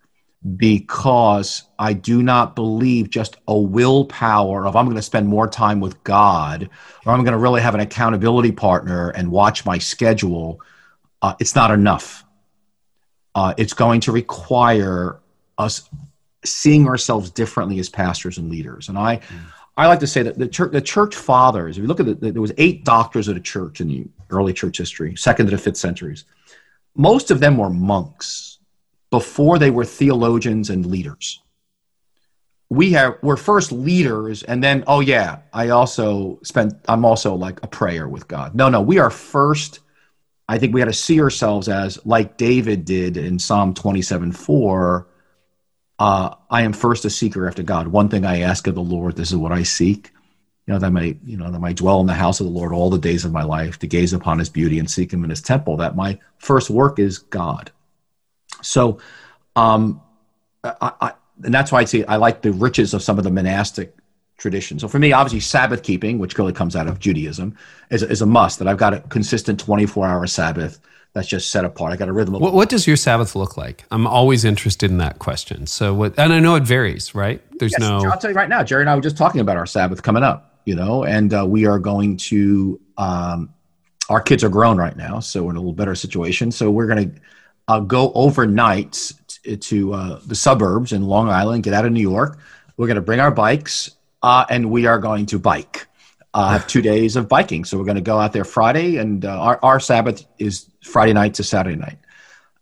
because 0.56 1.64
I 1.78 1.92
do 1.92 2.22
not 2.22 2.54
believe 2.54 3.10
just 3.10 3.36
a 3.48 3.58
willpower 3.58 4.66
of 4.66 4.76
I'm 4.76 4.84
going 4.84 4.96
to 4.96 5.02
spend 5.02 5.26
more 5.26 5.48
time 5.48 5.80
with 5.80 6.02
God 6.04 6.70
or 7.04 7.12
I'm 7.12 7.24
going 7.24 7.32
to 7.32 7.38
really 7.38 7.62
have 7.62 7.74
an 7.74 7.80
accountability 7.80 8.52
partner 8.52 9.10
and 9.10 9.30
watch 9.30 9.64
my 9.64 9.78
schedule. 9.78 10.60
Uh, 11.20 11.34
it's 11.40 11.56
not 11.56 11.72
enough. 11.72 12.24
Uh, 13.34 13.54
it's 13.56 13.72
going 13.72 14.00
to 14.02 14.12
require 14.12 15.18
us 15.58 15.88
seeing 16.44 16.86
ourselves 16.86 17.30
differently 17.30 17.78
as 17.78 17.88
pastors 17.88 18.38
and 18.38 18.50
leaders. 18.50 18.88
And 18.88 18.98
I, 18.98 19.16
mm. 19.16 19.22
I 19.76 19.86
like 19.86 20.00
to 20.00 20.06
say 20.06 20.22
that 20.22 20.38
the 20.38 20.48
church, 20.48 20.72
the 20.72 20.80
church 20.80 21.14
fathers, 21.14 21.76
if 21.76 21.82
you 21.82 21.88
look 21.88 22.00
at 22.00 22.06
the, 22.06 22.32
there 22.32 22.42
was 22.42 22.52
eight 22.56 22.84
doctors 22.84 23.28
of 23.28 23.34
the 23.34 23.40
church 23.40 23.80
in 23.80 23.88
the 23.88 24.06
early 24.30 24.52
church 24.52 24.78
history, 24.78 25.14
second 25.16 25.46
to 25.46 25.52
the 25.52 25.58
fifth 25.58 25.76
centuries. 25.76 26.24
Most 26.94 27.30
of 27.30 27.40
them 27.40 27.58
were 27.58 27.68
monks 27.68 28.58
before 29.10 29.58
they 29.58 29.70
were 29.70 29.84
theologians 29.84 30.70
and 30.70 30.86
leaders. 30.86 31.42
We 32.68 32.92
have 32.92 33.18
we're 33.22 33.36
first 33.36 33.70
leaders, 33.70 34.42
and 34.42 34.64
then 34.64 34.82
oh 34.88 35.00
yeah, 35.00 35.38
I 35.52 35.68
also 35.68 36.40
spent. 36.42 36.74
I'm 36.88 37.04
also 37.04 37.34
like 37.34 37.62
a 37.62 37.68
prayer 37.68 38.08
with 38.08 38.26
God. 38.26 38.56
No, 38.56 38.68
no, 38.68 38.80
we 38.80 38.98
are 38.98 39.10
first. 39.10 39.80
I 40.48 40.58
think 40.58 40.74
we 40.74 40.80
got 40.80 40.86
to 40.86 40.92
see 40.92 41.20
ourselves 41.20 41.68
as 41.68 42.04
like 42.04 42.36
David 42.36 42.84
did 42.84 43.16
in 43.16 43.38
Psalm 43.38 43.72
27 43.72 44.32
4 44.32 45.06
uh, 45.98 46.34
I 46.50 46.62
am 46.62 46.72
first 46.72 47.04
a 47.04 47.10
seeker 47.10 47.46
after 47.48 47.62
God. 47.62 47.88
One 47.88 48.08
thing 48.08 48.24
I 48.24 48.40
ask 48.40 48.66
of 48.66 48.74
the 48.74 48.82
Lord, 48.82 49.16
this 49.16 49.30
is 49.30 49.36
what 49.36 49.52
I 49.52 49.62
seek. 49.62 50.12
You 50.66 50.74
know, 50.74 50.80
that 50.80 50.86
I 50.86 50.90
might, 50.90 51.18
you 51.24 51.36
know, 51.36 51.50
that 51.50 51.60
might 51.60 51.76
dwell 51.76 52.00
in 52.00 52.06
the 52.06 52.14
house 52.14 52.40
of 52.40 52.46
the 52.46 52.52
Lord 52.52 52.72
all 52.72 52.90
the 52.90 52.98
days 52.98 53.24
of 53.24 53.32
my 53.32 53.44
life, 53.44 53.78
to 53.78 53.86
gaze 53.86 54.12
upon 54.12 54.38
his 54.38 54.48
beauty 54.48 54.78
and 54.78 54.90
seek 54.90 55.12
him 55.12 55.22
in 55.22 55.30
his 55.30 55.40
temple. 55.40 55.76
That 55.76 55.94
my 55.94 56.18
first 56.38 56.70
work 56.70 56.98
is 56.98 57.18
God. 57.18 57.70
So, 58.62 58.98
um, 59.54 60.02
I, 60.64 60.92
I, 61.00 61.12
and 61.44 61.54
that's 61.54 61.70
why 61.70 61.80
I 61.80 61.84
say 61.84 62.04
I 62.04 62.16
like 62.16 62.42
the 62.42 62.52
riches 62.52 62.94
of 62.94 63.02
some 63.02 63.16
of 63.16 63.24
the 63.24 63.30
monastic 63.30 63.96
traditions. 64.38 64.82
So 64.82 64.88
for 64.88 64.98
me, 64.98 65.12
obviously, 65.12 65.40
Sabbath 65.40 65.82
keeping, 65.82 66.18
which 66.18 66.36
really 66.36 66.52
comes 66.52 66.76
out 66.76 66.88
of 66.88 66.98
Judaism, 66.98 67.56
is, 67.90 68.02
is 68.02 68.20
a 68.20 68.26
must. 68.26 68.58
That 68.58 68.68
I've 68.68 68.76
got 68.76 68.94
a 68.94 69.00
consistent 69.00 69.60
24 69.60 70.06
hour 70.06 70.26
Sabbath 70.26 70.80
that's 71.16 71.28
just 71.28 71.50
set 71.50 71.64
apart. 71.64 71.94
I 71.94 71.96
got 71.96 72.10
a 72.10 72.12
rhythm. 72.12 72.34
What, 72.34 72.52
what, 72.52 72.68
does 72.68 72.86
your 72.86 72.96
Sabbath 72.96 73.34
look 73.34 73.56
like? 73.56 73.86
I'm 73.90 74.06
always 74.06 74.44
interested 74.44 74.90
in 74.90 74.98
that 74.98 75.18
question. 75.18 75.66
So 75.66 75.94
what, 75.94 76.18
and 76.18 76.30
I 76.30 76.40
know 76.40 76.56
it 76.56 76.64
varies, 76.64 77.14
right? 77.14 77.40
There's 77.58 77.72
yes, 77.72 77.80
no. 77.80 78.04
I'll 78.04 78.18
tell 78.18 78.30
you 78.30 78.36
right 78.36 78.50
now, 78.50 78.62
Geri 78.62 78.82
and 78.82 78.90
I 78.90 78.94
were 78.94 79.00
just 79.00 79.16
talking 79.16 79.40
about 79.40 79.56
our 79.56 79.64
Sabbath 79.64 80.02
coming 80.02 80.22
up, 80.22 80.60
you 80.66 80.74
know, 80.74 81.04
and 81.04 81.32
uh, 81.32 81.46
we 81.48 81.64
are 81.64 81.78
going 81.78 82.18
to. 82.18 82.78
Um, 82.98 83.48
our 84.10 84.20
kids 84.20 84.44
are 84.44 84.50
grown 84.50 84.76
right 84.76 84.94
now, 84.94 85.20
so 85.20 85.42
we're 85.42 85.52
in 85.52 85.56
a 85.56 85.60
little 85.60 85.72
better 85.72 85.94
situation. 85.94 86.52
So 86.52 86.70
we're 86.70 86.86
going 86.86 87.10
to 87.14 87.20
uh, 87.66 87.80
go 87.80 88.12
overnight 88.12 89.14
t- 89.26 89.56
to 89.56 89.94
uh, 89.94 90.20
the 90.26 90.34
suburbs 90.34 90.92
in 90.92 91.02
Long 91.02 91.30
Island, 91.30 91.62
get 91.62 91.72
out 91.72 91.86
of 91.86 91.92
New 91.92 92.02
York. 92.02 92.38
We're 92.76 92.88
going 92.88 92.96
to 92.96 93.00
bring 93.00 93.20
our 93.20 93.30
bikes, 93.30 93.90
uh, 94.22 94.44
and 94.50 94.70
we 94.70 94.84
are 94.84 94.98
going 94.98 95.24
to 95.26 95.38
bike 95.38 95.86
uh, 96.36 96.50
have 96.50 96.66
two 96.66 96.82
days 96.82 97.16
of 97.16 97.30
biking. 97.30 97.64
So 97.64 97.78
we're 97.78 97.86
going 97.86 97.96
to 97.96 98.02
go 98.02 98.18
out 98.18 98.34
there 98.34 98.44
Friday, 98.44 98.98
and 98.98 99.24
uh, 99.24 99.40
our, 99.40 99.58
our 99.62 99.80
Sabbath 99.80 100.26
is 100.38 100.68
Friday 100.82 101.14
night 101.14 101.32
to 101.34 101.42
Saturday 101.42 101.76
night, 101.76 101.96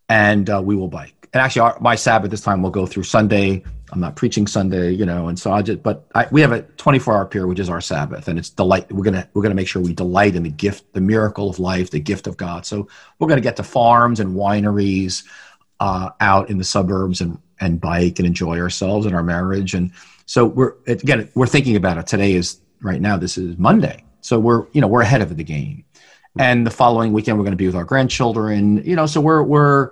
and 0.08 0.48
uh, 0.48 0.62
we 0.64 0.76
will 0.76 0.86
bike. 0.86 1.28
And 1.32 1.42
actually, 1.42 1.62
our, 1.62 1.78
my 1.80 1.96
Sabbath 1.96 2.30
this 2.30 2.40
time 2.40 2.62
will 2.62 2.70
go 2.70 2.86
through 2.86 3.02
Sunday. 3.02 3.64
I'm 3.90 3.98
not 3.98 4.14
preaching 4.14 4.46
Sunday, 4.46 4.92
you 4.92 5.04
know, 5.04 5.26
and 5.26 5.36
so 5.36 5.52
I 5.52 5.62
just. 5.62 5.82
But 5.82 6.06
I, 6.14 6.28
we 6.30 6.40
have 6.40 6.52
a 6.52 6.62
24 6.62 7.16
hour 7.16 7.26
period, 7.26 7.48
which 7.48 7.58
is 7.58 7.68
our 7.68 7.80
Sabbath, 7.80 8.28
and 8.28 8.38
it's 8.38 8.48
delight. 8.48 8.92
We're 8.92 9.02
gonna 9.02 9.28
we're 9.34 9.42
gonna 9.42 9.56
make 9.56 9.66
sure 9.66 9.82
we 9.82 9.92
delight 9.92 10.36
in 10.36 10.44
the 10.44 10.50
gift, 10.50 10.92
the 10.92 11.00
miracle 11.00 11.50
of 11.50 11.58
life, 11.58 11.90
the 11.90 11.98
gift 11.98 12.28
of 12.28 12.36
God. 12.36 12.64
So 12.66 12.86
we're 13.18 13.28
gonna 13.28 13.40
get 13.40 13.56
to 13.56 13.64
farms 13.64 14.20
and 14.20 14.36
wineries 14.36 15.24
uh, 15.80 16.10
out 16.20 16.48
in 16.48 16.58
the 16.58 16.64
suburbs 16.64 17.20
and 17.20 17.40
and 17.58 17.80
bike 17.80 18.20
and 18.20 18.26
enjoy 18.26 18.60
ourselves 18.60 19.04
and 19.04 19.16
our 19.16 19.24
marriage 19.24 19.74
and. 19.74 19.90
So 20.26 20.46
we're 20.46 20.72
again 20.86 21.28
we're 21.34 21.46
thinking 21.46 21.76
about 21.76 21.98
it. 21.98 22.06
Today 22.06 22.32
is 22.32 22.58
right 22.84 23.00
now 23.00 23.16
this 23.16 23.36
is 23.36 23.58
Monday. 23.58 24.04
So 24.20 24.38
we're, 24.38 24.66
you 24.72 24.80
know, 24.80 24.86
we're 24.86 25.02
ahead 25.02 25.22
of 25.22 25.36
the 25.36 25.44
game. 25.44 25.84
And 26.38 26.66
the 26.66 26.70
following 26.70 27.12
weekend 27.12 27.38
we're 27.38 27.44
going 27.44 27.52
to 27.52 27.56
be 27.56 27.66
with 27.66 27.76
our 27.76 27.84
grandchildren, 27.84 28.82
you 28.84 28.96
know, 28.96 29.06
so 29.06 29.20
we're 29.20 29.42
we're 29.42 29.90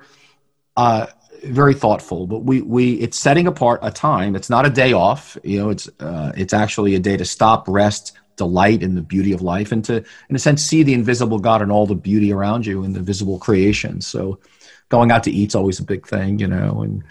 uh, 0.76 1.06
very 1.44 1.74
thoughtful, 1.74 2.26
but 2.26 2.40
we 2.40 2.62
we 2.62 2.94
it's 2.94 3.18
setting 3.18 3.46
apart 3.46 3.80
a 3.82 3.90
time. 3.90 4.34
It's 4.36 4.50
not 4.50 4.66
a 4.66 4.70
day 4.70 4.92
off, 4.92 5.36
you 5.44 5.58
know, 5.58 5.70
it's 5.70 5.88
uh, 6.00 6.32
it's 6.36 6.52
actually 6.52 6.94
a 6.94 6.98
day 6.98 7.16
to 7.16 7.24
stop, 7.24 7.68
rest, 7.68 8.12
delight 8.36 8.82
in 8.82 8.94
the 8.94 9.02
beauty 9.02 9.32
of 9.32 9.42
life 9.42 9.70
and 9.72 9.84
to 9.84 10.04
in 10.28 10.36
a 10.36 10.38
sense 10.38 10.64
see 10.64 10.82
the 10.82 10.94
invisible 10.94 11.38
God 11.38 11.62
and 11.62 11.70
all 11.70 11.86
the 11.86 11.94
beauty 11.94 12.32
around 12.32 12.66
you 12.66 12.82
in 12.84 12.92
the 12.92 13.00
visible 13.00 13.38
creation. 13.38 14.00
So 14.00 14.40
going 14.88 15.12
out 15.12 15.22
to 15.24 15.30
eat's 15.30 15.54
always 15.54 15.78
a 15.78 15.84
big 15.84 16.06
thing, 16.06 16.38
you 16.40 16.48
know, 16.48 16.82
and 16.82 17.04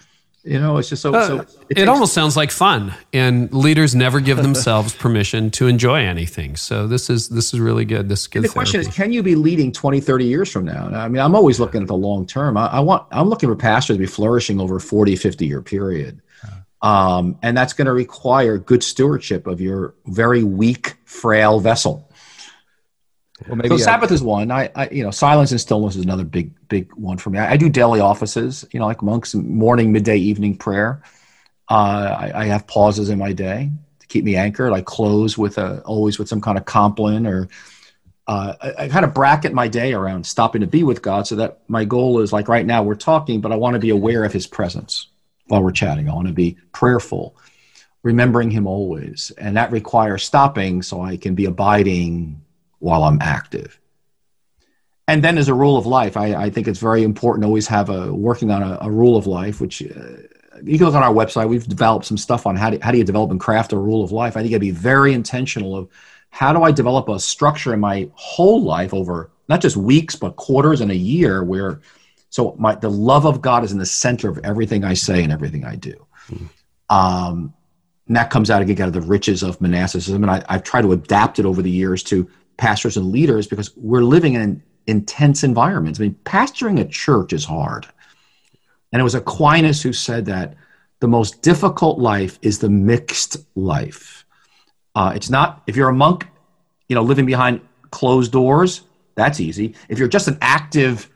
you 0.44 0.60
know 0.60 0.78
it's 0.78 0.90
just 0.90 1.02
so, 1.02 1.14
uh, 1.14 1.28
so 1.28 1.40
it, 1.70 1.80
it 1.80 1.88
almost 1.88 2.14
sounds 2.14 2.36
like 2.36 2.52
fun 2.52 2.94
and 3.14 3.54
leaders 3.54 3.94
never 3.94 4.20
give 4.20 4.38
themselves 4.38 4.94
permission 5.00 5.52
to 5.52 5.68
enjoy 5.68 6.00
anything. 6.02 6.56
So 6.56 6.88
this 6.88 7.10
is 7.10 7.30
this 7.30 7.54
is 7.54 7.60
really 7.60 7.86
good. 7.86 8.10
This 8.10 8.22
is 8.22 8.28
good 8.28 8.44
the 8.44 8.48
therapy. 8.48 8.54
question 8.54 8.82
is 8.82 8.88
can 8.88 9.12
you 9.12 9.22
be 9.24 9.36
leading 9.36 9.72
20 9.72 10.00
30 10.00 10.26
years 10.26 10.52
from 10.52 10.66
now? 10.66 10.88
I 10.88 11.08
mean 11.08 11.22
i'm 11.22 11.36
always 11.36 11.60
looking 11.60 11.82
at 11.82 11.88
the 11.88 11.96
long 11.96 12.26
term. 12.26 12.58
I, 12.58 12.68
I, 12.68 12.80
want 12.80 13.08
i'm 13.12 13.30
looking 13.30 13.50
for 13.50 13.56
pastors 13.56 13.98
to 13.98 14.00
be 14.00 14.08
flourishing 14.08 14.60
over 14.60 14.78
a 14.78 14.82
40 14.82 15.16
50 15.16 15.46
year 15.46 15.62
period. 15.62 16.22
Um, 16.84 17.38
and 17.44 17.56
that's 17.56 17.74
going 17.74 17.86
to 17.86 17.94
require 17.94 18.58
good 18.58 18.84
stewardship 18.84 19.46
of 19.46 19.62
your 19.62 19.94
very 20.08 20.44
weak 20.44 20.96
frail 21.06 21.60
vessel 21.60 22.11
well, 23.48 23.56
maybe 23.56 23.70
so 23.70 23.78
Sabbath 23.78 24.12
is 24.12 24.22
one. 24.22 24.52
I, 24.52 24.70
I, 24.76 24.90
you 24.90 25.04
know, 25.04 25.12
silence 25.12 25.52
and 25.52 25.60
stillness 25.60 25.96
is 25.96 26.04
another 26.04 26.24
big, 26.24 26.54
big 26.68 26.94
one 26.94 27.18
for 27.18 27.30
me. 27.30 27.40
I, 27.40 27.52
I 27.52 27.58
do 27.58 27.70
daily 27.70 28.00
offices, 28.00 28.66
you 28.72 28.80
know, 28.80 28.86
like 28.86 29.02
monks, 29.02 29.34
morning, 29.34 29.92
midday, 29.92 30.18
evening 30.18 30.58
prayer. 30.58 31.02
Uh, 31.70 32.32
I, 32.34 32.42
I, 32.42 32.46
have 32.46 32.68
pauses 32.68 33.10
in 33.10 33.18
my 33.18 33.32
day 33.32 33.72
to 34.00 34.08
keep 34.08 34.26
me 34.26 34.36
anchored. 34.36 34.74
I 34.74 34.82
close 34.82 35.38
with 35.38 35.58
a 35.58 35.82
always 35.84 36.20
with 36.20 36.28
some 36.28 36.42
kind 36.42 36.58
of 36.58 36.66
compline 36.66 37.26
or 37.26 37.48
uh, 38.28 38.56
I, 38.62 38.84
I, 38.84 38.88
kind 38.90 39.06
of 39.06 39.14
bracket 39.14 39.54
my 39.54 39.68
day 39.68 39.94
around 39.94 40.26
stopping 40.26 40.62
to 40.62 40.68
be 40.68 40.84
with 40.84 41.02
God, 41.02 41.28
so 41.28 41.36
that 41.38 41.62
my 41.68 41.86
goal 41.86 42.20
is 42.20 42.32
like 42.32 42.48
right 42.48 42.66
now 42.66 42.84
we're 42.84 42.96
talking, 42.96 43.42
but 43.42 43.52
I 43.52 43.56
want 43.56 43.74
to 43.74 43.80
be 43.80 43.90
aware 43.90 44.24
of 44.24 44.32
His 44.32 44.48
presence 44.48 45.08
while 45.48 45.64
we're 45.64 45.72
chatting. 45.72 46.10
I 46.10 46.14
want 46.14 46.28
to 46.28 46.34
be 46.34 46.58
prayerful, 46.72 47.36
remembering 48.04 48.52
Him 48.52 48.68
always, 48.68 49.32
and 49.38 49.58
that 49.58 49.72
requires 49.72 50.24
stopping 50.24 50.82
so 50.82 51.02
I 51.02 51.18
can 51.18 51.36
be 51.36 51.46
abiding 51.46 52.42
while 52.82 53.04
I'm 53.04 53.20
active. 53.22 53.80
And 55.08 55.24
then, 55.24 55.38
as 55.38 55.50
a 55.50 55.54
rule 55.54 55.78
of 55.78 55.86
life, 55.86 56.16
I, 56.16 56.36
I 56.36 56.50
think 56.50 56.68
it's 56.68 56.80
very 56.80 57.04
important 57.04 57.44
to 57.44 57.48
always 57.48 57.68
have 57.68 57.90
a 57.90 58.14
working 58.14 58.52
on 58.52 58.62
a, 58.62 58.78
a 58.82 58.92
rule 58.92 59.18
of 59.18 59.28
life, 59.28 59.60
which 59.60 59.82
uh, 59.82 60.18
you 60.64 60.78
can 60.78 60.86
look 60.86 60.96
on 60.96 61.04
our 61.04 61.14
website. 61.14 61.50
We've 61.50 61.68
developed 61.68 62.06
some 62.06 62.18
stuff 62.18 62.46
on 62.46 62.56
how 62.56 62.70
do, 62.70 62.80
how 62.82 62.92
do 62.92 62.98
you 62.98 63.04
develop 63.04 63.32
and 63.32 63.40
craft 63.40 63.74
a 63.74 63.78
rule 63.78 64.04
of 64.04 64.12
life. 64.12 64.38
I 64.38 64.42
think 64.42 64.54
I'd 64.54 64.62
be 64.62 64.72
very 64.72 65.14
intentional 65.14 65.76
of 65.76 65.90
how 66.30 66.54
do 66.54 66.64
I 66.64 66.72
develop 66.72 67.10
a 67.10 67.20
structure 67.20 67.74
in 67.74 67.80
my 67.80 68.10
whole 68.14 68.64
life 68.64 68.94
over 68.94 69.32
not 69.50 69.60
just 69.60 69.76
weeks, 69.76 70.16
but 70.16 70.38
quarters 70.38 70.80
and 70.80 70.92
a 70.92 70.96
year 70.96 71.44
where 71.44 71.82
so 72.30 72.56
my 72.58 72.76
the 72.76 72.90
love 72.90 73.26
of 73.26 73.42
God 73.42 73.64
is 73.64 73.74
in 73.74 73.80
the 73.80 73.86
center 73.86 74.30
of 74.30 74.40
everything 74.46 74.86
I 74.86 74.94
say 74.94 75.24
and 75.24 75.34
everything 75.34 75.66
I 75.66 75.76
do. 75.76 76.08
Mm-hmm. 76.30 76.46
Um, 76.96 77.54
and 78.08 78.16
that 78.16 78.30
comes 78.30 78.50
out 78.50 78.62
again 78.62 78.82
out 78.82 78.88
of 78.88 78.94
the 78.94 79.02
riches 79.02 79.44
of 79.44 79.60
monasticism. 79.62 80.24
And 80.24 80.32
I, 80.32 80.44
I've 80.48 80.64
tried 80.64 80.82
to 80.82 80.92
adapt 80.92 81.40
it 81.40 81.46
over 81.46 81.62
the 81.62 81.72
years 81.72 82.04
to 82.04 82.30
pastors 82.62 82.96
and 82.96 83.12
leaders 83.12 83.48
because 83.48 83.76
we're 83.76 84.04
living 84.04 84.36
in 84.36 84.62
intense 84.86 85.44
environments. 85.44 86.00
I 86.00 86.04
mean, 86.04 86.16
pastoring 86.26 86.80
a 86.80 86.86
church 86.86 87.34
is 87.34 87.44
hard. 87.44 87.88
And 88.94 89.00
it 89.00 89.04
was 89.04 89.16
Aquinas 89.16 89.82
who 89.82 89.92
said 89.92 90.26
that 90.28 90.54
the 91.00 91.08
most 91.08 91.42
difficult 91.42 91.98
life 91.98 92.38
is 92.44 92.60
the 92.60 92.70
mixed 92.70 93.38
life. 93.56 94.26
Uh, 94.94 95.12
it's 95.16 95.30
not, 95.30 95.64
if 95.66 95.76
you're 95.76 95.90
a 95.90 95.94
monk, 95.94 96.28
you 96.88 96.96
know, 96.96 97.02
living 97.02 97.26
behind 97.26 97.62
closed 97.90 98.32
doors, 98.32 98.82
that's 99.16 99.40
easy. 99.40 99.74
If 99.90 99.98
you're 99.98 100.08
just 100.08 100.28
an 100.28 100.38
active 100.42 101.10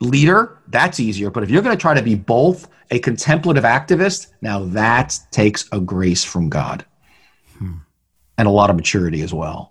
leader, 0.00 0.58
that's 0.66 0.98
easier. 0.98 1.30
But 1.30 1.44
if 1.44 1.50
you're 1.50 1.62
going 1.62 1.76
to 1.76 1.80
try 1.80 1.94
to 1.94 2.02
be 2.02 2.16
both 2.16 2.68
a 2.90 2.98
contemplative 2.98 3.62
activist, 3.62 4.32
now 4.40 4.64
that 4.64 5.16
takes 5.30 5.68
a 5.70 5.78
grace 5.78 6.24
from 6.24 6.48
God 6.48 6.84
hmm. 7.58 7.74
and 8.38 8.48
a 8.48 8.50
lot 8.50 8.70
of 8.70 8.76
maturity 8.76 9.22
as 9.22 9.32
well 9.32 9.69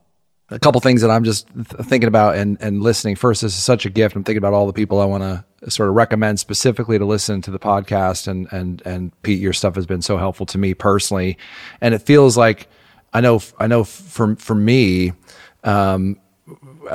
a 0.51 0.59
couple 0.59 0.81
things 0.81 1.01
that 1.01 1.11
I'm 1.11 1.23
just 1.23 1.47
th- 1.53 1.85
thinking 1.85 2.07
about 2.07 2.35
and, 2.35 2.57
and 2.61 2.81
listening. 2.81 3.15
First, 3.15 3.41
this 3.41 3.55
is 3.55 3.63
such 3.63 3.85
a 3.85 3.89
gift. 3.89 4.15
I'm 4.15 4.23
thinking 4.23 4.39
about 4.39 4.53
all 4.53 4.67
the 4.67 4.73
people 4.73 4.99
I 4.99 5.05
want 5.05 5.23
to 5.23 5.69
sort 5.69 5.89
of 5.89 5.95
recommend 5.95 6.39
specifically 6.39 6.97
to 6.97 7.05
listen 7.05 7.41
to 7.43 7.51
the 7.51 7.59
podcast. 7.59 8.27
And, 8.27 8.47
and, 8.51 8.81
and 8.85 9.21
Pete, 9.21 9.39
your 9.39 9.53
stuff 9.53 9.75
has 9.75 9.85
been 9.85 10.01
so 10.01 10.17
helpful 10.17 10.45
to 10.47 10.57
me 10.57 10.73
personally. 10.73 11.37
And 11.81 11.93
it 11.93 11.99
feels 11.99 12.37
like 12.37 12.67
I 13.13 13.21
know, 13.21 13.41
I 13.59 13.67
know 13.67 13.83
for, 13.83 14.35
for 14.35 14.55
me, 14.55 15.13
um, 15.63 16.19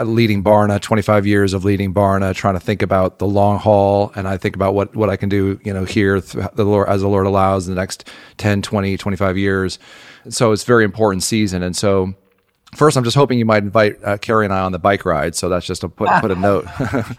leading 0.03 0.43
Barna, 0.43 0.81
25 0.81 1.26
years 1.26 1.55
of 1.55 1.64
leading 1.64 1.95
Barna, 1.95 2.35
trying 2.35 2.55
to 2.55 2.61
think 2.61 2.83
about 2.83 3.18
the 3.18 3.26
long 3.26 3.59
haul. 3.59 4.12
And 4.16 4.26
I 4.26 4.37
think 4.37 4.57
about 4.57 4.74
what, 4.74 4.97
what 4.97 5.11
I 5.11 5.16
can 5.16 5.28
do, 5.28 5.61
you 5.62 5.72
know, 5.72 5.85
here 5.85 6.20
the 6.20 6.64
Lord, 6.64 6.89
as 6.89 7.03
the 7.03 7.09
Lord 7.09 7.26
allows 7.26 7.68
in 7.68 7.74
the 7.74 7.81
next 7.81 8.09
10, 8.39 8.62
20, 8.62 8.97
25 8.97 9.39
years. 9.39 9.78
So 10.28 10.53
it's 10.53 10.64
very 10.64 10.85
important 10.85 11.22
season. 11.22 11.62
And 11.62 11.76
so 11.76 12.14
First, 12.77 12.97
I'm 12.97 13.05
just 13.05 13.16
hoping 13.16 13.39
you 13.39 13.45
might 13.45 13.62
invite 13.62 14.03
uh, 14.03 14.18
Carey 14.18 14.45
and 14.45 14.53
I 14.53 14.61
on 14.61 14.72
the 14.72 14.79
bike 14.79 15.05
ride. 15.05 15.35
So 15.35 15.49
that's 15.49 15.66
just 15.66 15.85
a 15.85 15.89
put 15.89 16.09
put 16.20 16.31
a 16.31 16.35
note. 16.39 16.66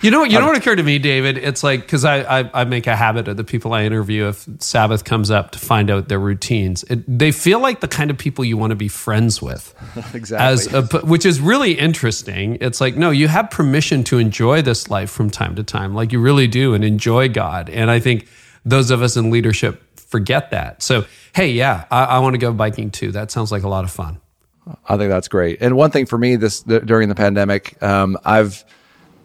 you 0.01 0.11
know, 0.11 0.19
what? 0.19 0.31
you 0.31 0.39
know 0.39 0.47
what 0.47 0.57
occurred 0.57 0.77
to 0.77 0.83
me, 0.83 0.99
David. 0.99 1.37
It's 1.37 1.63
like 1.63 1.81
because 1.81 2.05
I, 2.05 2.41
I, 2.41 2.61
I 2.61 2.63
make 2.65 2.87
a 2.87 2.95
habit 2.95 3.27
of 3.27 3.37
the 3.37 3.43
people 3.43 3.73
I 3.73 3.83
interview 3.83 4.27
if 4.27 4.47
Sabbath 4.59 5.03
comes 5.03 5.31
up 5.31 5.51
to 5.51 5.59
find 5.59 5.89
out 5.89 6.09
their 6.09 6.19
routines. 6.19 6.83
It, 6.83 7.03
they 7.07 7.31
feel 7.31 7.59
like 7.59 7.79
the 7.79 7.87
kind 7.87 8.11
of 8.11 8.17
people 8.17 8.43
you 8.43 8.57
want 8.57 8.71
to 8.71 8.75
be 8.75 8.87
friends 8.87 9.41
with. 9.41 9.73
exactly. 10.13 10.45
As 10.45 10.73
a, 10.73 11.05
which 11.05 11.25
is 11.25 11.39
really 11.39 11.73
interesting. 11.73 12.57
It's 12.61 12.81
like 12.81 12.95
no, 12.95 13.11
you 13.11 13.27
have 13.27 13.49
permission 13.49 14.03
to 14.05 14.17
enjoy 14.17 14.61
this 14.61 14.89
life 14.89 15.09
from 15.09 15.29
time 15.29 15.55
to 15.55 15.63
time, 15.63 15.93
like 15.93 16.11
you 16.11 16.19
really 16.19 16.47
do, 16.47 16.73
and 16.73 16.83
enjoy 16.83 17.29
God. 17.29 17.69
And 17.69 17.89
I 17.89 17.99
think 17.99 18.27
those 18.65 18.91
of 18.91 19.01
us 19.01 19.15
in 19.15 19.31
leadership 19.31 19.81
forget 19.99 20.51
that. 20.51 20.81
So 20.81 21.05
hey, 21.33 21.51
yeah, 21.51 21.85
I, 21.91 22.05
I 22.05 22.19
want 22.19 22.33
to 22.33 22.37
go 22.37 22.53
biking 22.53 22.91
too. 22.91 23.11
That 23.11 23.31
sounds 23.31 23.51
like 23.51 23.63
a 23.63 23.69
lot 23.69 23.83
of 23.83 23.91
fun. 23.91 24.19
I 24.87 24.97
think 24.97 25.09
that's 25.09 25.27
great. 25.27 25.61
And 25.61 25.75
one 25.75 25.91
thing 25.91 26.05
for 26.05 26.17
me, 26.17 26.35
this 26.35 26.61
during 26.61 27.09
the 27.09 27.15
pandemic, 27.15 27.81
um, 27.83 28.17
I've 28.25 28.63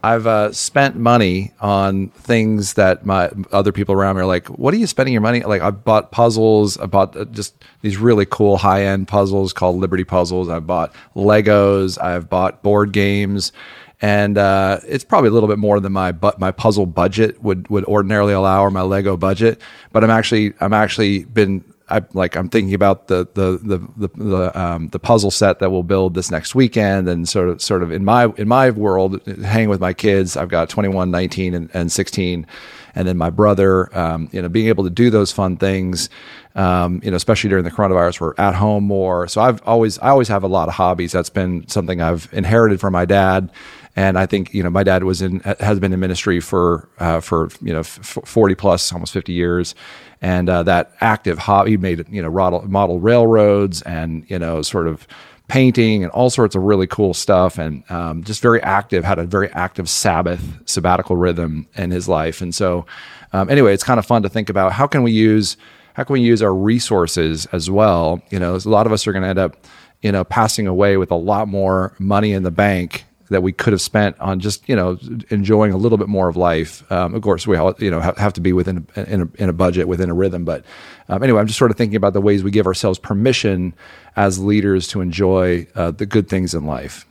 I've 0.03 0.27
uh, 0.27 0.53
spent 0.53 0.97
money 0.97 1.53
on 1.61 2.09
things 2.09 2.75
that 2.75 3.05
my 3.05 3.31
other 3.53 3.71
people 3.71 3.95
around 3.95 4.17
me 4.17 4.23
are 4.23 4.27
like, 4.27 4.49
"What 4.49 4.73
are 4.73 4.79
you 4.79 4.87
spending 4.87 5.13
your 5.13 5.21
money?" 5.21 5.43
Like 5.43 5.61
I 5.61 5.71
bought 5.71 6.11
puzzles. 6.11 6.79
I 6.79 6.87
bought 6.87 7.17
uh, 7.17 7.27
just 7.27 7.55
these 7.83 7.99
really 7.99 8.25
cool 8.25 8.57
high 8.57 8.85
end 8.85 9.09
puzzles 9.09 9.53
called 9.53 9.77
Liberty 9.77 10.05
Puzzles. 10.05 10.49
I 10.49 10.59
bought 10.61 10.95
Legos. 11.15 12.03
I've 12.03 12.31
bought 12.31 12.63
board 12.63 12.93
games, 12.93 13.53
and 14.01 14.39
uh, 14.39 14.81
it's 14.87 15.05
probably 15.05 15.29
a 15.29 15.33
little 15.33 15.49
bit 15.49 15.59
more 15.59 15.81
than 15.81 15.93
my 15.93 16.13
but 16.13 16.39
my 16.39 16.51
puzzle 16.51 16.87
budget 16.87 17.43
would 17.43 17.69
would 17.69 17.85
ordinarily 17.85 18.33
allow 18.33 18.63
or 18.65 18.71
my 18.71 18.83
Lego 18.83 19.19
budget. 19.19 19.61
But 19.93 20.03
I'm 20.03 20.11
actually 20.11 20.55
I'm 20.61 20.73
actually 20.73 21.25
been 21.25 21.63
I 21.91 22.03
like 22.13 22.37
I'm 22.37 22.49
thinking 22.49 22.75
about 22.75 23.09
the 23.09 23.27
the 23.35 23.59
the 23.63 23.79
the 23.97 24.25
the, 24.25 24.61
um, 24.61 24.89
the, 24.89 24.99
puzzle 24.99 25.31
set 25.31 25.59
that 25.59 25.71
we'll 25.71 25.83
build 25.83 26.15
this 26.15 26.31
next 26.31 26.55
weekend, 26.55 27.09
and 27.09 27.29
sort 27.29 27.49
of 27.49 27.61
sort 27.61 27.83
of 27.83 27.91
in 27.91 28.05
my 28.05 28.27
in 28.37 28.49
my 28.49 28.71
world, 28.71 29.21
hanging 29.43 29.69
with 29.69 29.81
my 29.81 29.93
kids. 29.93 30.37
I've 30.37 30.49
got 30.49 30.69
21, 30.69 31.11
19, 31.11 31.55
and, 31.55 31.71
and 31.75 31.91
16, 31.91 32.47
and 32.95 33.09
then 33.09 33.17
my 33.17 33.31
brother. 33.31 33.97
Um, 33.97 34.29
you 34.33 34.41
know, 34.41 34.49
being 34.49 34.69
able 34.69 34.85
to 34.85 34.91
do 34.91 35.11
those 35.11 35.33
fun 35.33 35.57
things. 35.57 36.09
Um, 36.55 37.01
you 37.05 37.11
know, 37.11 37.17
especially 37.17 37.49
during 37.51 37.65
the 37.65 37.71
coronavirus, 37.71 38.21
we're 38.21 38.35
at 38.37 38.57
home 38.57 38.85
more. 38.85 39.29
So 39.29 39.41
I've 39.41 39.63
always 39.67 39.99
I 39.99 40.09
always 40.09 40.29
have 40.29 40.43
a 40.43 40.49
lot 40.49 40.69
of 40.69 40.75
hobbies. 40.75 41.13
That's 41.13 41.31
been 41.31 41.67
something 41.69 42.01
I've 42.01 42.29
inherited 42.33 42.81
from 42.81 42.93
my 42.93 43.05
dad 43.05 43.51
and 43.97 44.19
I 44.19 44.27
think 44.27 44.55
you 44.55 44.63
know 44.63 44.71
my 44.71 44.83
dad 44.83 45.05
was 45.05 45.21
in 45.21 45.41
has 45.41 45.81
been 45.81 45.93
in 45.93 46.01
ministry 46.01 46.41
for 46.41 46.89
uh, 46.99 47.21
for 47.21 47.51
you 47.61 47.73
know 47.73 47.81
f- 47.81 48.19
forty 48.25 48.55
plus 48.55 48.93
almost 48.93 49.13
fifty 49.13 49.33
years, 49.33 49.75
and 50.23 50.49
uh, 50.49 50.63
that 50.65 50.93
active 51.01 51.39
hobby 51.39 51.77
made 51.77 52.07
you 52.11 52.23
know 52.23 52.31
model, 52.31 52.63
model 52.69 53.01
railroads 53.01 53.83
and 53.83 54.29
you 54.29 54.39
know 54.39 54.63
sort 54.63 54.87
of 54.87 55.07
painting 55.49 56.05
and 56.05 56.13
all 56.13 56.31
sorts 56.31 56.55
of 56.55 56.63
really 56.63 56.87
cool 56.87 57.13
stuff. 57.13 57.59
And 57.59 57.83
um, 57.91 58.23
just 58.23 58.41
very 58.41 58.63
active 58.63 59.05
had 59.05 59.19
a 59.19 59.25
very 59.25 59.51
active 59.51 59.89
sabbath 59.89 60.41
sabbatical 60.65 61.17
rhythm 61.17 61.67
in 61.75 61.91
his 61.91 62.09
life. 62.09 62.41
And 62.41 62.55
so 62.55 62.87
um, 63.33 63.51
anyway 63.51 63.75
it's 63.75 63.83
kind 63.83 63.99
of 63.99 64.07
fun 64.07 64.23
to 64.23 64.29
think 64.29 64.49
about 64.49 64.73
how 64.73 64.87
can 64.87 65.03
we 65.03 65.13
use 65.13 65.57
how 65.95 66.05
can 66.05 66.15
we 66.15 66.21
use 66.21 66.41
our 66.41 66.55
resources 66.55 67.47
as 67.47 67.71
well? 67.71 68.23
You 68.31 68.39
know 68.39 68.55
a 68.55 68.69
lot 68.69 68.87
of 68.87 68.93
us 68.93 69.07
are 69.07 69.13
going 69.13 69.23
to 69.23 69.29
end 69.29 69.39
up 69.39 69.67
you 70.03 70.13
know 70.13 70.25
passing 70.25 70.67
away 70.67 70.97
with 70.97 71.11
a 71.11 71.17
lot 71.17 71.49
more 71.49 71.95
money 71.99 72.33
in 72.33 72.43
the 72.43 72.51
bank 72.51 73.05
that 73.31 73.43
we 73.43 73.53
could 73.53 73.73
have 73.73 73.81
spent 73.81 74.19
on 74.21 74.41
just 74.41 74.69
you 74.69 74.77
know 74.77 74.99
enjoying 75.31 75.73
a 75.73 75.77
little 75.77 75.99
bit 75.99 76.09
more 76.09 76.29
of 76.29 76.37
life. 76.37 76.91
Um, 76.93 77.15
of 77.15 77.23
course, 77.23 77.47
we 77.47 77.57
all, 77.57 77.75
you 77.79 77.91
know 77.91 78.01
have 78.01 78.33
to 78.35 78.41
be 78.41 78.53
within 78.53 78.87
a, 78.97 79.13
in, 79.13 79.23
a, 79.23 79.43
in 79.43 79.49
a 79.49 79.53
budget, 79.53 79.89
within 79.89 80.11
a 80.11 80.15
rhythm. 80.15 80.45
But 80.45 80.65
um, 81.09 81.23
anyway, 81.23 81.41
I'm 81.41 81.47
just 81.47 81.59
sort 81.59 81.71
of 81.71 81.77
thinking 81.77 81.97
about 81.97 82.13
the 82.13 82.21
ways 82.21 82.43
we 82.43 82.51
give 82.51 82.67
ourselves 82.67 82.99
permission 82.99 83.73
as 84.17 84.39
leaders 84.39 84.89
to 84.89 85.01
enjoy 85.01 85.67
uh, 85.75 85.93
the 85.93 86.07
good 86.07 86.29
things 86.29 86.55
in 86.55 86.67
life. 86.67 87.07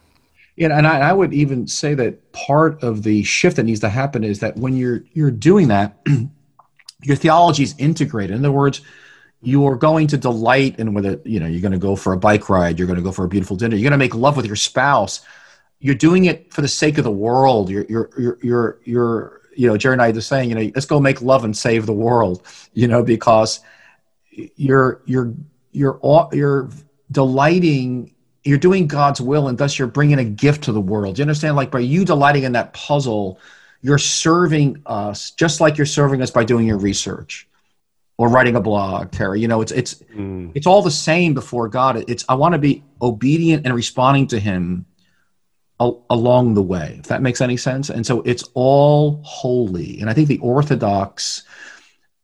Yeah, 0.56 0.78
and 0.78 0.86
I, 0.86 1.10
I, 1.10 1.14
would 1.14 1.34
even 1.34 1.68
say 1.68 1.94
that 1.94 2.34
part 2.34 2.84
of 2.84 3.04
the 3.04 3.24
shift 3.24 3.56
that 3.56 3.64
needs 3.64 3.80
to 3.80 3.88
happen 3.88 4.26
is 4.26 4.40
that 4.40 4.58
when 4.58 4.76
you're 4.76 5.04
you're 5.14 5.32
doing 5.32 5.70
that, 5.70 5.98
your 7.02 7.16
theology 7.16 7.64
is 7.64 7.76
integrated. 7.78 8.36
In 8.36 8.44
other 8.44 8.52
words, 8.52 8.82
you 9.42 9.66
are 9.68 9.78
going 9.78 10.08
to 10.08 10.18
delight 10.18 10.78
in 10.78 10.94
whether 10.94 11.22
you 11.24 11.40
know 11.40 11.48
you're 11.48 11.62
going 11.62 11.72
to 11.72 11.78
go 11.78 11.96
for 11.96 12.12
a 12.12 12.18
bike 12.18 12.50
ride, 12.50 12.78
you're 12.78 12.88
going 12.88 12.98
to 13.00 13.04
go 13.04 13.14
for 13.14 13.24
a 13.24 13.30
beautiful 13.30 13.56
dinner, 13.56 13.78
you're 13.78 13.90
going 13.90 13.92
to 13.92 13.98
make 13.98 14.16
love 14.16 14.36
with 14.36 14.46
your 14.46 14.58
spouse 14.58 15.22
you're 15.80 15.96
doing 15.96 16.26
it 16.26 16.54
for 16.54 16.62
the 16.62 16.68
sake 16.68 16.98
of 16.98 17.04
the 17.04 17.12
world. 17.12 17.70
You're, 17.70 17.86
you're, 17.90 18.10
you're, 18.18 18.40
you're, 18.42 18.80
you're 18.84 19.42
you 19.56 19.68
know, 19.68 19.78
Geri 19.78 19.94
and 19.94 20.02
I 20.02 20.10
are 20.10 20.22
saying, 20.22 20.50
you 20.50 20.56
know, 20.56 20.72
let's 20.76 20.86
go 20.86 21.00
make 21.00 21.22
love 21.22 21.44
and 21.44 21.56
save 21.56 21.86
the 21.86 21.94
world, 21.94 22.44
you 22.74 22.88
know, 22.88 23.04
because 23.04 23.60
you're, 24.56 25.02
you're, 25.06 25.34
you're, 25.72 26.00
you're 26.32 26.70
delighting, 27.12 28.14
you're 28.44 28.58
doing 28.58 28.88
God's 28.88 29.20
will, 29.20 29.48
and 29.48 29.58
thus 29.58 29.78
you're 29.78 29.88
bringing 29.88 30.20
a 30.20 30.24
gift 30.24 30.64
to 30.66 30.72
the 30.72 30.82
world. 30.82 31.16
Do 31.16 31.20
you 31.20 31.24
understand? 31.24 31.56
Like 31.56 31.72
by 31.72 31.80
you 31.80 32.06
delighting 32.06 32.44
in 32.44 32.54
that 32.54 32.74
puzzle, 32.74 33.40
you're 33.82 33.98
serving 33.98 34.82
us 34.86 35.32
just 35.32 35.62
like 35.62 35.78
you're 35.78 35.86
serving 35.86 36.22
us 36.22 36.32
by 36.32 36.44
doing 36.44 36.66
your 36.66 36.78
research 36.78 37.48
or 38.18 38.30
writing 38.30 38.56
a 38.56 38.62
blog, 38.62 39.12
Terry. 39.12 39.40
You 39.40 39.48
know, 39.48 39.62
it's 39.62 39.72
it's 39.72 39.96
mm. 40.16 40.52
it's 40.54 40.68
all 40.68 40.82
the 40.82 40.92
same 40.92 41.34
before 41.34 41.70
God. 41.70 42.04
It's 42.10 42.26
I 42.28 42.36
want 42.36 42.54
to 42.54 42.60
be 42.60 42.84
obedient 43.02 43.66
and 43.66 43.74
responding 43.74 44.28
to 44.28 44.40
Him 44.40 44.86
along 45.80 46.56
the 46.56 46.62
way, 46.62 46.98
if 47.00 47.08
that 47.08 47.22
makes 47.22 47.42
any 47.42 47.56
sense. 47.56 47.90
And 47.90 48.06
so 48.06 48.22
it's 48.22 48.44
all 48.54 49.22
holy. 49.24 50.00
And 50.02 50.10
I 50.10 50.14
think 50.14 50.28
the 50.28 50.40
Orthodox, 50.40 51.44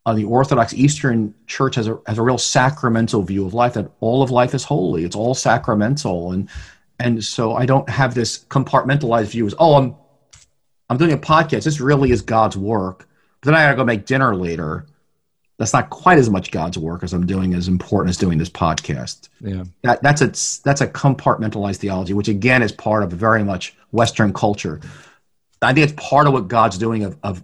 uh, 0.05 0.13
the 0.13 0.25
Orthodox 0.25 0.73
Eastern 0.73 1.33
Church 1.47 1.75
has 1.75 1.87
a 1.87 1.97
has 2.05 2.17
a 2.17 2.21
real 2.21 2.37
sacramental 2.37 3.21
view 3.21 3.45
of 3.45 3.53
life 3.53 3.73
that 3.73 3.89
all 4.01 4.21
of 4.21 4.29
life 4.29 4.53
is 4.53 4.63
holy. 4.63 5.05
It's 5.05 5.15
all 5.15 5.33
sacramental, 5.33 6.33
and 6.33 6.49
and 6.99 7.23
so 7.23 7.55
I 7.55 7.65
don't 7.65 7.89
have 7.89 8.13
this 8.13 8.39
compartmentalized 8.45 9.27
view 9.27 9.45
as 9.47 9.55
oh 9.57 9.75
I'm 9.75 9.95
I'm 10.89 10.97
doing 10.97 11.13
a 11.13 11.17
podcast. 11.17 11.63
This 11.63 11.79
really 11.79 12.11
is 12.11 12.21
God's 12.21 12.57
work. 12.57 13.07
But 13.41 13.51
then 13.51 13.55
I 13.55 13.63
gotta 13.65 13.77
go 13.77 13.85
make 13.85 14.05
dinner 14.05 14.35
later 14.35 14.85
that's 15.57 15.73
not 15.73 15.89
quite 15.89 16.17
as 16.17 16.29
much 16.29 16.51
God's 16.51 16.77
work 16.77 17.03
as 17.03 17.13
I'm 17.13 17.25
doing 17.25 17.53
as 17.53 17.67
important 17.67 18.09
as 18.09 18.17
doing 18.17 18.37
this 18.37 18.49
podcast. 18.49 19.29
Yeah. 19.39 19.63
That, 19.83 20.03
that's 20.03 20.21
a 20.21 20.27
that's 20.63 20.81
a 20.81 20.87
compartmentalized 20.87 21.77
theology, 21.77 22.13
which 22.13 22.27
again 22.27 22.61
is 22.61 22.71
part 22.71 23.03
of 23.03 23.11
very 23.11 23.43
much 23.43 23.75
Western 23.91 24.33
culture. 24.33 24.81
I 25.61 25.73
think 25.73 25.89
it's 25.89 26.01
part 26.01 26.27
of 26.27 26.33
what 26.33 26.47
God's 26.47 26.77
doing 26.77 27.03
of, 27.03 27.17
of 27.23 27.43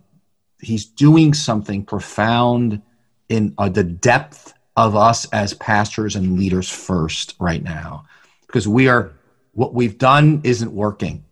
he's 0.62 0.86
doing 0.86 1.34
something 1.34 1.86
profound 1.86 2.82
in 3.30 3.54
uh, 3.58 3.70
the 3.70 3.84
depth 3.84 4.54
of 4.76 4.96
us 4.96 5.26
as 5.32 5.54
pastors 5.54 6.16
and 6.16 6.38
leaders 6.38 6.70
first 6.70 7.36
right 7.40 7.64
now 7.64 8.06
because 8.46 8.68
we 8.68 8.90
are 8.90 9.14
what 9.54 9.74
we've 9.74 9.98
done 9.98 10.42
isn't 10.44 10.72
working. 10.72 11.24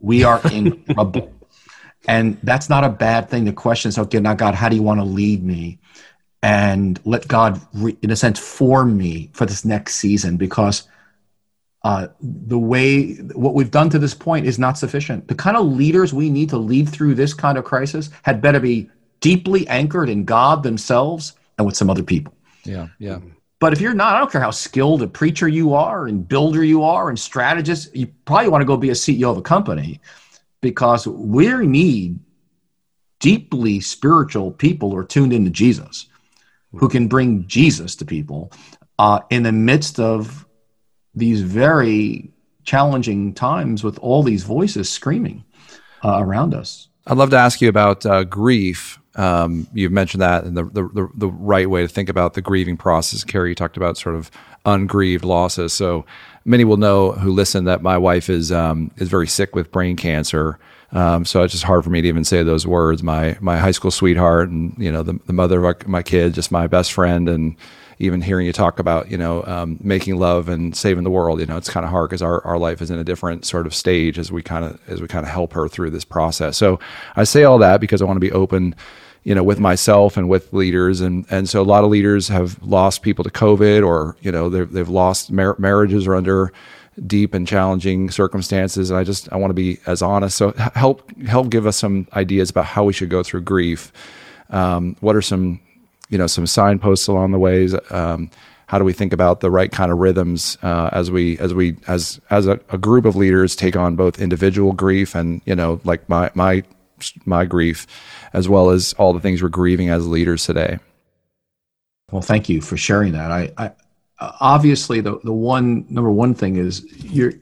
We 0.00 0.24
are 0.24 0.40
in 0.50 0.84
trouble. 0.94 1.32
And 2.08 2.38
that's 2.42 2.68
not 2.68 2.84
a 2.84 2.88
bad 2.88 3.28
thing 3.28 3.44
The 3.44 3.52
question. 3.52 3.88
is, 3.88 3.98
okay, 3.98 4.20
now 4.20 4.34
God, 4.34 4.54
how 4.54 4.68
do 4.68 4.76
you 4.76 4.82
want 4.82 5.00
to 5.00 5.04
lead 5.04 5.42
me? 5.42 5.78
And 6.46 7.00
let 7.04 7.26
God, 7.26 7.60
re, 7.74 7.96
in 8.02 8.12
a 8.12 8.16
sense, 8.16 8.38
form 8.38 8.96
me 8.96 9.30
for 9.32 9.46
this 9.46 9.64
next 9.64 9.96
season 9.96 10.36
because 10.36 10.86
uh, 11.82 12.06
the 12.20 12.58
way 12.58 13.14
what 13.34 13.54
we've 13.54 13.72
done 13.72 13.90
to 13.90 13.98
this 13.98 14.14
point 14.14 14.46
is 14.46 14.56
not 14.56 14.78
sufficient. 14.78 15.26
The 15.26 15.34
kind 15.34 15.56
of 15.56 15.66
leaders 15.66 16.14
we 16.14 16.30
need 16.30 16.48
to 16.50 16.56
lead 16.56 16.88
through 16.88 17.16
this 17.16 17.34
kind 17.34 17.58
of 17.58 17.64
crisis 17.64 18.10
had 18.22 18.40
better 18.40 18.60
be 18.60 18.88
deeply 19.18 19.66
anchored 19.66 20.08
in 20.08 20.24
God 20.24 20.62
themselves 20.62 21.32
and 21.58 21.66
with 21.66 21.76
some 21.76 21.90
other 21.90 22.04
people. 22.04 22.32
Yeah, 22.62 22.88
yeah. 23.00 23.18
But 23.58 23.72
if 23.72 23.80
you're 23.80 23.92
not, 23.92 24.14
I 24.14 24.20
don't 24.20 24.30
care 24.30 24.40
how 24.40 24.52
skilled 24.52 25.02
a 25.02 25.08
preacher 25.08 25.48
you 25.48 25.74
are 25.74 26.06
and 26.06 26.28
builder 26.28 26.62
you 26.62 26.84
are 26.84 27.08
and 27.08 27.18
strategist, 27.18 27.92
you 27.96 28.06
probably 28.24 28.50
want 28.50 28.62
to 28.62 28.66
go 28.66 28.76
be 28.76 28.90
a 28.90 28.92
CEO 28.92 29.32
of 29.32 29.36
a 29.36 29.42
company 29.42 30.00
because 30.60 31.08
we 31.08 31.48
need 31.66 32.20
deeply 33.18 33.80
spiritual 33.80 34.52
people 34.52 34.92
who 34.92 34.96
are 34.96 35.04
tuned 35.04 35.32
into 35.32 35.50
Jesus 35.50 36.06
who 36.78 36.88
can 36.88 37.08
bring 37.08 37.46
Jesus 37.46 37.96
to 37.96 38.04
people 38.04 38.52
uh, 38.98 39.20
in 39.30 39.42
the 39.42 39.52
midst 39.52 39.98
of 40.00 40.46
these 41.14 41.40
very 41.40 42.30
challenging 42.64 43.32
times 43.32 43.82
with 43.82 43.98
all 44.00 44.22
these 44.22 44.44
voices 44.44 44.88
screaming 44.90 45.44
uh, 46.04 46.18
around 46.20 46.54
us. 46.54 46.88
I'd 47.06 47.16
love 47.16 47.30
to 47.30 47.36
ask 47.36 47.60
you 47.60 47.68
about 47.68 48.04
uh, 48.04 48.24
grief. 48.24 48.98
Um, 49.14 49.66
you've 49.72 49.92
mentioned 49.92 50.22
that 50.22 50.44
and 50.44 50.56
the, 50.56 50.64
the, 50.64 51.08
the 51.14 51.28
right 51.28 51.70
way 51.70 51.82
to 51.82 51.88
think 51.88 52.08
about 52.08 52.34
the 52.34 52.42
grieving 52.42 52.76
process. 52.76 53.24
Carey, 53.24 53.50
you 53.50 53.54
talked 53.54 53.76
about 53.76 53.96
sort 53.96 54.14
of 54.14 54.30
ungrieved 54.66 55.24
losses. 55.24 55.72
So 55.72 56.04
many 56.44 56.64
will 56.64 56.76
know 56.76 57.12
who 57.12 57.30
listen 57.30 57.64
that 57.64 57.80
my 57.82 57.96
wife 57.96 58.28
is 58.28 58.52
um, 58.52 58.90
is 58.96 59.08
very 59.08 59.28
sick 59.28 59.54
with 59.54 59.70
brain 59.70 59.96
cancer. 59.96 60.58
Um, 60.96 61.26
so 61.26 61.42
it's 61.42 61.52
just 61.52 61.64
hard 61.64 61.84
for 61.84 61.90
me 61.90 62.00
to 62.00 62.08
even 62.08 62.24
say 62.24 62.42
those 62.42 62.66
words. 62.66 63.02
My 63.02 63.36
my 63.40 63.58
high 63.58 63.70
school 63.72 63.90
sweetheart, 63.90 64.48
and 64.48 64.74
you 64.78 64.90
know 64.90 65.02
the 65.02 65.20
the 65.26 65.32
mother 65.34 65.62
of 65.64 65.86
my 65.86 66.02
kid, 66.02 66.32
just 66.32 66.50
my 66.50 66.66
best 66.66 66.92
friend, 66.92 67.28
and 67.28 67.54
even 67.98 68.22
hearing 68.22 68.46
you 68.46 68.52
talk 68.52 68.78
about 68.78 69.10
you 69.10 69.18
know 69.18 69.44
um, 69.44 69.78
making 69.82 70.16
love 70.16 70.48
and 70.48 70.74
saving 70.74 71.04
the 71.04 71.10
world. 71.10 71.38
You 71.38 71.46
know, 71.46 71.58
it's 71.58 71.68
kind 71.68 71.84
of 71.84 71.90
hard 71.90 72.08
because 72.08 72.22
our, 72.22 72.42
our 72.46 72.58
life 72.58 72.80
is 72.80 72.90
in 72.90 72.98
a 72.98 73.04
different 73.04 73.44
sort 73.44 73.66
of 73.66 73.74
stage 73.74 74.18
as 74.18 74.32
we 74.32 74.42
kind 74.42 74.64
of 74.64 74.80
as 74.88 75.02
we 75.02 75.06
kind 75.06 75.26
of 75.26 75.30
help 75.30 75.52
her 75.52 75.68
through 75.68 75.90
this 75.90 76.04
process. 76.04 76.56
So 76.56 76.80
I 77.14 77.24
say 77.24 77.44
all 77.44 77.58
that 77.58 77.78
because 77.80 78.00
I 78.00 78.06
want 78.06 78.16
to 78.16 78.20
be 78.20 78.32
open 78.32 78.74
you 79.22 79.34
know, 79.34 79.42
with 79.42 79.58
myself 79.58 80.16
and 80.16 80.28
with 80.28 80.52
leaders. 80.52 81.00
And, 81.00 81.26
and 81.30 81.48
so 81.48 81.60
a 81.60 81.64
lot 81.64 81.82
of 81.82 81.90
leaders 81.90 82.28
have 82.28 82.62
lost 82.62 83.02
people 83.02 83.24
to 83.24 83.30
COVID 83.30 83.84
or, 83.84 84.16
you 84.20 84.30
know, 84.30 84.48
they've, 84.48 84.70
they've 84.70 84.88
lost 84.88 85.32
mar- 85.32 85.56
marriages 85.58 86.06
are 86.06 86.14
under 86.14 86.52
deep 87.06 87.34
and 87.34 87.46
challenging 87.46 88.10
circumstances. 88.10 88.90
And 88.90 88.98
I 88.98 89.04
just, 89.04 89.30
I 89.32 89.36
want 89.36 89.50
to 89.50 89.54
be 89.54 89.78
as 89.86 90.02
honest. 90.02 90.36
So 90.36 90.52
help, 90.74 91.10
help 91.22 91.50
give 91.50 91.66
us 91.66 91.76
some 91.76 92.06
ideas 92.14 92.50
about 92.50 92.66
how 92.66 92.84
we 92.84 92.92
should 92.92 93.10
go 93.10 93.22
through 93.22 93.42
grief. 93.42 93.92
Um, 94.50 94.96
what 95.00 95.16
are 95.16 95.22
some, 95.22 95.60
you 96.08 96.18
know, 96.18 96.26
some 96.26 96.46
signposts 96.46 97.08
along 97.08 97.32
the 97.32 97.38
ways? 97.38 97.74
Um, 97.90 98.30
how 98.66 98.78
do 98.78 98.84
we 98.84 98.92
think 98.92 99.12
about 99.12 99.40
the 99.40 99.50
right 99.50 99.70
kind 99.70 99.92
of 99.92 99.98
rhythms 99.98 100.58
uh, 100.62 100.90
as 100.92 101.10
we 101.10 101.38
as 101.38 101.54
we 101.54 101.76
as 101.86 102.20
as 102.30 102.46
a, 102.46 102.58
a, 102.70 102.78
group 102.78 103.04
of 103.04 103.14
leaders 103.14 103.54
take 103.54 103.76
on 103.76 103.94
both 103.94 104.20
individual 104.20 104.72
grief 104.72 105.14
and 105.14 105.40
you 105.44 105.54
know 105.54 105.80
like 105.84 106.08
my 106.08 106.30
my 106.34 106.64
my 107.24 107.44
grief 107.44 107.86
as 108.32 108.48
well 108.48 108.70
as 108.70 108.92
all 108.94 109.12
the 109.12 109.20
things 109.20 109.42
we're 109.42 109.48
grieving 109.48 109.88
as 109.88 110.06
leaders 110.06 110.44
today. 110.44 110.78
Well, 112.10 112.22
thank 112.22 112.48
you 112.48 112.60
for 112.60 112.76
sharing 112.76 113.12
that. 113.12 113.30
I, 113.30 113.52
I 113.58 113.72
obviously 114.20 115.00
the 115.00 115.18
the 115.24 115.32
one 115.32 115.86
number 115.88 116.10
one 116.10 116.34
thing 116.34 116.56
is 116.56 116.84
you're 117.04 117.32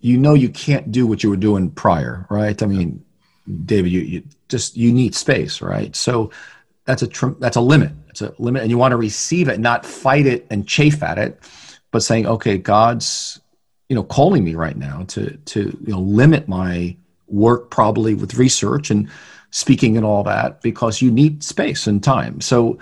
you 0.00 0.18
know 0.18 0.34
you 0.34 0.48
can't 0.48 0.92
do 0.92 1.06
what 1.06 1.22
you 1.22 1.30
were 1.30 1.36
doing 1.36 1.70
prior, 1.70 2.26
right? 2.28 2.62
I 2.62 2.66
mean, 2.66 3.02
David, 3.64 3.90
you, 3.90 4.00
you 4.00 4.22
just 4.48 4.76
you 4.76 4.92
need 4.92 5.14
space, 5.14 5.62
right? 5.62 5.94
So 5.96 6.30
that's 6.84 7.02
a 7.02 7.08
that's 7.38 7.56
a 7.56 7.60
limit. 7.60 7.92
It's 8.08 8.22
a 8.22 8.34
limit, 8.38 8.62
and 8.62 8.70
you 8.70 8.78
want 8.78 8.92
to 8.92 8.96
receive 8.96 9.48
it, 9.48 9.58
not 9.60 9.86
fight 9.86 10.26
it 10.26 10.46
and 10.50 10.68
chafe 10.68 11.02
at 11.02 11.18
it, 11.18 11.40
but 11.90 12.02
saying, 12.02 12.26
okay, 12.26 12.58
God's 12.58 13.40
you 13.88 13.96
know 13.96 14.04
calling 14.04 14.44
me 14.44 14.54
right 14.54 14.76
now 14.76 15.04
to 15.08 15.36
to 15.36 15.60
you 15.60 15.92
know 15.92 16.00
limit 16.00 16.48
my 16.48 16.96
work 17.26 17.70
probably 17.70 18.14
with 18.14 18.34
research 18.34 18.90
and 18.90 19.10
speaking 19.50 19.96
and 19.96 20.04
all 20.04 20.22
that 20.24 20.60
because 20.62 21.00
you 21.00 21.10
need 21.10 21.42
space 21.42 21.86
and 21.86 22.02
time. 22.02 22.40
So 22.40 22.78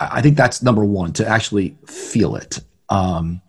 I 0.00 0.22
think 0.22 0.36
that's 0.36 0.62
number 0.62 0.84
one 0.84 1.12
to 1.14 1.28
actually 1.28 1.76
feel 1.86 2.36
it. 2.36 2.60
Um, 2.88 3.42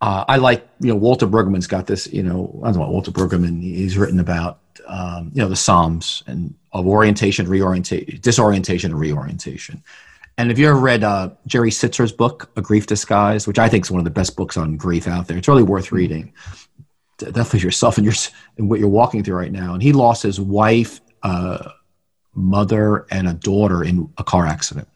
uh, 0.00 0.24
I 0.28 0.36
like, 0.36 0.68
you 0.78 0.88
know, 0.88 0.96
Walter 0.96 1.26
Brueggemann's 1.26 1.66
got 1.66 1.86
this, 1.86 2.06
you 2.12 2.22
know, 2.22 2.60
I 2.62 2.70
don't 2.70 2.80
know, 2.80 2.90
Walter 2.90 3.10
Brueggemann, 3.10 3.62
he's 3.62 3.96
written 3.96 4.20
about, 4.20 4.60
um, 4.86 5.30
you 5.32 5.40
know, 5.40 5.48
the 5.48 5.56
Psalms 5.56 6.22
and 6.26 6.54
of 6.72 6.86
orientation, 6.86 7.48
reorientation, 7.48 8.20
disorientation 8.20 8.90
and 8.90 9.00
reorientation. 9.00 9.82
And 10.36 10.50
if 10.52 10.58
you 10.58 10.68
ever 10.68 10.78
read 10.78 11.02
uh, 11.02 11.30
Jerry 11.46 11.70
Sittser's 11.70 12.12
book, 12.12 12.50
A 12.56 12.60
Grief 12.60 12.86
Disguised, 12.86 13.46
which 13.46 13.58
I 13.58 13.70
think 13.70 13.86
is 13.86 13.90
one 13.90 14.00
of 14.00 14.04
the 14.04 14.10
best 14.10 14.36
books 14.36 14.58
on 14.58 14.76
grief 14.76 15.08
out 15.08 15.26
there? 15.26 15.38
It's 15.38 15.48
really 15.48 15.62
worth 15.62 15.92
reading. 15.92 16.34
Definitely 17.16 17.60
yourself 17.60 17.96
and 17.96 18.04
your 18.04 18.12
and 18.58 18.68
what 18.68 18.78
you're 18.78 18.90
walking 18.90 19.24
through 19.24 19.36
right 19.36 19.50
now. 19.50 19.72
And 19.72 19.82
he 19.82 19.94
lost 19.94 20.22
his 20.22 20.38
wife, 20.38 21.00
uh, 21.22 21.70
mother 22.34 23.06
and 23.10 23.26
a 23.26 23.32
daughter 23.32 23.82
in 23.82 24.12
a 24.18 24.24
car 24.24 24.46
accident. 24.46 24.88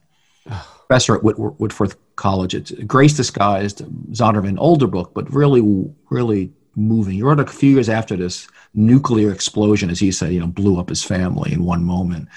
Professor 0.91 1.15
at 1.15 1.23
Whit- 1.23 1.39
Whitworth 1.39 1.95
College. 2.17 2.53
It's 2.53 2.71
Grace 2.85 3.13
Disguised, 3.13 3.77
Zondervan, 4.11 4.57
older 4.59 4.87
book, 4.87 5.13
but 5.13 5.33
really, 5.33 5.61
really 6.09 6.51
moving. 6.75 7.13
He 7.13 7.23
wrote 7.23 7.39
a 7.39 7.45
few 7.45 7.75
years 7.75 7.87
after 7.87 8.17
this 8.17 8.45
nuclear 8.73 9.31
explosion, 9.31 9.89
as 9.89 10.01
he 10.01 10.11
said, 10.11 10.33
you 10.33 10.41
know, 10.41 10.47
blew 10.47 10.77
up 10.77 10.89
his 10.89 11.01
family 11.01 11.53
in 11.53 11.63
one 11.63 11.85
moment. 11.85 12.27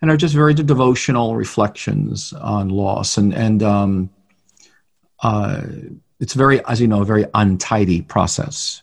And 0.00 0.10
are 0.10 0.16
just 0.16 0.34
very 0.34 0.54
devotional 0.54 1.36
reflections 1.36 2.32
on 2.32 2.70
loss. 2.70 3.18
And, 3.18 3.34
and 3.34 3.62
um, 3.62 4.08
uh, 5.22 5.60
it's 6.18 6.32
very, 6.32 6.64
as 6.64 6.80
you 6.80 6.88
know, 6.88 7.02
a 7.02 7.04
very 7.04 7.26
untidy 7.34 8.00
process. 8.00 8.80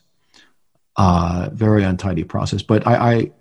Uh, 0.94 1.48
very 1.52 1.82
untidy 1.82 2.22
process. 2.22 2.62
But 2.62 2.86
I, 2.86 3.32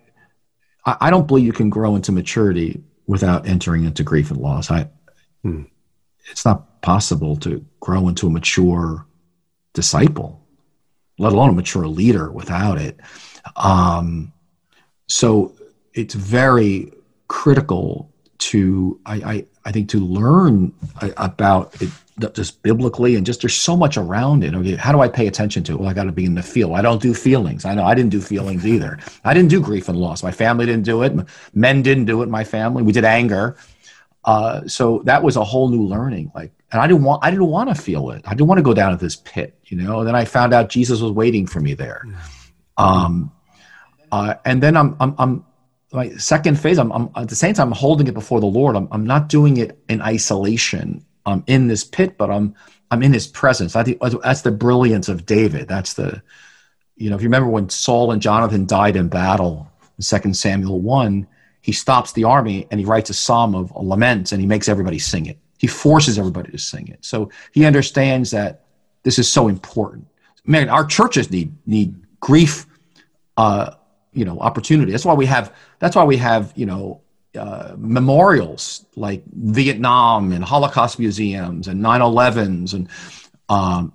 I 0.86 0.97
I, 0.99 1.12
don't 1.12 1.28
believe 1.28 1.45
you 1.45 1.54
can 1.54 1.70
grow 1.70 1.95
into 1.95 2.12
maturity 2.12 2.82
without 3.06 3.47
entering 3.47 3.84
into 3.84 4.04
grief 4.04 4.32
and 4.32 4.41
loss. 4.41 4.72
I, 4.72 4.89
hmm. 5.44 5.64
it's 6.32 6.46
not 6.46 6.82
possible 6.82 7.36
to 7.38 7.64
grow 7.80 8.08
into 8.08 8.28
a 8.28 8.30
mature 8.30 9.06
disciple, 9.74 10.46
let 11.20 11.34
alone 11.34 11.50
a 11.50 11.54
mature 11.54 11.88
leader 11.88 12.32
without 12.32 12.78
it. 12.78 13.00
Um, 13.56 14.34
so 15.08 15.54
it's 15.94 16.14
very 16.14 16.91
critical 17.28 18.10
to 18.38 19.00
I, 19.06 19.16
I, 19.16 19.46
I 19.66 19.72
think 19.72 19.89
to 19.89 20.00
learn 20.00 20.74
about 21.18 21.82
it 21.82 21.89
just 22.34 22.62
biblically 22.62 23.16
and 23.16 23.26
just 23.26 23.41
there's 23.41 23.56
so 23.56 23.76
much 23.76 23.98
around 23.98 24.44
it. 24.44 24.54
Okay, 24.54 24.76
how 24.76 24.91
do 24.91 25.00
I 25.00 25.08
pay 25.08 25.28
attention 25.28 25.64
to 25.64 25.74
it? 25.74 25.80
Well, 25.80 25.89
I 25.89 25.94
got 25.94 26.04
to 26.04 26.12
be 26.12 26.26
in 26.26 26.36
the 26.36 26.44
field. 26.44 26.74
I 26.74 26.82
don't 26.82 27.02
do 27.02 27.14
feelings. 27.14 27.66
I 27.66 27.74
know 27.74 27.84
I 27.84 27.96
didn't 27.96 28.12
do 28.12 28.22
feelings 28.22 28.68
either. 28.68 29.00
I 29.24 29.34
didn't 29.34 29.50
do 29.50 29.62
grief 29.62 29.89
and 29.89 29.98
loss. 29.98 30.22
My 30.22 30.32
family 30.32 30.66
didn't 30.66 30.86
do 30.86 31.02
it. 31.04 31.14
Men 31.54 31.82
didn't 31.82 32.06
do 32.06 32.22
it. 32.22 32.30
My 32.30 32.44
family. 32.44 32.84
We 32.84 32.91
did 32.91 33.06
anger. 33.06 33.58
Uh, 34.26 34.65
so 34.67 35.01
that 35.05 35.21
was 35.21 35.36
a 35.36 35.43
whole 35.43 35.69
new 35.69 35.84
learning. 35.84 36.32
Like, 36.34 36.51
and 36.71 36.82
I 36.82 36.88
didn't 36.88 37.03
want 37.03 37.24
I 37.24 37.30
didn't 37.30 37.47
want 37.47 37.69
to 37.69 37.76
feel 37.76 38.11
it. 38.11 38.24
I 38.26 38.32
didn't 38.32 38.47
want 38.47 38.59
to 38.59 38.63
go 38.63 38.74
down 38.74 38.91
to 38.91 38.97
this 38.97 39.15
pit. 39.15 39.57
You 39.65 39.78
know. 39.78 39.99
And 39.99 40.07
then 40.07 40.15
I 40.15 40.26
found 40.26 40.53
out 40.53 40.69
Jesus 40.69 41.01
was 41.01 41.11
waiting 41.11 41.45
for 41.45 41.59
me 41.59 41.74
there. 41.74 42.05
Um, 42.78 43.32
uh, 44.11 44.36
and 44.45 44.63
then 44.63 44.76
I'm 44.78 44.95
I'm 44.99 45.15
I'm 45.17 45.45
my 45.91 46.09
second 46.11 46.59
phase. 46.59 46.80
I'm, 46.80 46.91
I'm 46.91 47.09
at 47.15 47.30
the 47.30 47.36
same 47.36 47.53
time 47.53 47.67
I'm 47.67 47.74
holding 47.74 48.07
it 48.07 48.13
before 48.13 48.39
the 48.39 48.47
Lord. 48.47 48.76
I'm 48.76 48.88
I'm 48.91 49.05
not 49.05 49.30
doing 49.30 49.57
it 49.57 49.78
in 49.89 50.01
isolation 50.01 51.05
I'm 51.26 51.43
in 51.47 51.67
this 51.67 51.84
pit, 51.84 52.17
but 52.17 52.30
I'm 52.30 52.55
I'm 52.91 53.03
in 53.03 53.13
His 53.13 53.28
presence. 53.28 53.76
I 53.76 53.84
think 53.84 53.99
that's 54.24 54.41
the 54.41 54.51
brilliance 54.51 55.09
of 55.09 55.26
David. 55.26 55.67
That's 55.67 55.93
the, 55.93 56.21
you 56.95 57.09
know, 57.09 57.15
if 57.15 57.21
you 57.21 57.28
remember 57.28 57.49
when 57.49 57.69
Saul 57.69 58.11
and 58.11 58.21
Jonathan 58.21 58.65
died 58.65 58.95
in 58.95 59.07
battle, 59.07 59.67
in 59.97 60.03
Second 60.03 60.36
Samuel 60.36 60.82
one, 60.82 61.28
he 61.64 61.72
stops 61.72 62.11
the 62.11 62.26
army 62.26 62.68
and 62.70 62.80
he 62.80 62.86
writes 62.86 63.09
a 63.09 63.14
psalm 63.14 63.55
of 63.55 63.72
laments 63.76 64.34
and 64.34 64.41
he 64.41 64.45
makes 64.45 64.68
everybody 64.68 64.99
sing 64.99 65.26
it. 65.26 65.39
He 65.57 65.66
forces 65.66 66.20
everybody 66.20 66.51
to 66.51 66.57
sing 66.57 66.89
it. 66.89 66.99
So 67.05 67.32
he 67.53 67.66
understands 67.66 68.32
that 68.32 68.66
this 69.03 69.18
is 69.18 69.32
so 69.32 69.47
important. 69.47 70.05
Man, 70.45 70.68
our 70.70 70.86
churches 70.86 71.32
need 71.32 71.55
need 71.66 71.95
grief, 72.20 72.66
uh, 73.38 73.76
you 74.11 74.26
know, 74.26 74.39
opportunity. 74.39 74.91
That's 74.91 75.05
why 75.05 75.14
we 75.14 75.26
have. 75.26 75.55
That's 75.80 75.95
why 75.95 76.03
we 76.03 76.18
have 76.18 76.51
you 76.57 76.66
know 76.66 76.99
uh, 77.39 77.76
memorials 77.78 78.86
like 78.97 79.24
Vietnam 79.32 80.34
and 80.34 80.43
Holocaust 80.43 80.99
museums 80.99 81.70
and 81.70 81.82
9/11s 81.82 82.74
and 82.74 82.89
um, 83.47 83.93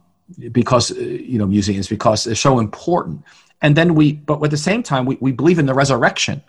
because 0.52 0.90
uh, 0.90 0.94
you 0.94 1.38
know 1.38 1.46
museums 1.46 1.86
because 1.86 2.24
they're 2.24 2.34
so 2.34 2.60
important. 2.60 3.22
And 3.60 3.76
then 3.76 3.94
we, 3.94 4.12
but 4.14 4.42
at 4.42 4.50
the 4.50 4.56
same 4.56 4.82
time, 4.82 5.04
we, 5.04 5.18
we 5.20 5.32
believe 5.32 5.58
in 5.58 5.66
the 5.66 5.74
resurrection, 5.74 6.42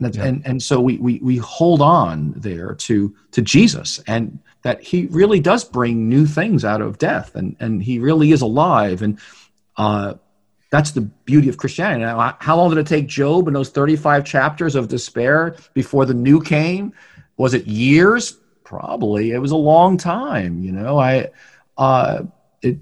and, 0.00 0.14
yeah. 0.14 0.24
and 0.24 0.46
and 0.46 0.62
so 0.62 0.80
we, 0.80 0.98
we 0.98 1.18
we 1.22 1.36
hold 1.36 1.80
on 1.80 2.32
there 2.36 2.74
to 2.74 3.14
to 3.32 3.42
Jesus 3.42 4.00
and 4.06 4.38
that 4.62 4.82
he 4.82 5.06
really 5.06 5.40
does 5.40 5.64
bring 5.64 6.08
new 6.08 6.26
things 6.26 6.64
out 6.64 6.80
of 6.80 6.98
death 6.98 7.34
and 7.34 7.56
and 7.60 7.82
he 7.82 7.98
really 7.98 8.32
is 8.32 8.42
alive 8.42 9.02
and 9.02 9.18
uh, 9.76 10.14
that's 10.70 10.92
the 10.92 11.00
beauty 11.00 11.48
of 11.48 11.56
Christianity. 11.56 12.04
Now, 12.04 12.36
how 12.38 12.56
long 12.56 12.70
did 12.70 12.78
it 12.78 12.86
take 12.86 13.08
Job 13.08 13.48
in 13.48 13.54
those 13.54 13.70
35 13.70 14.24
chapters 14.24 14.76
of 14.76 14.88
despair 14.88 15.56
before 15.74 16.06
the 16.06 16.14
new 16.14 16.40
came? 16.40 16.92
Was 17.36 17.54
it 17.54 17.66
years? 17.66 18.38
Probably. 18.62 19.32
It 19.32 19.38
was 19.38 19.50
a 19.50 19.56
long 19.56 19.96
time. 19.96 20.62
You 20.62 20.70
know, 20.70 20.98
I, 20.98 21.30
uh, 21.76 22.22
it, 22.62 22.78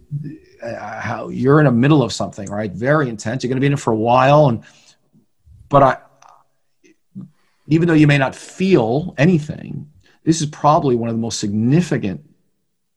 uh, 0.62 1.01
how 1.01 1.29
you're 1.31 1.61
in 1.61 1.66
the 1.66 1.73
middle 1.73 2.03
of 2.03 2.12
something, 2.12 2.51
right? 2.51 2.71
Very 2.71 3.09
intense. 3.09 3.43
You're 3.43 3.49
going 3.49 3.57
to 3.57 3.61
be 3.61 3.69
in 3.69 3.73
it 3.73 3.79
for 3.79 3.93
a 3.93 3.97
while, 3.97 4.49
and 4.49 4.64
but 5.69 5.83
I, 5.83 5.99
even 7.69 7.87
though 7.87 7.95
you 7.95 8.07
may 8.07 8.19
not 8.19 8.35
feel 8.35 9.14
anything, 9.19 9.91
this 10.25 10.41
is 10.41 10.47
probably 10.49 10.97
one 10.97 11.09
of 11.09 11.14
the 11.14 11.21
most 11.21 11.39
significant 11.39 12.23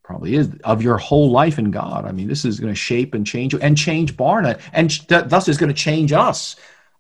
probably 0.04 0.36
is 0.36 0.50
of 0.66 0.82
your 0.82 0.98
whole 0.98 1.32
life 1.32 1.58
in 1.58 1.72
God. 1.72 2.06
I 2.06 2.12
mean, 2.12 2.28
this 2.28 2.44
is 2.44 2.60
going 2.60 2.74
to 2.74 2.78
shape 2.78 3.14
and 3.14 3.26
change 3.26 3.54
you 3.54 3.60
and 3.60 3.78
change 3.78 4.18
Barna, 4.18 4.60
and 4.74 4.90
thus 5.08 5.48
is 5.48 5.58
going 5.58 5.70
to 5.70 5.74
change 5.74 6.12
us. 6.12 6.58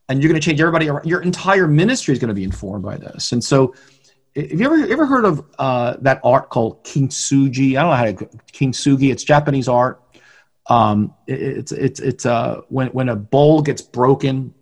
And 0.08 0.22
you're 0.22 0.30
going 0.30 0.40
to 0.40 0.46
change 0.46 0.60
everybody. 0.62 0.88
Around. 0.90 1.06
Your 1.06 1.22
entire 1.22 1.68
ministry 1.68 2.14
is 2.14 2.20
going 2.20 2.30
to 2.30 2.34
be 2.36 2.44
informed 2.44 2.84
by 2.84 2.98
this. 2.98 3.32
And 3.32 3.44
so, 3.44 3.74
have 4.36 4.52
you 4.52 4.66
ever 4.66 4.76
ever 4.92 5.06
heard 5.06 5.26
of 5.26 5.46
uh, 5.60 5.98
that 6.02 6.20
art 6.24 6.50
called 6.50 6.84
kintsugi? 6.84 7.72
I 7.78 7.82
don't 7.82 7.92
know 7.92 7.96
how 7.96 8.06
to 8.06 8.14
kintsugi. 8.54 9.12
It's 9.12 9.24
Japanese 9.24 9.68
art. 9.68 10.02
Um, 10.68 11.14
it, 11.28 11.42
it's 11.42 11.72
it's 11.72 12.00
it's 12.00 12.26
uh, 12.26 12.62
when 12.70 12.88
when 12.90 13.10
a 13.10 13.16
bowl 13.16 13.62
gets 13.62 13.82
broken, 13.82 14.54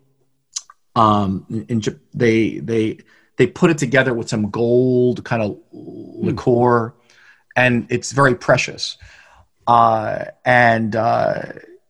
um, 0.99 1.45
in, 1.67 1.81
they 2.13 2.59
they 2.59 2.99
they 3.37 3.47
put 3.47 3.69
it 3.71 3.77
together 3.77 4.13
with 4.13 4.27
some 4.27 4.49
gold 4.49 5.23
kind 5.23 5.41
of 5.41 5.57
liqueur 5.71 6.93
and 7.55 7.87
it's 7.89 8.11
very 8.11 8.35
precious. 8.35 8.97
Uh, 9.67 10.25
and 10.45 10.95
uh, 10.95 11.41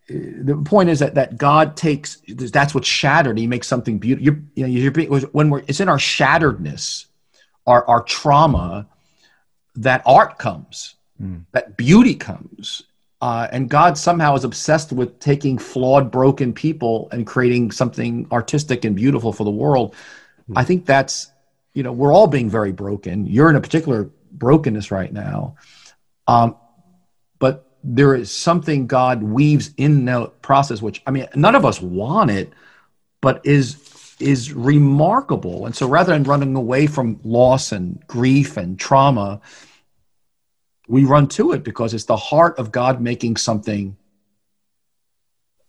the 0.08 0.62
point 0.66 0.90
is 0.90 1.00
that, 1.00 1.16
that 1.16 1.38
God 1.38 1.78
takes 1.78 2.22
that's 2.28 2.74
what's 2.74 2.88
shattered. 2.88 3.38
He 3.38 3.48
makes 3.48 3.68
something 3.68 4.00
beautiful. 4.00 4.26
You're, 4.26 4.40
you 4.56 4.64
know, 4.64 4.70
you're 4.70 4.92
being, 4.92 5.10
when 5.10 5.50
we're 5.50 5.64
it's 5.68 5.80
in 5.80 5.90
our 5.90 5.98
shatteredness, 5.98 7.06
our 7.66 7.86
our 7.88 8.04
trauma, 8.04 8.88
that 9.76 10.02
art 10.06 10.38
comes, 10.38 10.96
mm. 11.22 11.46
that 11.52 11.78
beauty 11.78 12.16
comes, 12.16 12.84
uh, 13.22 13.48
and 13.52 13.70
God 13.70 13.98
somehow 13.98 14.36
is 14.36 14.44
obsessed 14.44 14.94
with 14.94 15.20
taking 15.20 15.58
flawed, 15.58 16.10
broken 16.12 16.54
people 16.54 17.10
and 17.12 17.28
creating 17.28 17.72
something 17.72 18.28
artistic 18.32 18.86
and 18.86 18.96
beautiful 18.96 19.34
for 19.34 19.44
the 19.44 19.52
world. 19.52 19.94
Mm. 20.50 20.54
I 20.58 20.64
think 20.64 20.86
that's 20.86 21.32
you 21.74 21.84
know 21.84 21.92
we're 21.92 22.14
all 22.14 22.28
being 22.28 22.50
very 22.50 22.72
broken. 22.72 23.28
You're 23.28 23.50
in 23.50 23.56
a 23.56 23.62
particular 23.62 24.10
brokenness 24.32 24.92
right 24.92 25.12
now, 25.12 25.56
um, 26.28 26.56
but 27.40 27.70
there 27.84 28.16
is 28.16 28.32
something 28.32 28.88
God 28.88 29.22
weaves 29.22 29.72
in 29.78 30.06
the 30.06 30.28
process, 30.42 30.82
which 30.82 31.02
I 31.06 31.12
mean, 31.12 31.28
none 31.36 31.56
of 31.56 31.66
us 31.66 31.82
want 31.82 32.32
it, 32.32 32.54
but 33.22 33.46
is 33.46 34.16
is 34.20 34.54
remarkable. 34.54 35.66
And 35.66 35.76
so, 35.76 35.88
rather 35.88 36.14
than 36.14 36.24
running 36.24 36.56
away 36.56 36.88
from 36.88 37.20
loss 37.24 37.72
and 37.72 38.06
grief 38.08 38.58
and 38.58 38.80
trauma, 38.80 39.42
we 40.90 41.06
run 41.06 41.28
to 41.28 41.54
it 41.54 41.64
because 41.64 41.94
it's 41.94 42.06
the 42.06 42.18
heart 42.18 42.58
of 42.58 42.72
God 42.72 43.00
making 43.00 43.38
something 43.38 43.96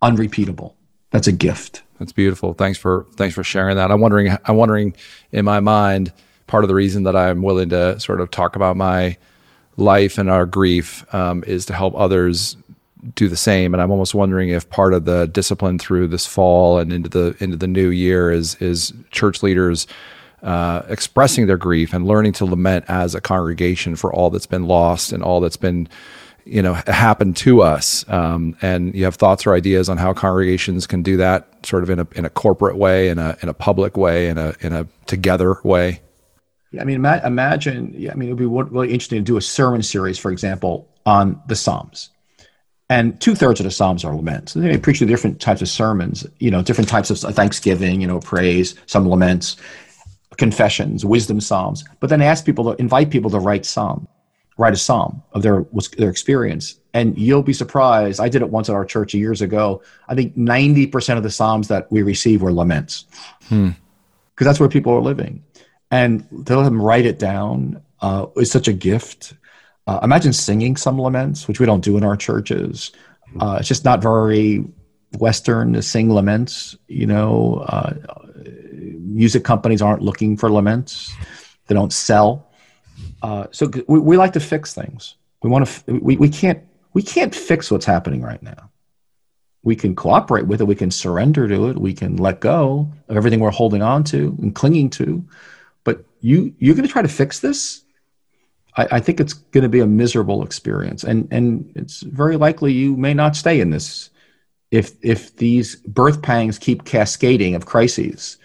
unrepeatable. 0.02 0.76
That's 1.10 1.28
a 1.28 1.32
gift. 1.32 1.82
That's 1.98 2.12
beautiful. 2.12 2.54
Thanks 2.54 2.78
for 2.78 3.06
thanks 3.16 3.34
for 3.34 3.44
sharing 3.44 3.76
that. 3.76 3.90
I'm 3.92 4.00
wondering. 4.00 4.36
I'm 4.46 4.56
wondering 4.56 4.94
in 5.30 5.44
my 5.44 5.60
mind 5.60 6.12
part 6.46 6.64
of 6.64 6.68
the 6.68 6.74
reason 6.74 7.04
that 7.04 7.14
I'm 7.14 7.42
willing 7.42 7.68
to 7.68 8.00
sort 8.00 8.20
of 8.20 8.30
talk 8.30 8.56
about 8.56 8.76
my 8.76 9.16
life 9.76 10.18
and 10.18 10.28
our 10.28 10.46
grief 10.46 11.04
um, 11.14 11.44
is 11.46 11.66
to 11.66 11.74
help 11.74 11.94
others 11.94 12.56
do 13.14 13.28
the 13.28 13.36
same. 13.36 13.72
And 13.74 13.82
I'm 13.82 13.90
almost 13.90 14.14
wondering 14.14 14.48
if 14.48 14.68
part 14.68 14.94
of 14.94 15.04
the 15.04 15.26
discipline 15.26 15.78
through 15.78 16.08
this 16.08 16.26
fall 16.26 16.78
and 16.78 16.92
into 16.92 17.10
the 17.10 17.36
into 17.40 17.58
the 17.58 17.68
new 17.68 17.90
year 17.90 18.32
is 18.32 18.54
is 18.56 18.94
church 19.10 19.42
leaders 19.42 19.86
uh, 20.42 20.82
expressing 20.88 21.46
their 21.46 21.56
grief 21.56 21.92
and 21.92 22.06
learning 22.06 22.32
to 22.32 22.44
lament 22.44 22.84
as 22.88 23.14
a 23.14 23.20
congregation 23.20 23.96
for 23.96 24.12
all 24.12 24.30
that's 24.30 24.46
been 24.46 24.66
lost 24.66 25.12
and 25.12 25.22
all 25.22 25.40
that's 25.40 25.56
been 25.56 25.88
you 26.44 26.62
know 26.62 26.74
happened 26.74 27.36
to 27.38 27.62
us. 27.62 28.04
Um, 28.08 28.56
and 28.62 28.94
you 28.94 29.04
have 29.04 29.16
thoughts 29.16 29.46
or 29.46 29.54
ideas 29.54 29.88
on 29.88 29.98
how 29.98 30.12
congregations 30.12 30.86
can 30.86 31.02
do 31.02 31.16
that, 31.18 31.66
sort 31.66 31.82
of 31.82 31.90
in 31.90 32.00
a 32.00 32.06
in 32.14 32.24
a 32.24 32.30
corporate 32.30 32.76
way, 32.76 33.08
in 33.08 33.18
a 33.18 33.36
in 33.42 33.48
a 33.48 33.54
public 33.54 33.96
way, 33.96 34.28
in 34.28 34.38
a 34.38 34.54
in 34.60 34.72
a 34.72 34.86
together 35.06 35.56
way. 35.62 36.00
I 36.78 36.84
mean, 36.84 37.04
imagine. 37.04 38.08
I 38.10 38.14
mean, 38.14 38.28
it 38.28 38.32
would 38.32 38.38
be 38.38 38.46
really 38.46 38.92
interesting 38.92 39.18
to 39.18 39.24
do 39.24 39.36
a 39.36 39.42
sermon 39.42 39.82
series, 39.82 40.18
for 40.18 40.30
example, 40.30 40.88
on 41.04 41.40
the 41.48 41.56
Psalms. 41.56 42.10
And 42.88 43.20
two 43.20 43.34
thirds 43.34 43.60
of 43.60 43.64
the 43.64 43.70
Psalms 43.70 44.04
are 44.04 44.14
laments. 44.14 44.52
They 44.54 44.76
preach 44.78 44.98
different 44.98 45.40
types 45.40 45.62
of 45.62 45.68
sermons, 45.68 46.26
you 46.38 46.50
know, 46.50 46.62
different 46.62 46.88
types 46.88 47.10
of 47.10 47.34
thanksgiving, 47.34 48.00
you 48.00 48.06
know, 48.06 48.20
praise, 48.20 48.74
some 48.86 49.08
laments, 49.08 49.56
confessions, 50.36 51.04
wisdom 51.04 51.40
psalms. 51.40 51.84
But 52.00 52.10
then 52.10 52.22
ask 52.22 52.44
people 52.44 52.64
to 52.64 52.80
invite 52.80 53.10
people 53.10 53.30
to 53.30 53.38
write 53.38 53.66
psalm, 53.66 54.08
write 54.56 54.72
a 54.72 54.76
psalm 54.76 55.22
of 55.32 55.42
their 55.42 55.66
their 55.96 56.10
experience, 56.10 56.78
and 56.94 57.16
you'll 57.18 57.42
be 57.42 57.52
surprised. 57.52 58.20
I 58.20 58.28
did 58.28 58.42
it 58.42 58.50
once 58.50 58.68
at 58.68 58.74
our 58.74 58.84
church 58.84 59.14
years 59.14 59.42
ago. 59.42 59.82
I 60.08 60.14
think 60.14 60.36
ninety 60.36 60.86
percent 60.86 61.16
of 61.16 61.22
the 61.22 61.30
psalms 61.30 61.68
that 61.68 61.90
we 61.90 62.02
receive 62.02 62.42
were 62.42 62.52
laments, 62.52 63.04
because 63.40 63.48
hmm. 63.48 63.70
that's 64.38 64.60
where 64.60 64.68
people 64.68 64.92
are 64.92 65.00
living 65.00 65.42
and 65.90 66.46
to 66.46 66.56
let 66.56 66.64
them 66.64 66.80
write 66.80 67.06
it 67.06 67.18
down 67.18 67.82
uh, 68.00 68.26
is 68.36 68.50
such 68.50 68.68
a 68.68 68.72
gift. 68.72 69.34
Uh, 69.86 70.00
imagine 70.02 70.32
singing 70.32 70.76
some 70.76 70.98
laments, 70.98 71.48
which 71.48 71.58
we 71.58 71.66
don't 71.66 71.82
do 71.82 71.96
in 71.96 72.04
our 72.04 72.16
churches. 72.16 72.92
Uh, 73.40 73.56
it's 73.58 73.68
just 73.68 73.84
not 73.84 74.02
very 74.02 74.64
Western 75.18 75.72
to 75.72 75.82
sing 75.82 76.10
laments. 76.10 76.76
You 76.86 77.06
know, 77.06 77.64
uh, 77.66 77.94
music 79.10 79.44
companies 79.44 79.82
aren't 79.82 80.02
looking 80.02 80.36
for 80.36 80.50
laments; 80.50 81.12
they 81.66 81.74
don't 81.74 81.92
sell. 81.92 82.48
Uh, 83.22 83.46
so 83.50 83.70
we, 83.88 83.98
we 83.98 84.16
like 84.16 84.32
to 84.34 84.40
fix 84.40 84.74
things. 84.74 85.16
We 85.42 85.50
want 85.50 85.66
to. 85.66 85.92
We, 85.94 86.16
we 86.16 86.28
can't. 86.28 86.62
We 86.92 87.02
can't 87.02 87.34
fix 87.34 87.70
what's 87.70 87.86
happening 87.86 88.22
right 88.22 88.42
now. 88.42 88.70
We 89.62 89.76
can 89.76 89.94
cooperate 89.94 90.46
with 90.46 90.60
it. 90.60 90.64
We 90.64 90.74
can 90.74 90.90
surrender 90.90 91.46
to 91.46 91.68
it. 91.68 91.78
We 91.78 91.92
can 91.92 92.16
let 92.16 92.40
go 92.40 92.90
of 93.08 93.16
everything 93.16 93.40
we're 93.40 93.50
holding 93.50 93.82
on 93.82 94.04
to 94.04 94.36
and 94.40 94.54
clinging 94.54 94.90
to 94.90 95.24
but 95.84 96.04
you 96.20 96.54
you're 96.58 96.74
going 96.74 96.86
to 96.86 96.92
try 96.92 97.02
to 97.02 97.08
fix 97.08 97.40
this 97.40 97.82
I, 98.76 98.88
I 98.92 99.00
think 99.00 99.20
it's 99.20 99.32
going 99.32 99.62
to 99.62 99.68
be 99.68 99.80
a 99.80 99.86
miserable 99.86 100.42
experience 100.42 101.04
and 101.04 101.28
and 101.30 101.70
it's 101.74 102.02
very 102.02 102.36
likely 102.36 102.72
you 102.72 102.96
may 102.96 103.14
not 103.14 103.36
stay 103.36 103.60
in 103.60 103.70
this 103.70 104.10
if 104.70 104.92
if 105.02 105.36
these 105.36 105.76
birth 105.76 106.22
pangs 106.22 106.58
keep 106.58 106.84
cascading 106.84 107.54
of 107.54 107.66
crises 107.66 108.38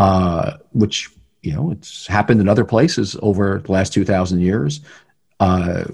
uh, 0.00 0.56
which 0.72 1.10
you 1.42 1.52
know 1.52 1.70
it's 1.70 2.06
happened 2.06 2.40
in 2.40 2.48
other 2.48 2.64
places 2.64 3.16
over 3.20 3.58
the 3.58 3.70
last 3.70 3.92
2000 3.92 4.40
years. 4.40 4.80
Uh, 5.38 5.84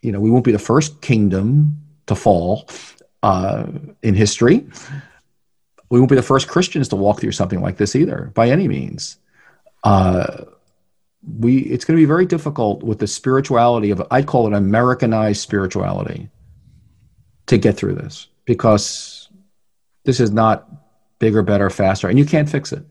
you 0.00 0.10
know 0.10 0.18
we 0.18 0.30
won't 0.30 0.46
be 0.46 0.52
the 0.52 0.58
first 0.58 1.02
kingdom 1.02 1.78
to 2.06 2.14
fall 2.14 2.66
uh, 3.22 3.66
in 4.02 4.14
history. 4.14 4.66
We 5.90 6.00
won't 6.00 6.08
be 6.08 6.16
the 6.16 6.22
first 6.22 6.48
christians 6.48 6.88
to 6.88 6.96
walk 6.96 7.20
through 7.20 7.32
something 7.32 7.60
like 7.60 7.76
this 7.76 7.94
either 7.94 8.32
by 8.34 8.48
any 8.48 8.66
means. 8.66 9.18
Uh, 9.84 10.44
we 11.38 11.58
it's 11.58 11.84
going 11.84 11.96
to 11.96 12.00
be 12.00 12.06
very 12.06 12.24
difficult 12.24 12.82
with 12.82 12.98
the 12.98 13.06
spirituality 13.06 13.90
of 13.90 14.02
I'd 14.10 14.26
call 14.26 14.46
it 14.46 14.54
Americanized 14.54 15.42
spirituality 15.42 16.30
to 17.46 17.58
get 17.58 17.76
through 17.76 17.96
this 17.96 18.28
because 18.46 19.28
this 20.04 20.18
is 20.18 20.30
not 20.30 20.66
bigger, 21.18 21.42
better, 21.42 21.68
faster, 21.68 22.08
and 22.08 22.18
you 22.18 22.24
can't 22.24 22.48
fix 22.48 22.72
it. 22.72 22.84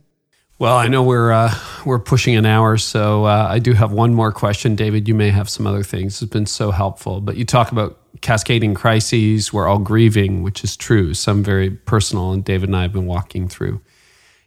Well, 0.59 0.77
I 0.77 0.87
know 0.87 1.03
we're 1.03 1.31
uh, 1.31 1.53
we're 1.85 1.99
pushing 1.99 2.35
an 2.35 2.45
hour, 2.45 2.77
so 2.77 3.25
uh, 3.25 3.47
I 3.49 3.59
do 3.59 3.73
have 3.73 3.91
one 3.91 4.13
more 4.13 4.31
question, 4.31 4.75
David. 4.75 5.07
You 5.07 5.15
may 5.15 5.29
have 5.29 5.49
some 5.49 5.67
other 5.67 5.83
things. 5.83 6.21
It's 6.21 6.31
been 6.31 6.45
so 6.45 6.71
helpful, 6.71 7.21
but 7.21 7.35
you 7.35 7.43
talk 7.43 7.71
about 7.71 7.99
cascading 8.21 8.73
crises. 8.73 9.51
We're 9.51 9.67
all 9.67 9.79
grieving, 9.79 10.43
which 10.43 10.63
is 10.63 10.77
true. 10.77 11.13
Some 11.13 11.43
very 11.43 11.69
personal, 11.69 12.31
and 12.31 12.45
David 12.45 12.69
and 12.69 12.77
I 12.77 12.83
have 12.83 12.93
been 12.93 13.07
walking 13.07 13.49
through 13.49 13.81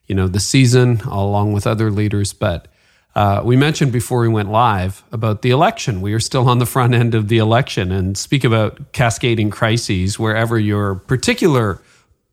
you 0.07 0.15
know, 0.15 0.29
the 0.29 0.41
season 0.41 1.01
along 1.01 1.53
with 1.53 1.67
other 1.67 1.91
leaders. 1.91 2.33
But 2.33 2.69
uh, 3.15 3.43
we 3.45 3.57
mentioned 3.57 3.93
before 3.93 4.21
we 4.21 4.29
went 4.29 4.51
live 4.51 5.03
about 5.11 5.43
the 5.43 5.51
election. 5.51 6.01
We 6.01 6.13
are 6.13 6.21
still 6.21 6.49
on 6.49 6.59
the 6.59 6.67
front 6.67 6.95
end 6.95 7.15
of 7.15 7.29
the 7.29 7.39
election 7.39 7.91
and 7.91 8.17
speak 8.17 8.45
about 8.45 8.93
cascading 8.93 9.51
crises 9.51 10.19
wherever 10.19 10.59
your 10.59 10.95
particular 10.95 11.81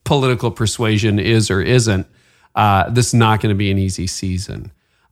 political 0.03 0.51
persuasion 0.51 1.19
is 1.19 1.49
or 1.49 1.61
isn't. 1.61 2.07
Uh, 2.55 2.89
this 2.89 3.07
is 3.07 3.13
not 3.13 3.41
going 3.41 3.49
to 3.49 3.57
be 3.57 3.71
an 3.71 3.77
easy 3.77 4.07
season. 4.07 4.71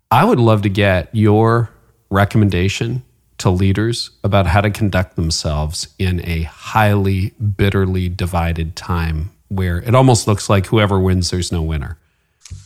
I 0.10 0.26
would 0.26 0.40
love 0.40 0.62
to 0.64 0.70
get 0.70 1.10
your 1.12 1.70
recommendation 2.10 3.04
to 3.40 3.50
leaders 3.50 4.12
about 4.24 4.46
how 4.46 4.62
to 4.62 4.70
conduct 4.70 5.16
themselves 5.16 5.88
in 5.98 6.24
a 6.28 6.44
highly 6.44 7.30
bitterly 7.58 8.10
divided 8.10 8.76
time 8.76 9.32
where 9.48 9.80
it 9.80 9.96
almost 9.96 10.28
looks 10.28 10.50
like 10.50 10.68
whoever 10.68 11.00
wins, 11.00 11.32
there's 11.32 11.52
no 11.52 11.62
winner. 11.62 11.98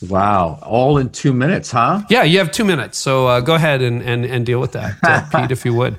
Wow, 0.08 0.58
all 0.62 0.98
in 0.98 1.10
two 1.10 1.32
minutes, 1.32 1.70
huh? 1.70 2.02
Yeah, 2.10 2.24
you 2.24 2.38
have 2.38 2.50
two 2.50 2.64
minutes. 2.64 2.98
So 2.98 3.26
uh, 3.26 3.40
go 3.40 3.54
ahead 3.54 3.82
and, 3.82 4.02
and, 4.02 4.24
and 4.24 4.44
deal 4.44 4.60
with 4.60 4.72
that, 4.72 4.96
uh, 5.02 5.26
Pete, 5.32 5.50
if 5.50 5.64
you 5.64 5.74
would. 5.74 5.98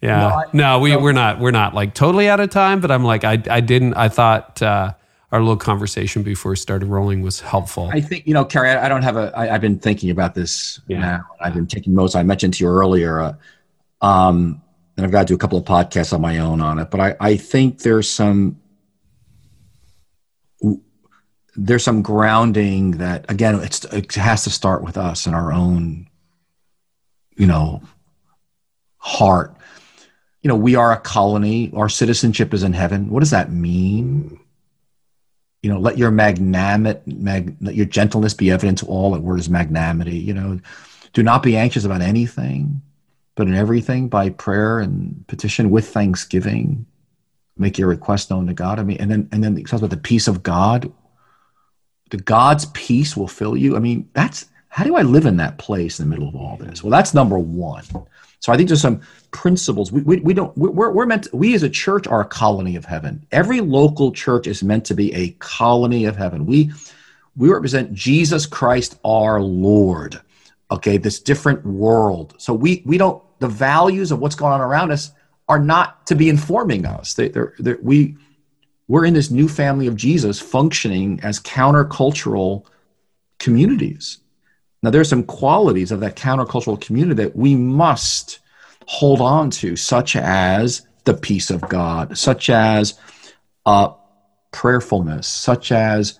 Yeah, 0.00 0.20
no, 0.20 0.28
I, 0.28 0.44
no 0.52 0.78
we, 0.78 0.90
no. 0.92 1.00
we're 1.00 1.12
not 1.12 1.40
we're 1.40 1.50
not 1.50 1.74
like 1.74 1.92
totally 1.92 2.28
out 2.28 2.38
of 2.38 2.50
time, 2.50 2.80
but 2.80 2.92
I'm 2.92 3.02
like 3.02 3.24
I 3.24 3.42
I 3.50 3.60
didn't 3.60 3.94
I 3.94 4.08
thought 4.08 4.62
uh, 4.62 4.92
our 5.30 5.40
little 5.40 5.56
conversation 5.56 6.22
before 6.22 6.50
we 6.50 6.56
started 6.56 6.86
rolling 6.86 7.22
was 7.22 7.40
helpful. 7.40 7.90
I 7.92 8.00
think 8.00 8.26
you 8.26 8.34
know, 8.34 8.44
Carey. 8.44 8.70
I, 8.70 8.86
I 8.86 8.88
don't 8.88 9.02
have 9.02 9.16
a. 9.16 9.32
I, 9.36 9.54
I've 9.54 9.60
been 9.60 9.78
thinking 9.78 10.10
about 10.10 10.34
this 10.34 10.80
yeah. 10.88 11.00
now. 11.00 11.24
I've 11.40 11.54
been 11.54 11.66
taking 11.66 11.94
notes. 11.94 12.14
I 12.14 12.22
mentioned 12.22 12.54
to 12.54 12.64
you 12.64 12.70
earlier, 12.70 13.20
uh, 13.20 13.34
um, 14.00 14.62
and 14.96 15.04
I've 15.04 15.12
got 15.12 15.20
to 15.20 15.26
do 15.26 15.34
a 15.34 15.38
couple 15.38 15.58
of 15.58 15.64
podcasts 15.64 16.12
on 16.12 16.20
my 16.20 16.38
own 16.38 16.60
on 16.60 16.78
it. 16.78 16.90
But 16.90 17.00
I 17.00 17.16
I 17.20 17.36
think 17.36 17.80
there's 17.80 18.08
some 18.08 18.58
there's 21.58 21.82
some 21.82 22.02
grounding 22.02 22.92
that 22.92 23.28
again 23.28 23.56
it's 23.56 23.84
it 23.86 24.14
has 24.14 24.44
to 24.44 24.50
start 24.50 24.82
with 24.82 24.96
us 24.96 25.26
and 25.26 25.34
our 25.34 25.52
own 25.52 26.06
you 27.36 27.46
know 27.46 27.82
heart 28.98 29.54
you 30.40 30.48
know 30.48 30.54
we 30.54 30.76
are 30.76 30.92
a 30.92 30.96
colony 31.00 31.72
our 31.74 31.88
citizenship 31.88 32.54
is 32.54 32.62
in 32.62 32.72
heaven 32.72 33.10
what 33.10 33.20
does 33.20 33.30
that 33.30 33.50
mean 33.50 34.38
you 35.62 35.70
know 35.70 35.78
let 35.78 35.98
your 35.98 36.10
magnanimity 36.10 37.00
mag, 37.06 37.56
let 37.60 37.74
your 37.74 37.86
gentleness 37.86 38.34
be 38.34 38.50
evident 38.50 38.78
to 38.78 38.86
all 38.86 39.12
that 39.12 39.22
word 39.22 39.40
is 39.40 39.48
magnanimity 39.48 40.16
you 40.16 40.34
know 40.34 40.58
do 41.12 41.22
not 41.22 41.42
be 41.42 41.56
anxious 41.56 41.84
about 41.84 42.00
anything 42.00 42.80
but 43.34 43.46
in 43.46 43.54
everything 43.54 44.08
by 44.08 44.28
prayer 44.30 44.80
and 44.80 45.26
petition 45.26 45.70
with 45.70 45.88
thanksgiving 45.88 46.86
make 47.56 47.78
your 47.78 47.88
request 47.88 48.30
known 48.30 48.46
to 48.46 48.54
god 48.54 48.78
i 48.78 48.82
mean 48.82 48.98
and 48.98 49.10
then 49.10 49.28
and 49.32 49.42
then 49.42 49.56
it 49.56 49.66
talks 49.66 49.80
about 49.80 49.90
the 49.90 49.96
peace 49.96 50.28
of 50.28 50.42
god 50.42 50.92
the 52.10 52.16
God's 52.16 52.66
peace 52.66 53.16
will 53.16 53.28
fill 53.28 53.56
you. 53.56 53.76
I 53.76 53.80
mean, 53.80 54.08
that's 54.12 54.46
how 54.68 54.84
do 54.84 54.96
I 54.96 55.02
live 55.02 55.26
in 55.26 55.36
that 55.38 55.58
place 55.58 55.98
in 55.98 56.08
the 56.08 56.10
middle 56.10 56.28
of 56.28 56.36
all 56.36 56.56
this? 56.56 56.82
Well, 56.82 56.90
that's 56.90 57.14
number 57.14 57.38
one. 57.38 57.84
So 58.40 58.52
I 58.52 58.56
think 58.56 58.68
there's 58.68 58.80
some 58.80 59.00
principles. 59.30 59.90
We, 59.90 60.02
we, 60.02 60.20
we 60.20 60.34
don't, 60.34 60.56
we're, 60.56 60.90
we're 60.90 61.06
meant, 61.06 61.24
to, 61.24 61.36
we 61.36 61.54
as 61.54 61.62
a 61.62 61.68
church 61.68 62.06
are 62.06 62.20
a 62.20 62.24
colony 62.24 62.76
of 62.76 62.84
heaven. 62.84 63.26
Every 63.32 63.60
local 63.60 64.12
church 64.12 64.46
is 64.46 64.62
meant 64.62 64.84
to 64.86 64.94
be 64.94 65.12
a 65.14 65.30
colony 65.38 66.04
of 66.04 66.16
heaven. 66.16 66.46
We, 66.46 66.70
we 67.36 67.48
represent 67.48 67.92
Jesus 67.92 68.46
Christ, 68.46 68.98
our 69.04 69.40
Lord. 69.40 70.20
Okay. 70.70 70.98
This 70.98 71.18
different 71.18 71.64
world. 71.64 72.34
So 72.38 72.52
we, 72.54 72.82
we 72.86 72.98
don't, 72.98 73.22
the 73.40 73.48
values 73.48 74.12
of 74.12 74.20
what's 74.20 74.34
going 74.34 74.52
on 74.52 74.60
around 74.60 74.92
us 74.92 75.10
are 75.48 75.58
not 75.58 76.06
to 76.06 76.14
be 76.14 76.28
informing 76.28 76.84
us. 76.86 77.14
They, 77.14 77.28
they're, 77.28 77.54
they're, 77.58 77.78
we, 77.82 78.16
we're 78.86 79.04
in 79.04 79.14
this 79.14 79.30
new 79.30 79.48
family 79.48 79.86
of 79.86 79.96
Jesus 79.96 80.40
functioning 80.40 81.20
as 81.22 81.40
countercultural 81.40 82.64
communities. 83.38 84.18
Now, 84.82 84.90
there's 84.90 85.08
some 85.08 85.24
qualities 85.24 85.90
of 85.90 86.00
that 86.00 86.16
countercultural 86.16 86.80
community 86.80 87.22
that 87.22 87.36
we 87.36 87.56
must 87.56 88.38
hold 88.86 89.20
on 89.20 89.50
to, 89.50 89.76
such 89.76 90.16
as 90.16 90.86
the 91.04 91.14
peace 91.14 91.50
of 91.50 91.60
God, 91.68 92.16
such 92.16 92.48
as 92.48 92.98
uh, 93.66 93.92
prayerfulness, 94.52 95.26
such 95.26 95.72
as 95.72 96.18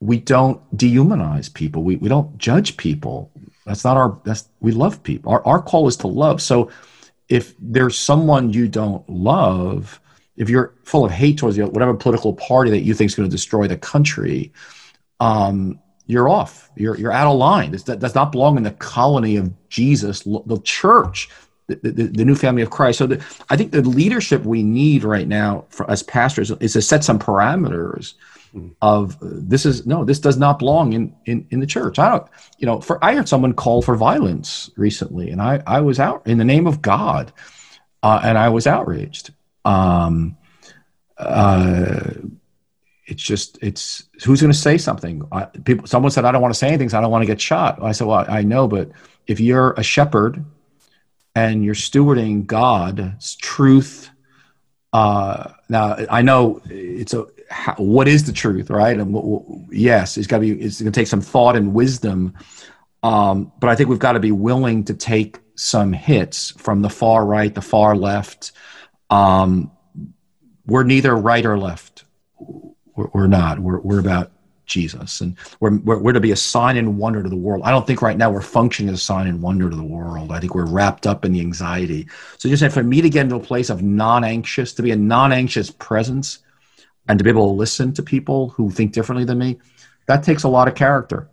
we 0.00 0.18
don't 0.18 0.60
dehumanize 0.76 1.52
people, 1.52 1.84
we, 1.84 1.96
we 1.96 2.08
don't 2.08 2.36
judge 2.38 2.76
people. 2.76 3.30
That's 3.64 3.84
not 3.84 3.96
our, 3.96 4.20
that's, 4.24 4.48
we 4.60 4.72
love 4.72 5.02
people. 5.04 5.30
Our, 5.32 5.46
our 5.46 5.62
call 5.62 5.86
is 5.86 5.96
to 5.98 6.08
love. 6.08 6.42
So 6.42 6.70
if 7.28 7.54
there's 7.60 7.96
someone 7.96 8.52
you 8.52 8.66
don't 8.66 9.08
love, 9.08 10.00
if 10.36 10.48
you're 10.48 10.74
full 10.82 11.04
of 11.04 11.12
hate 11.12 11.38
towards 11.38 11.56
whatever 11.58 11.94
political 11.94 12.34
party 12.34 12.70
that 12.72 12.80
you 12.82 12.94
think 12.94 13.10
is 13.10 13.14
going 13.14 13.28
to 13.28 13.34
destroy 13.34 13.68
the 13.68 13.76
country, 13.76 14.52
um, 15.20 15.78
you're 16.12 16.28
off. 16.28 16.70
You're 16.76 16.96
you're 16.98 17.12
out 17.12 17.26
of 17.26 17.38
line. 17.38 17.72
This 17.72 17.84
that 17.84 17.98
does 17.98 18.14
not 18.14 18.32
belong 18.32 18.56
in 18.56 18.62
the 18.62 18.70
colony 18.72 19.36
of 19.36 19.52
Jesus, 19.68 20.20
the 20.22 20.60
church, 20.62 21.28
the, 21.66 21.76
the, 21.76 22.04
the 22.04 22.24
new 22.24 22.34
family 22.34 22.62
of 22.62 22.70
Christ. 22.70 22.98
So 22.98 23.06
the, 23.06 23.24
I 23.50 23.56
think 23.56 23.72
the 23.72 23.82
leadership 23.82 24.44
we 24.44 24.62
need 24.62 25.04
right 25.04 25.26
now 25.26 25.64
for, 25.70 25.90
as 25.90 26.02
pastors 26.02 26.50
is 26.50 26.74
to 26.74 26.82
set 26.82 27.02
some 27.02 27.18
parameters 27.18 28.14
of 28.82 29.14
uh, 29.22 29.28
this 29.32 29.64
is 29.64 29.86
no, 29.86 30.04
this 30.04 30.18
does 30.18 30.36
not 30.36 30.58
belong 30.58 30.92
in, 30.92 31.14
in 31.24 31.46
in 31.50 31.60
the 31.60 31.66
church. 31.66 31.98
I 31.98 32.10
don't, 32.10 32.26
you 32.58 32.66
know, 32.66 32.80
for 32.80 33.02
I 33.02 33.14
heard 33.14 33.28
someone 33.28 33.54
call 33.54 33.82
for 33.82 33.96
violence 33.96 34.70
recently, 34.76 35.30
and 35.30 35.40
I 35.40 35.62
I 35.66 35.80
was 35.80 35.98
out 35.98 36.26
in 36.26 36.38
the 36.38 36.44
name 36.44 36.66
of 36.66 36.82
God, 36.82 37.32
uh, 38.02 38.20
and 38.22 38.36
I 38.36 38.50
was 38.50 38.66
outraged. 38.66 39.32
Um, 39.64 40.36
uh, 41.16 42.12
it's 43.06 43.22
just 43.22 43.58
it's 43.62 44.04
who's 44.24 44.40
going 44.40 44.52
to 44.52 44.58
say 44.58 44.78
something? 44.78 45.26
I, 45.32 45.44
people 45.44 45.86
someone 45.86 46.10
said 46.10 46.24
i 46.24 46.32
don't 46.32 46.42
want 46.42 46.54
to 46.54 46.58
say 46.58 46.68
anything 46.68 46.88
so 46.88 46.98
i 46.98 47.00
don't 47.00 47.10
want 47.10 47.22
to 47.22 47.26
get 47.26 47.40
shot. 47.40 47.82
I 47.82 47.92
said 47.92 48.06
well 48.06 48.24
i 48.28 48.42
know 48.42 48.68
but 48.68 48.90
if 49.26 49.40
you're 49.40 49.72
a 49.72 49.82
shepherd 49.82 50.44
and 51.34 51.64
you're 51.64 51.74
stewarding 51.74 52.46
god's 52.46 53.36
truth 53.36 54.10
uh, 54.92 55.52
now 55.68 55.96
i 56.10 56.22
know 56.22 56.60
it's 56.66 57.14
a 57.14 57.26
how, 57.50 57.74
what 57.74 58.08
is 58.08 58.24
the 58.24 58.32
truth 58.32 58.70
right? 58.70 58.98
And 58.98 59.68
yes 59.70 60.16
it's 60.16 60.26
got 60.26 60.38
to 60.38 60.40
be 60.40 60.60
it's 60.60 60.80
going 60.80 60.92
to 60.92 61.00
take 61.00 61.08
some 61.08 61.20
thought 61.20 61.56
and 61.56 61.74
wisdom 61.74 62.34
um, 63.02 63.52
but 63.58 63.68
i 63.68 63.74
think 63.74 63.88
we've 63.88 63.98
got 63.98 64.12
to 64.12 64.20
be 64.20 64.32
willing 64.32 64.84
to 64.84 64.94
take 64.94 65.38
some 65.54 65.92
hits 65.92 66.50
from 66.52 66.82
the 66.82 66.90
far 66.90 67.24
right 67.24 67.54
the 67.54 67.62
far 67.62 67.94
left. 67.94 68.52
Um, 69.10 69.70
we're 70.66 70.84
neither 70.84 71.14
right 71.14 71.44
or 71.44 71.58
left 71.58 71.91
we're, 73.02 73.22
we're 73.22 73.26
not. 73.26 73.58
We're, 73.58 73.80
we're 73.80 74.00
about 74.00 74.32
Jesus. 74.66 75.20
And 75.20 75.36
we're, 75.60 75.78
we're, 75.78 75.98
we're, 75.98 76.12
to 76.12 76.20
be 76.20 76.32
a 76.32 76.36
sign 76.36 76.76
and 76.76 76.98
wonder 76.98 77.22
to 77.22 77.28
the 77.28 77.36
world. 77.36 77.62
I 77.64 77.70
don't 77.70 77.86
think 77.86 78.00
right 78.00 78.16
now 78.16 78.30
we're 78.30 78.40
functioning 78.40 78.92
as 78.92 79.00
a 79.00 79.02
sign 79.02 79.26
and 79.26 79.42
wonder 79.42 79.68
to 79.68 79.76
the 79.76 79.82
world. 79.82 80.32
I 80.32 80.40
think 80.40 80.54
we're 80.54 80.66
wrapped 80.66 81.06
up 81.06 81.24
in 81.24 81.32
the 81.32 81.40
anxiety. 81.40 82.08
So 82.38 82.48
just 82.48 82.72
for 82.72 82.82
me 82.82 83.00
to 83.00 83.10
get 83.10 83.22
into 83.22 83.36
a 83.36 83.40
place 83.40 83.70
of 83.70 83.82
non 83.82 84.24
anxious, 84.24 84.72
to 84.74 84.82
be 84.82 84.90
a 84.90 84.96
non 84.96 85.32
anxious 85.32 85.70
presence 85.70 86.38
and 87.08 87.18
to 87.18 87.24
be 87.24 87.30
able 87.30 87.48
to 87.48 87.52
listen 87.52 87.92
to 87.94 88.02
people 88.02 88.50
who 88.50 88.70
think 88.70 88.92
differently 88.92 89.24
than 89.24 89.38
me, 89.38 89.58
that 90.06 90.22
takes 90.22 90.44
a 90.44 90.48
lot 90.48 90.68
of 90.68 90.74
character. 90.74 91.28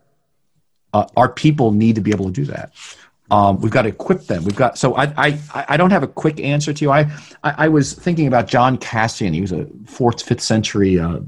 Uh, 0.91 1.05
our 1.15 1.29
people 1.29 1.71
need 1.71 1.95
to 1.95 2.01
be 2.01 2.11
able 2.11 2.25
to 2.25 2.31
do 2.31 2.45
that. 2.45 2.73
Um, 3.31 3.61
we've 3.61 3.71
got 3.71 3.83
to 3.83 3.89
equip 3.89 4.25
them. 4.25 4.43
We've 4.43 4.55
got 4.55 4.75
so 4.77 4.95
I, 4.95 5.13
I 5.15 5.39
I 5.53 5.77
don't 5.77 5.91
have 5.91 6.01
a 6.01 6.07
quick 6.07 6.39
answer 6.39 6.73
to 6.73 6.83
you. 6.83 6.89
I 6.89 7.01
I, 7.43 7.53
I 7.65 7.67
was 7.67 7.93
thinking 7.93 8.25
about 8.25 8.47
John 8.47 8.75
Cassian. 8.77 9.33
He 9.33 9.41
was 9.41 9.51
a 9.51 9.67
fourth 9.85 10.23
fifth 10.23 10.41
century 10.41 10.99
uh, 10.99 11.19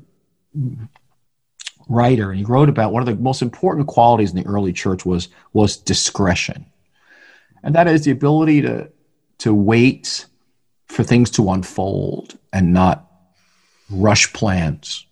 writer, 1.87 2.29
and 2.31 2.39
he 2.39 2.45
wrote 2.45 2.69
about 2.69 2.93
one 2.93 3.01
of 3.01 3.07
the 3.07 3.21
most 3.21 3.41
important 3.41 3.87
qualities 3.87 4.31
in 4.31 4.37
the 4.37 4.45
early 4.47 4.73
church 4.73 5.05
was 5.05 5.29
was 5.53 5.77
discretion, 5.77 6.65
and 7.63 7.75
that 7.75 7.87
is 7.87 8.03
the 8.03 8.11
ability 8.11 8.61
to 8.61 8.89
to 9.39 9.53
wait 9.53 10.25
for 10.87 11.03
things 11.03 11.31
to 11.31 11.49
unfold 11.51 12.37
and 12.51 12.73
not 12.73 13.09
rush 13.89 14.31
plans. 14.33 15.05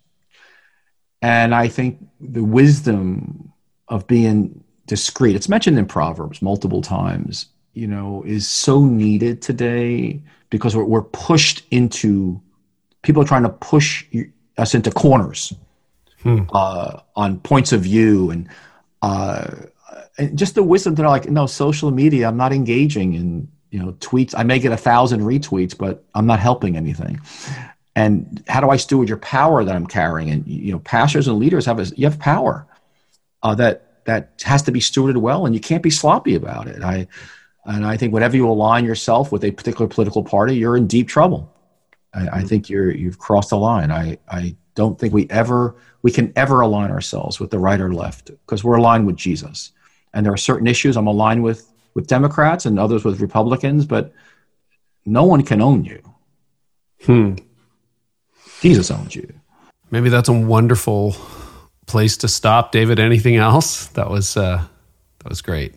And 1.22 1.54
I 1.54 1.68
think 1.68 1.98
the 2.20 2.44
wisdom 2.44 3.52
of 3.88 4.06
being 4.06 4.62
discreet, 4.86 5.36
it's 5.36 5.48
mentioned 5.48 5.78
in 5.78 5.86
Proverbs 5.86 6.42
multiple 6.42 6.82
times, 6.82 7.46
you 7.74 7.86
know, 7.86 8.22
is 8.26 8.48
so 8.48 8.84
needed 8.84 9.42
today 9.42 10.22
because 10.50 10.74
we're, 10.76 10.84
we're 10.84 11.02
pushed 11.02 11.62
into 11.70 12.40
people 13.02 13.22
are 13.22 13.26
trying 13.26 13.42
to 13.42 13.50
push 13.50 14.04
us 14.58 14.74
into 14.74 14.90
corners 14.90 15.52
hmm. 16.22 16.42
uh, 16.52 17.00
on 17.16 17.40
points 17.40 17.72
of 17.72 17.82
view 17.82 18.30
and, 18.30 18.48
uh, 19.02 19.50
and 20.18 20.36
just 20.36 20.54
the 20.54 20.62
wisdom 20.62 20.94
to 20.96 21.02
know, 21.02 21.08
like, 21.08 21.30
no, 21.30 21.46
social 21.46 21.90
media, 21.90 22.28
I'm 22.28 22.36
not 22.36 22.52
engaging 22.52 23.14
in, 23.14 23.48
you 23.70 23.78
know, 23.78 23.92
tweets. 23.92 24.34
I 24.36 24.42
may 24.42 24.58
get 24.58 24.72
a 24.72 24.76
thousand 24.76 25.20
retweets, 25.20 25.76
but 25.76 26.04
I'm 26.14 26.26
not 26.26 26.40
helping 26.40 26.76
anything. 26.76 27.20
And 27.96 28.42
how 28.48 28.60
do 28.60 28.70
I 28.70 28.76
steward 28.76 29.08
your 29.08 29.18
power 29.18 29.64
that 29.64 29.74
I'm 29.74 29.86
carrying? 29.86 30.30
And, 30.30 30.46
you 30.46 30.72
know, 30.72 30.78
pastors 30.80 31.28
and 31.28 31.38
leaders 31.38 31.66
have, 31.66 31.78
a, 31.78 31.86
you 31.96 32.06
have 32.06 32.18
power 32.18 32.66
uh, 33.42 33.54
that, 33.56 34.04
that 34.04 34.42
has 34.44 34.62
to 34.62 34.72
be 34.72 34.80
stewarded 34.80 35.16
well 35.16 35.46
and 35.46 35.54
you 35.54 35.60
can't 35.60 35.82
be 35.82 35.90
sloppy 35.90 36.34
about 36.34 36.66
it. 36.66 36.82
I, 36.82 37.06
and 37.64 37.84
I 37.86 37.96
think 37.96 38.12
whenever 38.12 38.36
you 38.36 38.48
align 38.48 38.84
yourself 38.84 39.32
with 39.32 39.44
a 39.44 39.50
particular 39.50 39.86
political 39.88 40.24
party, 40.24 40.56
you're 40.56 40.76
in 40.76 40.86
deep 40.86 41.08
trouble. 41.08 41.52
I, 42.14 42.28
I, 42.28 42.42
think 42.42 42.68
you're 42.68 42.90
you've 42.90 43.18
crossed 43.18 43.50
the 43.50 43.58
line. 43.58 43.90
I, 43.90 44.18
I 44.28 44.56
don't 44.74 44.98
think 44.98 45.12
we 45.12 45.28
ever 45.30 45.76
we 46.02 46.10
can 46.10 46.32
ever 46.36 46.60
align 46.60 46.90
ourselves 46.90 47.38
with 47.38 47.50
the 47.50 47.58
right 47.58 47.80
or 47.80 47.92
left 47.92 48.26
because 48.26 48.64
we're 48.64 48.76
aligned 48.76 49.06
with 49.06 49.16
Jesus. 49.16 49.72
And 50.12 50.26
there 50.26 50.32
are 50.32 50.38
certain 50.38 50.66
issues 50.66 50.96
I'm 50.96 51.06
aligned 51.06 51.42
with 51.42 51.70
with 51.94 52.06
Democrats 52.06 52.66
and 52.66 52.78
others 52.78 53.04
with 53.04 53.20
Republicans, 53.20 53.86
but 53.86 54.12
no 55.04 55.24
one 55.24 55.42
can 55.42 55.60
own 55.60 55.84
you. 55.84 56.02
Hmm. 57.04 57.34
Jesus 58.60 58.90
owns 58.90 59.14
you. 59.16 59.32
Maybe 59.90 60.08
that's 60.08 60.28
a 60.28 60.32
wonderful 60.32 61.16
place 61.86 62.16
to 62.18 62.28
stop, 62.28 62.72
David. 62.72 63.00
Anything 63.00 63.36
else? 63.36 63.86
That 63.88 64.10
was 64.10 64.36
uh, 64.36 64.64
that 65.18 65.28
was 65.28 65.42
great. 65.42 65.74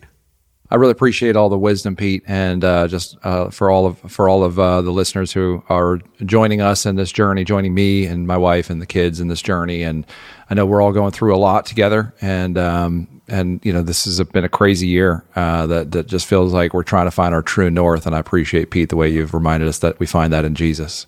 I 0.74 0.76
really 0.76 0.90
appreciate 0.90 1.36
all 1.36 1.48
the 1.48 1.56
wisdom, 1.56 1.94
Pete, 1.94 2.24
and 2.26 2.64
uh, 2.64 2.88
just 2.88 3.16
uh, 3.22 3.48
for 3.48 3.70
all 3.70 3.86
of 3.86 3.96
for 4.10 4.28
all 4.28 4.42
of 4.42 4.58
uh, 4.58 4.82
the 4.82 4.90
listeners 4.90 5.30
who 5.30 5.62
are 5.68 6.00
joining 6.26 6.60
us 6.60 6.84
in 6.84 6.96
this 6.96 7.12
journey, 7.12 7.44
joining 7.44 7.74
me 7.74 8.06
and 8.06 8.26
my 8.26 8.36
wife 8.36 8.70
and 8.70 8.82
the 8.82 8.86
kids 8.86 9.20
in 9.20 9.28
this 9.28 9.40
journey. 9.40 9.84
And 9.84 10.04
I 10.50 10.54
know 10.54 10.66
we're 10.66 10.82
all 10.82 10.90
going 10.90 11.12
through 11.12 11.32
a 11.32 11.38
lot 11.38 11.64
together, 11.64 12.12
and 12.20 12.58
um, 12.58 13.22
and 13.28 13.64
you 13.64 13.72
know 13.72 13.82
this 13.82 14.04
has 14.06 14.20
been 14.24 14.42
a 14.42 14.48
crazy 14.48 14.88
year 14.88 15.24
uh, 15.36 15.68
that 15.68 15.92
that 15.92 16.08
just 16.08 16.26
feels 16.26 16.52
like 16.52 16.74
we're 16.74 16.82
trying 16.82 17.06
to 17.06 17.12
find 17.12 17.36
our 17.36 17.42
true 17.42 17.70
north. 17.70 18.04
And 18.04 18.16
I 18.16 18.18
appreciate 18.18 18.72
Pete 18.72 18.88
the 18.88 18.96
way 18.96 19.08
you've 19.08 19.32
reminded 19.32 19.68
us 19.68 19.78
that 19.78 20.00
we 20.00 20.06
find 20.06 20.32
that 20.32 20.44
in 20.44 20.56
Jesus. 20.56 21.06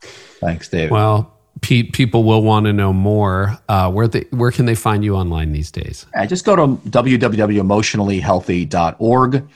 Thanks, 0.00 0.66
Dave. 0.70 0.90
Well, 0.90 1.33
Pete, 1.60 1.92
people 1.92 2.24
will 2.24 2.42
want 2.42 2.66
to 2.66 2.72
know 2.72 2.92
more. 2.92 3.56
Uh, 3.68 3.88
where 3.90 4.08
they, 4.08 4.26
where 4.30 4.50
can 4.50 4.66
they 4.66 4.74
find 4.74 5.04
you 5.04 5.14
online 5.14 5.52
these 5.52 5.70
days? 5.70 6.04
Yeah, 6.14 6.26
just 6.26 6.44
go 6.44 6.56
to 6.56 6.66
www.emotionallyhealthy.org. 6.90 9.48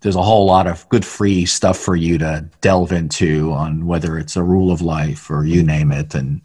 There's 0.00 0.16
a 0.16 0.22
whole 0.22 0.46
lot 0.46 0.66
of 0.66 0.88
good 0.88 1.04
free 1.04 1.44
stuff 1.44 1.76
for 1.76 1.94
you 1.94 2.16
to 2.18 2.48
delve 2.62 2.92
into 2.92 3.52
on 3.52 3.86
whether 3.86 4.16
it's 4.16 4.36
a 4.36 4.42
rule 4.42 4.72
of 4.72 4.80
life 4.80 5.30
or 5.30 5.44
you 5.44 5.62
name 5.62 5.92
it, 5.92 6.14
and 6.14 6.40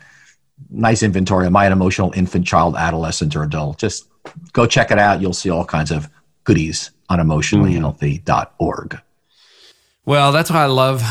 nice 0.69 1.03
inventory. 1.03 1.45
Am 1.45 1.55
I 1.55 1.65
an 1.65 1.71
emotional 1.71 2.11
infant, 2.15 2.45
child, 2.45 2.75
adolescent, 2.75 3.33
or 3.35 3.43
adult? 3.43 3.77
Just 3.77 4.09
go 4.51 4.65
check 4.65 4.91
it 4.91 4.99
out. 4.99 5.21
You'll 5.21 5.31
see 5.33 5.49
all 5.49 5.63
kinds 5.63 5.91
of 5.91 6.09
goodies 6.43 6.91
on 7.09 7.19
emotionallyhealthy.org. 7.19 8.99
Well, 10.05 10.31
that's 10.31 10.51
why 10.51 10.61
I 10.61 10.67
love 10.67 11.03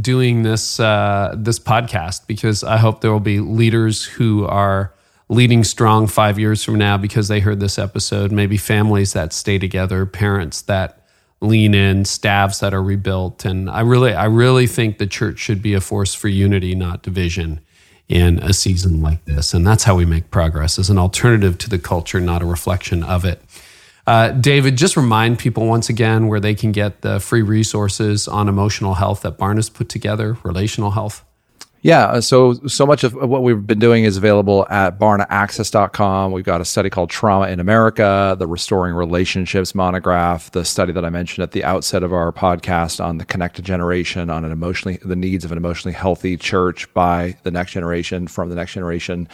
doing 0.00 0.44
this 0.44 0.78
uh, 0.78 1.34
this 1.36 1.58
podcast 1.58 2.28
because 2.28 2.62
I 2.62 2.76
hope 2.76 3.00
there 3.00 3.10
will 3.10 3.18
be 3.18 3.40
leaders 3.40 4.04
who 4.04 4.46
are 4.46 4.94
leading 5.28 5.64
strong 5.64 6.06
five 6.06 6.38
years 6.38 6.62
from 6.62 6.76
now 6.76 6.96
because 6.96 7.26
they 7.26 7.40
heard 7.40 7.58
this 7.58 7.76
episode. 7.76 8.30
Maybe 8.30 8.56
families 8.56 9.14
that 9.14 9.32
stay 9.32 9.58
together, 9.58 10.06
parents 10.06 10.62
that 10.62 11.02
lean 11.40 11.74
in, 11.74 12.04
staffs 12.04 12.60
that 12.60 12.72
are 12.72 12.82
rebuilt, 12.82 13.44
and 13.44 13.68
I 13.68 13.80
really, 13.80 14.14
I 14.14 14.26
really 14.26 14.68
think 14.68 14.98
the 14.98 15.08
church 15.08 15.40
should 15.40 15.60
be 15.60 15.74
a 15.74 15.80
force 15.80 16.14
for 16.14 16.28
unity, 16.28 16.76
not 16.76 17.02
division, 17.02 17.60
in 18.08 18.38
a 18.38 18.52
season 18.52 19.02
like 19.02 19.24
this. 19.24 19.54
And 19.54 19.66
that's 19.66 19.82
how 19.82 19.96
we 19.96 20.04
make 20.04 20.30
progress 20.30 20.78
as 20.78 20.88
an 20.88 20.98
alternative 20.98 21.58
to 21.58 21.68
the 21.68 21.80
culture, 21.80 22.20
not 22.20 22.42
a 22.42 22.46
reflection 22.46 23.02
of 23.02 23.24
it. 23.24 23.42
Uh, 24.06 24.30
David, 24.30 24.76
just 24.76 24.96
remind 24.96 25.38
people 25.38 25.66
once 25.66 25.88
again 25.88 26.28
where 26.28 26.38
they 26.38 26.54
can 26.54 26.70
get 26.70 27.02
the 27.02 27.18
free 27.18 27.42
resources 27.42 28.28
on 28.28 28.48
emotional 28.48 28.94
health 28.94 29.22
that 29.22 29.36
Barna's 29.36 29.68
put 29.68 29.88
together, 29.88 30.36
relational 30.44 30.92
health. 30.92 31.24
Yeah, 31.82 32.06
uh, 32.06 32.20
so 32.20 32.54
so 32.66 32.84
much 32.84 33.04
of 33.04 33.14
what 33.14 33.44
we've 33.44 33.64
been 33.64 33.78
doing 33.78 34.02
is 34.02 34.16
available 34.16 34.66
at 34.70 34.98
barnaaccess.com. 34.98 36.32
We've 36.32 36.44
got 36.44 36.60
a 36.60 36.64
study 36.64 36.90
called 36.90 37.10
Trauma 37.10 37.48
in 37.48 37.60
America, 37.60 38.34
the 38.36 38.46
Restoring 38.46 38.94
Relationships 38.94 39.72
monograph, 39.72 40.50
the 40.50 40.64
study 40.64 40.92
that 40.92 41.04
I 41.04 41.10
mentioned 41.10 41.44
at 41.44 41.52
the 41.52 41.62
outset 41.62 42.02
of 42.02 42.12
our 42.12 42.32
podcast 42.32 43.04
on 43.04 43.18
the 43.18 43.24
connected 43.24 43.64
generation, 43.64 44.30
on 44.30 44.44
an 44.44 44.50
emotionally 44.50 44.98
the 45.04 45.14
needs 45.14 45.44
of 45.44 45.52
an 45.52 45.58
emotionally 45.58 45.94
healthy 45.94 46.36
church 46.36 46.92
by 46.92 47.36
the 47.44 47.52
next 47.52 47.72
generation 47.72 48.26
from 48.26 48.48
the 48.48 48.56
next 48.56 48.72
generation. 48.72 49.28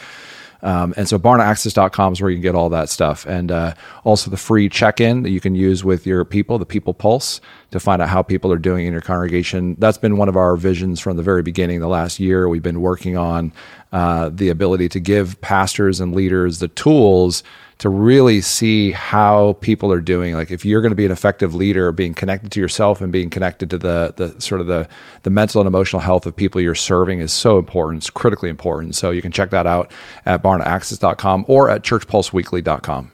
Um, 0.63 0.93
and 0.95 1.07
so 1.07 1.19
barnaaccess.com 1.19 2.13
is 2.13 2.21
where 2.21 2.31
you 2.31 2.37
can 2.37 2.41
get 2.41 2.55
all 2.55 2.69
that 2.69 2.89
stuff. 2.89 3.25
And 3.25 3.51
uh, 3.51 3.73
also 4.05 4.31
the 4.31 4.37
free 4.37 4.69
check 4.69 5.01
in 5.01 5.23
that 5.23 5.29
you 5.29 5.41
can 5.41 5.55
use 5.55 5.83
with 5.83 6.07
your 6.07 6.23
people, 6.23 6.57
the 6.57 6.65
People 6.65 6.93
Pulse, 6.93 7.41
to 7.71 7.79
find 7.79 8.01
out 8.01 8.09
how 8.09 8.23
people 8.23 8.51
are 8.51 8.57
doing 8.57 8.87
in 8.87 8.93
your 8.93 9.01
congregation. 9.01 9.75
That's 9.77 9.97
been 9.97 10.17
one 10.17 10.29
of 10.29 10.37
our 10.37 10.55
visions 10.55 11.01
from 11.01 11.17
the 11.17 11.23
very 11.23 11.43
beginning. 11.43 11.81
The 11.81 11.87
last 11.87 12.19
year, 12.19 12.47
we've 12.47 12.63
been 12.63 12.81
working 12.81 13.17
on 13.17 13.51
uh, 13.91 14.29
the 14.33 14.49
ability 14.49 14.89
to 14.89 14.99
give 14.99 15.39
pastors 15.41 15.99
and 15.99 16.15
leaders 16.15 16.59
the 16.59 16.69
tools 16.69 17.43
to 17.79 17.89
really 17.89 18.41
see 18.41 18.91
how 18.91 19.53
people 19.61 19.91
are 19.91 20.01
doing. 20.01 20.35
Like 20.35 20.51
if 20.51 20.65
you're 20.65 20.81
going 20.81 20.91
to 20.91 20.95
be 20.95 21.05
an 21.05 21.11
effective 21.11 21.55
leader, 21.55 21.91
being 21.91 22.13
connected 22.13 22.51
to 22.53 22.59
yourself 22.59 23.01
and 23.01 23.11
being 23.11 23.29
connected 23.29 23.69
to 23.71 23.77
the 23.77 24.13
the 24.15 24.39
sort 24.41 24.61
of 24.61 24.67
the 24.67 24.87
the 25.23 25.29
mental 25.29 25.61
and 25.61 25.67
emotional 25.67 26.01
health 26.01 26.25
of 26.25 26.35
people 26.35 26.61
you're 26.61 26.75
serving 26.75 27.19
is 27.19 27.33
so 27.33 27.57
important. 27.57 28.03
It's 28.03 28.09
critically 28.09 28.49
important. 28.49 28.95
So 28.95 29.11
you 29.11 29.21
can 29.21 29.31
check 29.31 29.49
that 29.51 29.67
out 29.67 29.91
at 30.25 30.43
barnaaccess.com 30.43 31.45
or 31.47 31.69
at 31.69 31.83
churchpulseweekly.com. 31.83 33.11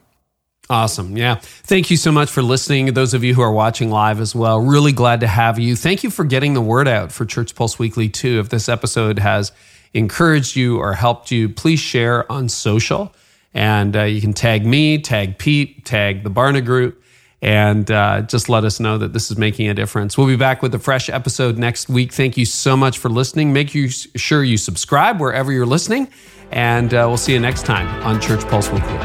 Awesome. 0.70 1.16
Yeah. 1.16 1.34
Thank 1.42 1.90
you 1.90 1.96
so 1.96 2.12
much 2.12 2.30
for 2.30 2.42
listening. 2.42 2.94
Those 2.94 3.12
of 3.12 3.24
you 3.24 3.34
who 3.34 3.42
are 3.42 3.52
watching 3.52 3.90
live 3.90 4.20
as 4.20 4.36
well, 4.36 4.60
really 4.60 4.92
glad 4.92 5.20
to 5.20 5.26
have 5.26 5.58
you. 5.58 5.74
Thank 5.74 6.04
you 6.04 6.10
for 6.10 6.24
getting 6.24 6.54
the 6.54 6.60
word 6.60 6.86
out 6.86 7.10
for 7.10 7.24
Church 7.24 7.56
Pulse 7.56 7.76
Weekly 7.76 8.08
too. 8.08 8.38
If 8.38 8.50
this 8.50 8.68
episode 8.68 9.18
has 9.18 9.50
encouraged 9.94 10.54
you 10.54 10.78
or 10.78 10.92
helped 10.92 11.32
you, 11.32 11.48
please 11.48 11.80
share 11.80 12.30
on 12.30 12.48
social. 12.48 13.12
And 13.52 13.96
uh, 13.96 14.04
you 14.04 14.20
can 14.20 14.32
tag 14.32 14.64
me, 14.64 14.98
tag 14.98 15.38
Pete, 15.38 15.84
tag 15.84 16.22
the 16.22 16.30
Barna 16.30 16.64
Group, 16.64 17.02
and 17.42 17.90
uh, 17.90 18.22
just 18.22 18.48
let 18.48 18.64
us 18.64 18.78
know 18.78 18.98
that 18.98 19.12
this 19.12 19.30
is 19.30 19.38
making 19.38 19.68
a 19.68 19.74
difference. 19.74 20.16
We'll 20.16 20.26
be 20.26 20.36
back 20.36 20.62
with 20.62 20.74
a 20.74 20.78
fresh 20.78 21.08
episode 21.08 21.58
next 21.58 21.88
week. 21.88 22.12
Thank 22.12 22.36
you 22.36 22.44
so 22.44 22.76
much 22.76 22.98
for 22.98 23.08
listening. 23.08 23.52
Make 23.52 23.74
you 23.74 23.88
sure 23.88 24.44
you 24.44 24.56
subscribe 24.56 25.20
wherever 25.20 25.50
you're 25.50 25.66
listening, 25.66 26.08
and 26.52 26.92
uh, 26.92 27.04
we'll 27.08 27.16
see 27.16 27.32
you 27.32 27.40
next 27.40 27.66
time 27.66 27.88
on 28.04 28.20
Church 28.20 28.46
Pulse 28.48 28.70
Weekly. 28.70 28.98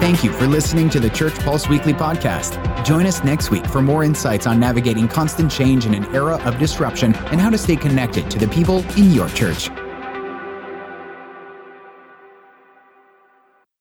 Thank 0.00 0.22
you 0.22 0.32
for 0.32 0.46
listening 0.46 0.88
to 0.90 1.00
the 1.00 1.10
Church 1.10 1.34
Pulse 1.40 1.68
Weekly 1.68 1.92
podcast. 1.92 2.84
Join 2.84 3.04
us 3.04 3.24
next 3.24 3.50
week 3.50 3.66
for 3.66 3.82
more 3.82 4.04
insights 4.04 4.46
on 4.46 4.60
navigating 4.60 5.08
constant 5.08 5.50
change 5.50 5.86
in 5.86 5.94
an 5.94 6.04
era 6.14 6.36
of 6.44 6.58
disruption 6.58 7.14
and 7.16 7.40
how 7.40 7.50
to 7.50 7.58
stay 7.58 7.76
connected 7.76 8.30
to 8.30 8.38
the 8.38 8.46
people 8.48 8.84
in 8.96 9.10
your 9.10 9.28
church. 9.30 9.70